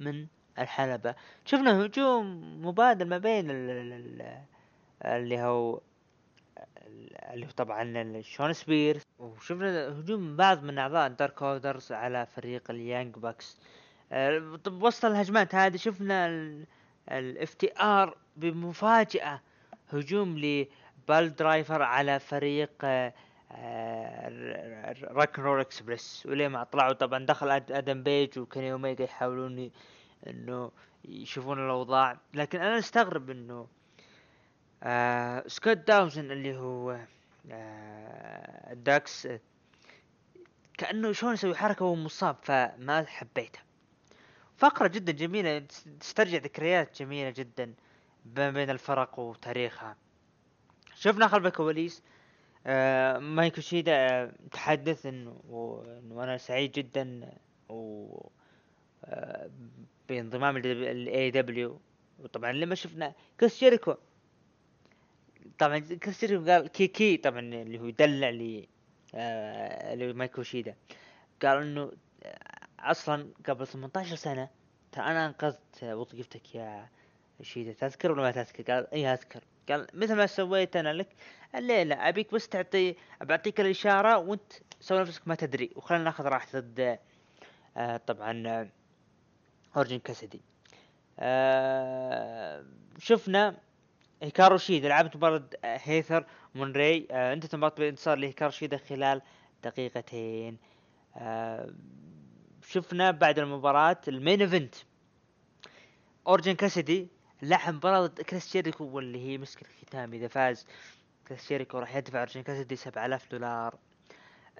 من 0.00 0.26
الحلبة؟ 0.58 1.14
شفنا 1.44 1.84
هجوم 1.84 2.66
مبادل 2.66 3.08
ما 3.08 3.18
بين 3.18 3.50
ال... 3.50 3.70
ال... 3.70 3.92
ال... 3.92 4.44
اللي 5.04 5.40
هو 5.40 5.80
اللي 7.32 7.46
هو 7.46 7.50
طبعا 7.50 8.22
شون 8.22 8.52
سبيرس. 8.52 9.02
وشفنا 9.18 9.88
هجوم 9.88 10.36
بعض 10.36 10.62
من 10.62 10.78
أعضاء 10.78 11.08
Dark 11.08 11.42
Orders 11.42 11.92
على 11.92 12.26
فريق 12.26 12.70
ال 12.70 12.77
Young 12.77 13.14
Bucks. 13.14 13.58
آه، 13.60 13.85
طب 14.64 14.82
وسط 14.82 15.04
الهجمات 15.04 15.54
هذه 15.54 15.76
شفنا 15.76 16.26
ال 17.10 17.54
FTR 17.54 18.16
بمفاجأة 18.36 19.40
هجوم 19.92 20.38
ل 20.38 21.36
piledriver 21.36 21.82
على 21.82 22.20
فريق 22.20 22.70
آه، 22.84 23.12
آه، 23.52 24.94
Rock 25.02 25.38
Roll 25.38 25.60
Express. 25.60 26.26
وليه 26.26 26.48
ما 26.48 26.64
طلعوا؟ 26.64 26.92
طبعا 26.92 27.26
دخل 27.26 27.50
أدم 27.50 28.02
بيج 28.02 28.38
وكيني 28.38 28.72
أوميجا 28.72 29.04
يحاولون 29.04 29.70
إنه 30.26 30.70
يشوفون 31.04 31.64
الأوضاع. 31.64 32.18
لكن 32.34 32.60
أنا 32.60 32.78
أستغرب 32.78 33.30
إنه 33.30 33.66
آه 34.82 35.44
سكوت 35.46 35.76
داوزن 35.76 36.30
اللي 36.30 36.56
هو 36.58 36.98
آه 37.50 38.74
داكس 38.74 39.26
آه، 39.26 39.40
كأنه 40.78 41.12
شلون 41.12 41.34
يسوي 41.34 41.54
حركة 41.54 41.84
وهو 41.84 41.94
مصاب 41.94 42.36
فما 42.42 43.04
حبيتها 43.08 43.65
فقرة 44.56 44.88
جدا 44.88 45.12
جميلة. 45.12 45.58
تس- 45.58 45.88
تسترجع 46.00 46.38
ذكريات 46.38 46.98
جميلة 47.02 47.30
جدا 47.30 47.74
بين 48.24 48.70
الفرق 48.70 49.18
وتاريخها. 49.18 49.96
شفنا 50.94 51.28
خلف 51.28 51.46
الكواليس 51.46 52.02
آه 52.66 53.18
مايك 53.18 53.60
شيودا 53.60 53.92
آه 53.94 54.32
تحدث 54.50 55.06
انه 55.06 55.40
أنا 56.10 56.36
سعيد 56.36 56.72
جدا 56.72 57.32
و 57.68 58.06
آه 59.04 59.50
بانضمام 60.08 60.56
ال 60.56 61.30
AEW 61.30 61.80
وطبعا 62.18 62.52
لما 62.52 62.74
شفنا 62.74 63.12
كريس 63.40 63.60
جيريكو. 63.60 63.94
طبعا 65.58 65.78
كريس 65.78 66.20
جيريكو 66.20 66.50
قال 66.50 66.68
كي 66.68 66.86
كي 66.86 67.16
طبعا 67.16 67.40
اللي 67.40 67.78
هو 67.80 67.86
يدلع 67.86 68.28
لي 68.30 68.68
مايك 70.12 70.42
شيودا. 70.42 70.74
قال 71.42 71.62
إنه 71.62 71.92
أصلا 72.90 73.28
قبل 73.48 73.66
18 73.66 74.16
سنة 74.16 74.48
ترى 74.92 75.04
أنا 75.04 75.26
أنقذت 75.26 75.84
وظيفتك 75.84 76.54
يا 76.54 76.88
شيودا 77.42 77.72
تذكر 77.72 78.12
ولا 78.12 78.22
ما 78.22 78.30
تذكر؟ 78.30 78.72
قال 78.72 78.92
إي 78.92 79.06
أذكر. 79.12 79.40
قال 79.68 79.86
مثل 79.94 80.14
ما 80.14 80.26
سويت 80.26 80.76
أنا 80.76 80.92
لك 80.92 81.08
الليلة 81.54 82.08
أبيك 82.08 82.34
بس 82.34 82.48
تعطي 82.48 82.94
بعطيك 83.20 83.60
الإشارة 83.60 84.18
وأنت 84.18 84.52
سوي 84.80 85.00
نفسك 85.00 85.28
ما 85.28 85.34
تدري 85.34 85.70
وخلينا 85.76 86.04
نأخذ 86.04 86.24
راحة 86.24 86.48
ضد 86.54 86.98
آه 87.76 87.96
طبعا 87.96 88.42
آه، 88.48 88.68
اورجن 89.76 89.98
كاسدي 89.98 90.40
آه 91.18 92.64
شفنا 92.98 93.56
هيكارو 94.22 94.56
شيدا 94.56 94.88
لعبت 94.88 95.16
مباراة 95.16 95.48
هيثر 95.64 96.26
مونري 96.54 97.08
آه 97.10 97.32
انتهت 97.32 97.54
المباراة 97.54 97.74
بانتصار 97.78 98.18
لهيكارو 98.18 98.50
شيدا 98.50 98.76
خلال 98.76 99.22
دقيقتين. 99.64 100.58
آه 101.16 101.70
شفنا 102.68 103.10
بعد 103.10 103.38
المباراة 103.38 104.00
ال 104.08 104.14
main 104.14 104.40
event. 104.40 104.74
أورجن 106.26 106.52
كاسدي 106.52 107.08
لعب 107.42 107.74
مباراة 107.74 108.06
ضد 108.06 108.20
كريس 108.20 108.52
جيريكو 108.52 108.84
واللي 108.84 109.18
هي 109.18 109.38
مسك 109.38 109.62
الختام 109.62 110.12
إذا 110.12 110.28
فاز 110.28 110.66
كريس 111.28 111.48
جيريكو 111.48 111.78
راح 111.78 111.96
يدفع 111.96 112.18
أورجن 112.18 112.42
كاسدي 112.42 112.76
7000 112.76 113.30
دولار. 113.30 113.78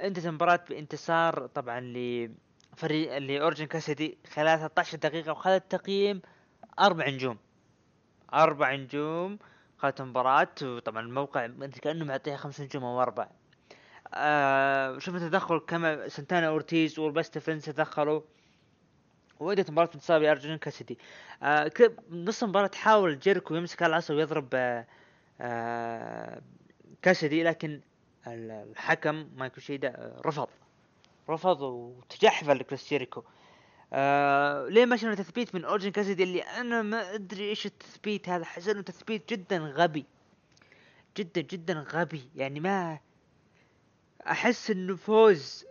انتهت 0.00 0.26
المباراة 0.26 0.64
بانتصار 0.68 1.46
طبعا 1.46 1.80
لفريق 1.80 3.18
لاورجن 3.18 3.66
كاسدي 3.66 4.18
خلال 4.34 4.58
13 4.58 4.98
دقيقة 4.98 5.32
وخذ 5.32 5.50
التقييم 5.50 6.22
أربع 6.78 7.08
نجوم. 7.08 7.38
أربع 8.34 8.74
نجوم 8.74 9.38
خذت 9.78 10.02
مباراة 10.02 10.54
وطبعا 10.62 11.02
الموقع 11.02 11.46
كأنه 11.82 12.04
معطيها 12.04 12.36
خمس 12.36 12.60
نجوم 12.60 12.84
أو 12.84 13.02
أربع. 13.02 13.28
آه 14.14 14.98
شفنا 14.98 15.18
تدخل 15.28 15.58
كما 15.58 16.08
سنتانا 16.08 16.48
أورتيز 16.48 16.98
وال 16.98 17.11
Best 17.11 17.38
Friends 17.38 17.64
تدخلوا. 17.64 18.20
وادت 19.40 19.70
مباراة 19.70 19.90
انتصار 19.94 20.20
بأورجن 20.20 20.56
كاسيدي 20.56 20.98
آه 21.42 21.70
نص 22.10 22.42
المباراة 22.42 22.70
حاول 22.74 23.18
جيركو 23.18 23.54
يمسك 23.54 23.82
العصا 23.82 24.14
ويضرب 24.14 24.48
آه 24.54 24.86
آه 25.40 26.42
لكن 27.42 27.80
ال- 28.26 28.50
الحكم 28.70 29.28
مايك 29.36 29.62
شيودا 29.62 29.88
آه، 29.88 30.20
رفض. 30.26 30.48
رفض 31.30 31.60
وتجحفل 31.60 32.58
لكريس 32.58 32.88
جيريكو. 32.88 33.22
آه 33.92 34.68
ليه 34.68 34.84
ما 34.86 34.96
شفنا 34.96 35.14
تثبيت 35.14 35.54
من 35.54 35.64
أورجن 35.64 35.90
كاسيدي 35.90 36.22
اللي 36.22 36.40
أنا 36.42 36.82
ما 36.82 37.14
أدري 37.14 37.48
إيش 37.48 37.66
التثبيت 37.66 38.28
هذا؟ 38.28 38.44
حس 38.44 38.68
إنه 38.68 38.82
تثبيت 38.82 39.30
جدا 39.32 39.58
غبي. 39.58 40.04
جدا 41.16 41.40
جدا 41.40 41.74
غبي. 41.92 42.28
يعني 42.36 42.60
ما 42.60 42.98
أحس 44.30 44.70
إنه 44.70 44.96
فوز. 44.96 45.64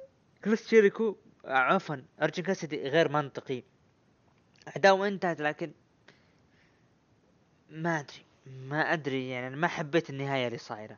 كريس 0.43 0.69
جيريكو 0.69 1.17
آه، 1.45 1.53
عفوا 1.53 1.95
أرجن 2.21 2.43
كاسيدي 2.43 2.89
غير 2.89 3.09
منطقي. 3.09 3.63
عداوة 4.75 5.07
انتهت 5.07 5.41
لكن 5.41 5.71
ما 7.69 7.99
أدري 7.99 8.25
ما 8.45 8.93
أدري 8.93 9.29
يعني 9.29 9.47
أنا 9.47 9.55
ما 9.55 9.67
حبيت 9.67 10.09
النهاية 10.09 10.47
اللي 10.47 10.57
صايرة. 10.57 10.97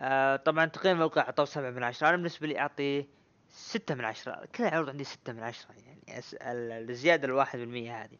آه 0.00 0.36
طبعا 0.36 0.66
تقييم 0.66 0.96
الموقع 0.96 1.22
اعطوه 1.22 1.44
سبعة 1.44 1.70
من 1.70 1.82
عشرة. 1.82 2.08
أنا 2.08 2.16
بالنسبة 2.16 2.46
لي 2.46 2.58
اعطيه 2.58 3.06
ستة 3.50 3.94
من 3.94 4.04
عشرة. 4.04 4.44
كل 4.54 4.64
العروض 4.64 4.88
عندي 4.88 5.04
ستة 5.04 5.32
من 5.32 5.42
عشرة 5.42 5.74
يعني 5.86 6.22
الزيادة 6.90 7.26
الواحد 7.26 7.58
بالمية 7.58 8.02
هذه. 8.02 8.18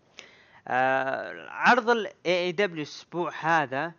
آه 0.68 1.48
عرض 1.50 1.90
ال 1.90 2.06
AEW 2.06 2.60
الأسبوع 2.60 3.32
هذا 3.40 3.92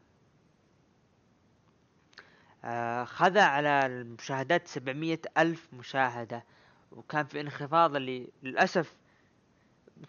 خذ 3.05 3.38
على 3.38 3.86
المشاهدات 3.86 4.68
سبعمية 4.68 5.22
ألف 5.38 5.74
مشاهدة 5.74 6.43
وكان 6.91 7.26
في 7.26 7.41
انخفاض 7.41 7.95
اللي 7.95 8.30
للأسف 8.43 8.95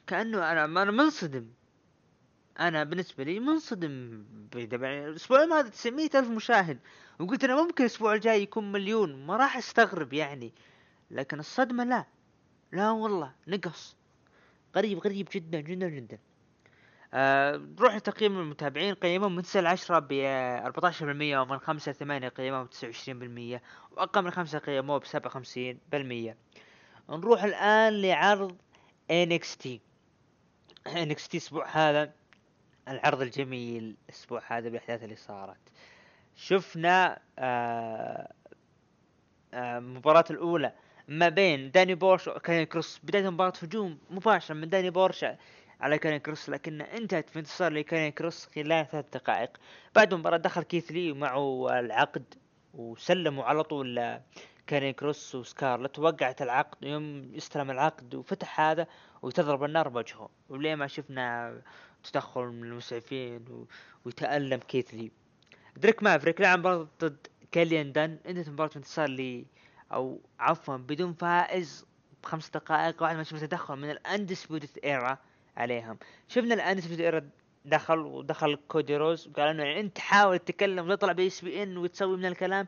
كأنه 0.06 0.52
أنا 0.52 0.64
أنا 0.64 0.90
منصدم. 0.90 1.46
أنا 2.60 2.84
بالنسبة 2.84 3.24
لي 3.24 3.40
منصدم 3.40 4.24
الأسبوع 4.54 5.44
هذا 5.44 5.68
900 5.68 6.10
ألف 6.14 6.28
مشاهد 6.28 6.78
وقلت 7.20 7.44
أنا 7.44 7.62
ممكن 7.62 7.84
الأسبوع 7.84 8.14
الجاي 8.14 8.42
يكون 8.42 8.72
مليون 8.72 9.26
ما 9.26 9.36
راح 9.36 9.56
أستغرب 9.56 10.12
يعني. 10.12 10.52
لكن 11.10 11.38
الصدمة 11.38 11.84
لا 11.84 12.04
لا 12.72 12.90
والله 12.90 13.32
نقص. 13.48 13.96
غريب 14.76 14.98
غريب 14.98 15.28
جدا 15.32 15.60
جدا 15.60 15.88
جدا. 15.88 16.14
آه 16.14 16.33
نروح 17.14 17.94
لتقييم 17.94 18.38
المتابعين. 18.40 18.94
قيمهم 18.94 19.36
من 19.36 19.42
9 19.42 19.60
ل 19.60 19.66
10 19.66 19.98
ب 19.98 20.12
14% 20.12 21.36
ومن 21.36 21.58
5 21.58 21.92
ل 21.92 21.94
8 21.94 22.28
قيمهم 22.28 22.66
29% 22.66 23.60
وأقل 23.92 24.24
من 24.24 24.30
5 24.30 24.58
قيموه 24.58 24.98
ب 24.98 25.04
57% 25.04 26.34
نروح 27.10 27.44
الآن 27.44 28.02
لعرض 28.02 28.56
NXT 29.12 29.68
NXT 30.88 31.28
الأسبوع 31.34 31.68
هذا 31.68 32.12
العرض 32.88 33.22
الجميل 33.22 33.96
الأسبوع 34.08 34.42
هذا 34.46 34.68
بالاحداث 34.68 35.04
اللي 35.04 35.16
صارت. 35.16 35.60
شفنا 36.36 37.18
آه 37.38 38.32
آه 39.54 39.78
المباراة 39.78 40.24
الأولى 40.30 40.72
ما 41.08 41.28
بين 41.28 41.70
داني 41.70 41.94
بورش 41.94 42.28
وكاني 42.28 42.66
كروس. 42.66 43.00
بداية 43.02 43.28
المباراة 43.28 43.52
هجوم 43.62 43.98
مباشر 44.10 44.54
من 44.54 44.68
داني 44.68 44.90
بورش 44.90 45.24
على 45.80 45.98
كاني 45.98 46.18
كروس 46.18 46.50
لكن 46.50 46.80
انتهت 46.80 47.30
في 47.30 47.38
انتصار 47.38 47.72
لكاني 47.72 48.10
كروس 48.10 48.46
خلال 48.54 48.86
ثلاث 48.90 49.04
دقائق. 49.12 49.50
بعد 49.94 50.12
المباراة 50.12 50.36
دخل 50.36 50.62
كيث 50.62 50.92
لي 50.92 51.12
ومعه 51.12 51.78
العقد 51.80 52.34
وسلموا 52.74 53.44
على 53.44 53.62
طول 53.62 54.18
كاني 54.66 54.92
كروس 54.92 55.34
وسكارلت 55.34 55.98
وقعت 55.98 56.42
العقد 56.42 56.82
يوم 56.82 57.34
يستلم 57.34 57.70
العقد 57.70 58.14
وفتح 58.14 58.60
هذا 58.60 58.86
وتضرب 59.22 59.64
النار 59.64 59.88
بوجهه. 59.88 60.28
وليه 60.48 60.74
ما 60.74 60.86
شفنا 60.86 61.54
تدخل 62.02 62.40
من 62.40 62.64
المسعفين 62.64 63.44
و... 63.50 63.66
ويتألم 64.04 64.58
كيث 64.58 64.94
لي. 64.94 65.10
دريك 65.76 66.02
مافريك 66.02 66.40
لعب 66.40 66.58
مباراة 66.58 66.88
ضد 67.00 67.26
كيليان 67.52 67.92
دان. 67.92 68.18
انتهت 68.26 68.48
مباراة 68.48 68.70
انتصار 68.76 69.08
لي 69.08 69.46
أو 69.92 70.20
عفوا 70.40 70.76
بدون 70.76 71.12
فائز 71.12 71.86
بخمس 72.22 72.50
دقائق 72.50 73.00
بعد 73.00 73.16
ما 73.16 73.22
شفنا 73.22 73.38
تدخل 73.38 73.76
من 73.76 73.90
ال 73.90 73.98
Undisputed 73.98 74.78
Era. 74.84 75.18
عليهم. 75.56 75.98
شفنا 76.28 76.54
ال 76.54 76.58
Undisputed 76.58 77.00
Era 77.02 77.28
دخل 77.64 77.98
ودخل 77.98 78.58
كودي 78.68 78.96
روز 78.96 79.28
وقال 79.28 79.48
إنه 79.48 79.62
يعني 79.64 79.80
أنت 79.80 79.98
حاول 79.98 80.38
تتكلم 80.38 80.90
وتطلع 80.90 81.26
ESPN 81.26 81.76
وتسوي 81.76 82.16
من 82.16 82.24
الكلام. 82.26 82.66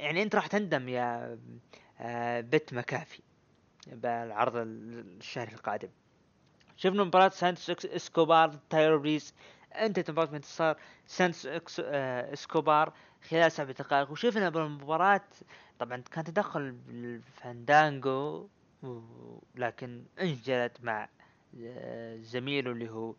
يعني 0.00 0.22
أنت 0.22 0.34
راح 0.34 0.46
تندم 0.46 0.88
يا 0.88 1.38
آه، 2.00 2.40
بت 2.40 2.74
مكافي 2.74 3.22
بالعرض 3.86 4.52
الشهر 4.56 5.48
القادم. 5.48 5.88
شفنا 6.76 7.04
مباراة 7.04 7.28
سانتوس 7.28 7.86
اسكوبار 7.86 8.58
تايلر 8.70 8.98
بريز 8.98 9.34
انتهت 9.74 10.10
مباراة 10.10 10.26
بانتصار 10.30 10.76
سانتوس 11.06 11.80
آه، 11.84 12.32
إسكوبار 12.32 12.92
خلال 13.28 13.52
سبع 13.52 13.70
دقائق. 13.70 14.10
وشفنا 14.10 14.48
بالمباراة 14.48 15.20
طبعا 15.78 15.96
كان 16.12 16.24
تدخل 16.24 16.76
الفاندانجو 16.88 18.48
و- 18.82 19.38
لكن 19.54 20.04
انجلت 20.20 20.76
مع 20.82 21.08
زميله 22.22 22.70
اللي 22.70 22.90
هو 22.90 23.14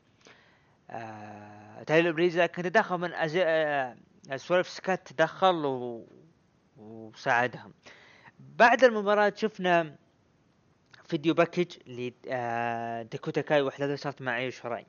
آه، 0.90 1.84
تايلر 1.84 2.12
بريز 2.12 2.40
لكن 2.40 2.64
تدخل 2.64 2.98
من 2.98 3.14
أز... 3.14 3.34
آه، 3.38 3.96
سويرف 4.36 4.70
سكات 4.70 5.08
تدخل 5.08 5.66
و... 5.66 6.08
وساعدهم. 6.78 7.74
بعد 8.40 8.84
المباراة 8.84 9.34
شفنا 9.36 9.96
video 11.04 11.34
package 11.34 11.78
لداكوتا 11.88 13.42
كاي 13.42 13.62
واحداث 13.62 14.02
صارت 14.02 14.22
مع 14.22 14.38
ايو 14.38 14.52
شراي 14.52 14.86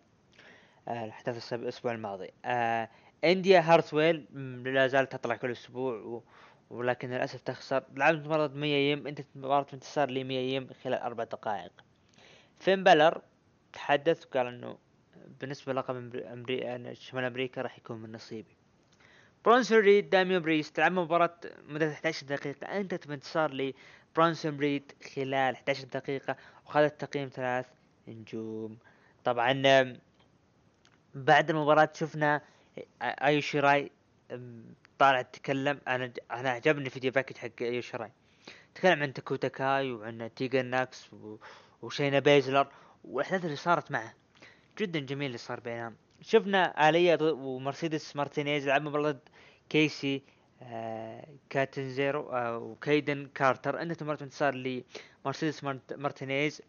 آه، 0.89 1.05
الأحداث 1.05 1.53
الأسبوع 1.53 1.93
الماضي. 1.93 2.31
آه، 2.45 2.89
إنديا 3.25 3.61
هارثويل 3.61 4.27
لا 4.65 4.87
زالت 4.87 5.13
تطلع 5.13 5.37
كل 5.37 5.51
أسبوع 5.51 5.95
و... 5.95 6.23
ولكن 6.71 7.11
للأسف 7.11 7.41
تخسر. 7.41 7.85
لعبت 7.95 8.27
مباراة 8.27 8.49
ميا 8.49 8.93
يم 8.93 9.07
انتهت 9.07 9.21
مباراة 9.35 9.67
انتصار 9.75 10.11
لميا 10.11 10.41
يم 10.41 10.69
خلال 10.85 10.99
أربع 10.99 11.25
دقائق. 11.25 11.73
فين 12.59 12.85
بلر؟ 12.85 13.23
تحدث 13.73 14.27
وقال 14.27 14.47
إنه 14.47 14.79
بالنسبة 15.41 15.73
للقب 15.73 15.97
أمري... 15.97 16.75
أمري... 16.75 16.95
شمال 16.95 17.25
أمريكا 17.25 17.63
راح 17.63 17.79
يكون 17.79 17.97
من 17.97 18.13
نصيبي. 18.13 18.57
برونسون 19.45 19.79
ريد 19.79 20.11
داميو 20.11 20.41
بريست 20.41 20.81
لعب 20.81 20.93
مباراة 20.93 21.39
مدة 21.69 21.93
11 21.93 22.27
دقيقة. 22.27 22.67
انتهت 22.67 23.07
بانتصار 23.07 23.73
لبرونسون 24.15 24.59
ريد 24.59 24.93
خلال 25.15 25.55
11 25.55 25.85
دقيقة 25.85 26.37
وخذت 26.67 27.05
تقييم 27.05 27.29
ثلاث 27.29 27.67
نجوم. 28.09 28.79
طبعا 29.25 29.53
بعد 31.15 31.51
المباراة 31.51 31.89
شفنا 31.95 32.41
ايو 33.03 33.41
شيراي 33.41 33.91
طالع 34.99 35.23
تتكلم 35.23 35.81
أنا 35.89 36.13
أنا 36.31 36.51
عجبني 36.51 36.91
video 36.91 37.13
package 37.13 37.37
حق 37.37 37.51
ايو 37.61 37.81
شيراي 37.81 38.13
تكلم 38.75 39.03
عن 39.03 39.13
داكوتا 39.13 39.49
كاي 39.49 39.93
وعن 39.93 40.31
تيجن 40.35 40.67
ناكس. 40.67 41.11
وشينا 41.83 42.19
بيزلر. 42.19 42.69
والاحداث 43.05 43.45
اللي 43.45 43.57
صارت 43.57 43.91
معه. 43.91 44.15
جدا 44.79 44.99
جميل 45.01 45.27
اللي 45.27 45.39
صار 45.39 45.61
بينهم. 45.61 45.95
شفنا 46.23 46.89
آليا 46.89 47.19
ومرسيدس 47.23 48.17
مارتينيز 48.17 48.69
لعب 48.69 48.83
مباراة 48.83 49.17
كيسي 49.69 50.23
آه 50.63 51.27
كاتنزيرو 51.51 52.33
آه 52.33 52.59
وكايدن 52.59 53.29
كارتر. 53.35 53.83
انتهت 53.83 54.03
مباراة 54.03 54.23
انتصار 54.23 54.55
لمرسيدس 54.55 55.65
مارت- 55.65 55.93
مارتينيز 55.93 56.63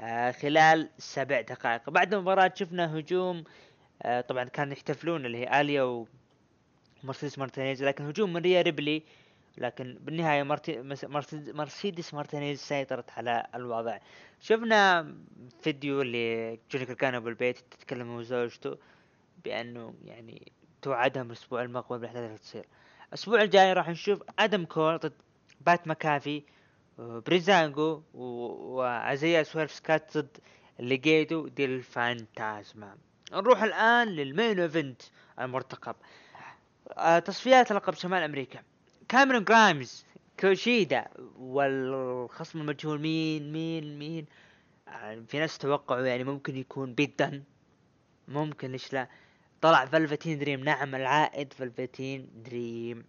آه 0.00 0.30
خلال 0.30 0.88
سبع 0.98 1.40
دقائق. 1.40 1.90
بعد 1.90 2.14
المباراة 2.14 2.52
شفنا 2.54 2.98
هجوم 2.98 3.44
آه 4.02 4.20
طبعا 4.20 4.44
كانوا 4.44 4.72
يحتفلون 4.72 5.26
اللي 5.26 5.38
هي 5.38 5.60
آليا 5.60 6.04
ومرسيدس 7.02 7.38
مارتينيز 7.38 7.82
لكن 7.84 8.06
هجوم 8.06 8.32
من 8.32 8.42
ريا 8.42 8.62
ريبلي 8.62 9.02
لكن 9.58 9.98
بالنهاية 10.00 10.42
مرسيدس 11.52 12.14
مارتينيز 12.14 12.60
سيطرت 12.60 13.10
على 13.10 13.46
الوضع. 13.54 13.98
شفنا 14.40 15.14
فيديو 15.62 16.02
اللي 16.02 16.58
جوني 16.70 16.86
كان 16.86 17.20
بالبيت 17.20 17.58
تتكلم 17.58 18.10
هو 18.10 18.18
وزوجته 18.18 18.78
بأنه 19.44 19.94
يعني 20.04 20.52
توعدهم 20.82 21.26
الأسبوع 21.26 21.62
المقبل 21.62 21.98
بالأحداث 21.98 22.24
اللي 22.26 22.38
تصير. 22.38 22.66
الأسبوع 23.08 23.42
الجاي 23.42 23.72
راح 23.72 23.88
نشوف 23.88 24.22
آدم 24.38 24.64
كول 24.64 24.98
ضد 24.98 25.12
بات 25.60 25.88
مكافي 25.88 26.42
بريزانجو 26.98 28.02
و- 28.14 28.22
وازيا 28.76 29.42
سويرف 29.42 29.72
سكات 29.72 30.18
ضد 30.18 30.36
Legado 30.78 31.48
del 31.48 31.64
Fantasma 31.64 32.96
نروح 33.32 33.62
الآن 33.62 34.08
لل 34.08 34.25
main 34.25 34.60
event 34.60 35.02
المرتقب. 35.40 35.96
آه، 36.92 37.18
تصفيات 37.18 37.72
لقب 37.72 37.94
شمال 37.94 38.22
أمريكا. 38.22 38.62
كاميرون 39.12 39.44
جرايمز 39.44 40.04
كوشيدا 40.40 41.04
والخصم 41.38 42.60
المجهول 42.60 43.00
مين 43.00 43.52
مين 43.52 43.98
مين؟ 43.98 44.26
آه، 44.88 45.22
في 45.28 45.38
ناس 45.38 45.58
توقعوا 45.58 46.06
يعني 46.06 46.24
ممكن 46.24 46.56
يكون 46.56 46.94
بيت 46.94 47.22
ممكن 48.28 48.72
ليش 48.72 48.92
لا؟ 48.92 49.08
طلع 49.60 49.84
فلفتين 49.84 50.38
دريم 50.38 50.60
نعم 50.60 50.94
العائد 50.94 51.52
فلفتين 51.52 52.28
دريم. 52.44 53.04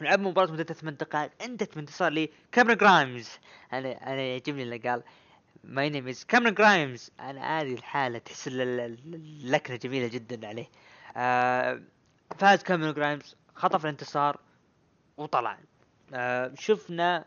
لعب 0.00 0.20
مباراة 0.20 0.52
مدتها 0.52 0.74
ثمان 0.74 0.96
دقائق 0.96 1.30
انتهت 1.42 1.74
بانتصار 1.74 2.12
لي 2.12 2.30
كاميرون 2.52 2.76
جرايمز. 2.76 3.28
أنا 3.72 4.12
أنا 4.12 4.20
يعجبني 4.20 4.62
اللي 4.62 4.78
قال 4.78 5.02
my 5.64 5.90
name 5.90 6.08
is 6.08 6.24
كاميرون 6.24 6.54
جرايمز 6.54 7.10
أنا 7.20 7.60
هذه 7.60 7.74
الحالة 7.74 8.18
تحس 8.18 8.48
ال- 8.48 8.60
ال- 8.60 8.80
ال- 8.80 9.14
اللكنة 9.14 9.76
جميلة 9.76 10.06
جدا 10.06 10.48
عليه. 10.48 10.68
آه 11.16 11.80
فاز 12.38 12.62
كاميرون 12.62 12.94
جرايمز 12.94 13.36
خطف 13.54 13.84
الانتصار. 13.84 14.40
وطلع. 15.20 15.58
آه 16.14 16.52
شفنا 16.54 17.24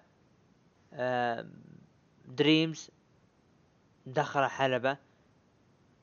آه 0.94 1.48
دريمز 2.26 2.92
دخل 4.06 4.46
حلبة. 4.46 4.98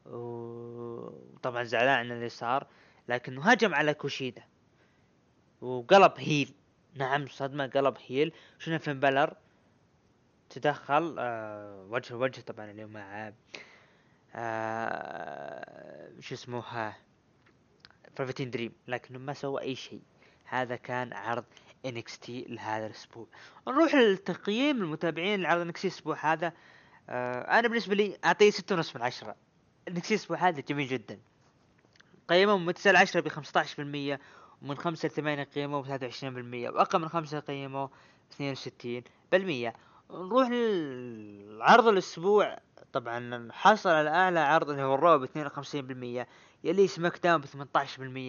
وطبعا 0.07 1.65
زعلان 1.65 1.99
عن 1.99 2.13
اللي 2.13 2.29
صار 2.29 2.67
لكنه 3.09 3.51
هجم 3.51 3.75
على 3.75 3.95
كوشيدا. 3.95 4.43
وقلب 5.61 6.13
heel. 6.17 6.55
نعم 6.95 7.27
صدمة 7.27 7.67
قلب 7.67 7.97
heel. 8.07 8.33
شفنا 8.59 8.79
فين 8.79 9.01
بلر 9.01 9.37
تدخل 10.51 11.17
آه 11.19 11.87
وجه 11.91 12.17
وجه 12.17 12.41
طبعا 12.41 12.71
اليوم 12.71 12.93
مع 12.93 13.33
آه 14.35 16.11
شو 16.21 16.35
اسمه 16.35 16.95
فلفتين 18.17 18.51
دريم 18.51 18.73
لكنه 18.89 19.19
ما 19.19 19.33
سوى 19.33 19.63
أي 19.63 19.75
شيء. 19.75 20.03
هذا 20.45 20.77
كان 20.77 21.13
عرض 21.13 21.45
NXT 21.87 22.29
لهذا 22.29 22.87
الأسبوع. 22.87 23.27
نروح 23.69 23.95
للتقييم 23.95 24.83
المتابعين 24.83 25.43
لعرض 25.43 25.71
NXT 25.71 25.85
الأسبوع 25.85 26.33
هذا. 26.33 26.53
آه 27.09 27.59
أنا 27.59 27.69
بالنسبة 27.69 27.95
لي 27.95 28.17
أعطيه 28.25 28.51
ستة 28.51 28.75
ونص 28.75 28.97
من 28.97 29.03
عشرة. 29.03 29.37
NXT 29.91 30.11
الأسبوع 30.11 30.49
هذا 30.49 30.61
جميل 30.61 30.89
جدا. 30.89 31.19
قيمه 32.29 32.59
من 32.59 32.75
9 32.75 32.93
ل 32.93 32.97
10 32.97 33.21
ب 33.21 33.29
15% 33.29 34.19
ومن 34.63 34.77
5 34.77 35.09
ل 35.09 35.11
8 35.11 35.43
قيمه 35.43 35.83
ب 35.83 35.87
23% 35.87 36.71
وأقل 36.71 36.99
من 36.99 37.09
5 37.09 37.41
قيمه 37.41 37.87
ب 38.41 38.55
62% 39.33 39.73
نروح 40.11 40.49
لعرض 40.51 41.87
الأسبوع. 41.89 42.59
طبعا 42.93 43.49
حصل 43.53 43.91
على 43.91 44.11
أعلى 44.11 44.41
عرض 44.41 44.71
اللي 44.71 44.83
هو 44.83 44.95
ال 44.95 45.01
Raw 45.01 45.19
ب 45.19 45.25
52% 45.25 46.27
يلي 46.65 46.87
SmackDown 46.87 47.41
ب 47.41 47.45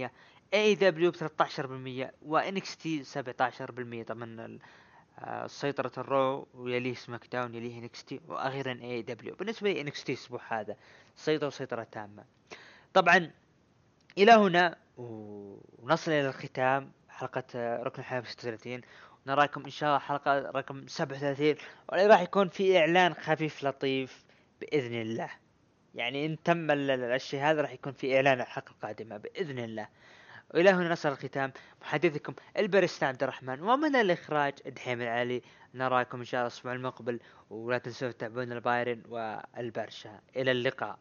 18% 0.08 0.10
AEW 0.54 1.12
ب 1.12 1.16
13% 1.16 2.12
و 2.22 2.78
NXT 2.78 3.04
17% 3.04 4.06
طبعا 4.08 4.60
آه، 5.20 5.48
سيطرة 5.48 5.92
ال 5.98 6.10
Raw 6.10 6.48
ويليه 6.54 6.94
SmackDown 6.94 7.56
يليه 7.56 7.80
NXT 7.80 8.22
وأخيرا 8.28 8.80
AEW 8.82 9.36
بالنسبة 9.36 9.72
لي 9.72 9.82
NXT 9.82 10.14
الأسبوع 10.14 10.42
هذا 10.50 10.76
سيطرة 11.16 11.50
سيطرة 11.50 11.84
تامة. 11.84 12.24
طبعا 12.94 13.32
إلى 14.18 14.32
هنا 14.32 14.78
ونصل 14.98 16.12
إلى 16.12 16.30
الختام 16.30 16.92
حلقة 17.10 17.44
ركن 17.84 18.00
الحياة 18.00 18.22
36 18.22 18.82
نراكم 19.28 19.64
إن 19.64 19.70
شاء 19.70 19.90
الله 19.90 20.00
حلقة 20.00 20.40
رقم 20.40 20.88
37 20.88 21.56
واللي 21.90 22.08
راح 22.08 22.22
يكون 22.22 22.50
في 22.50 22.78
إعلان 22.78 23.14
خفيف 23.14 23.64
لطيف 23.64 24.24
بإذن 24.62 25.02
الله. 25.02 25.30
يعني 25.96 26.26
إن 26.26 26.44
تم 26.44 26.72
ال- 26.72 26.92
ال- 26.92 27.04
الشيء 27.04 27.42
هذا 27.42 27.62
راح 27.62 27.72
يكون 27.72 27.94
في 27.94 28.16
إعلان 28.16 28.42
الحلقة 28.42 28.72
القادمة 28.72 29.18
بإذن 29.18 29.60
الله. 29.60 29.88
وإلى 30.54 30.70
هنا 30.70 30.90
نصل 30.90 31.10
الختام 31.10 31.54
محدثكم 31.82 32.34
البرست 32.58 33.04
عبد 33.04 33.24
الرحمن 33.24 33.62
ومن 33.62 33.96
الإخراج 33.96 34.54
دحيم 34.66 35.02
العلي. 35.02 35.42
نراكم 35.74 36.20
إن 36.20 36.26
شاء 36.26 36.40
الله 36.40 36.48
الأسبوع 36.48 36.74
المقبل 36.74 37.20
ولا 37.50 37.78
تنسوا 37.78 38.12
تتابعون 38.12 38.52
البايرن 38.52 39.02
والبرشا. 39.10 40.20
إلى 40.36 40.52
اللقاء. 40.52 41.00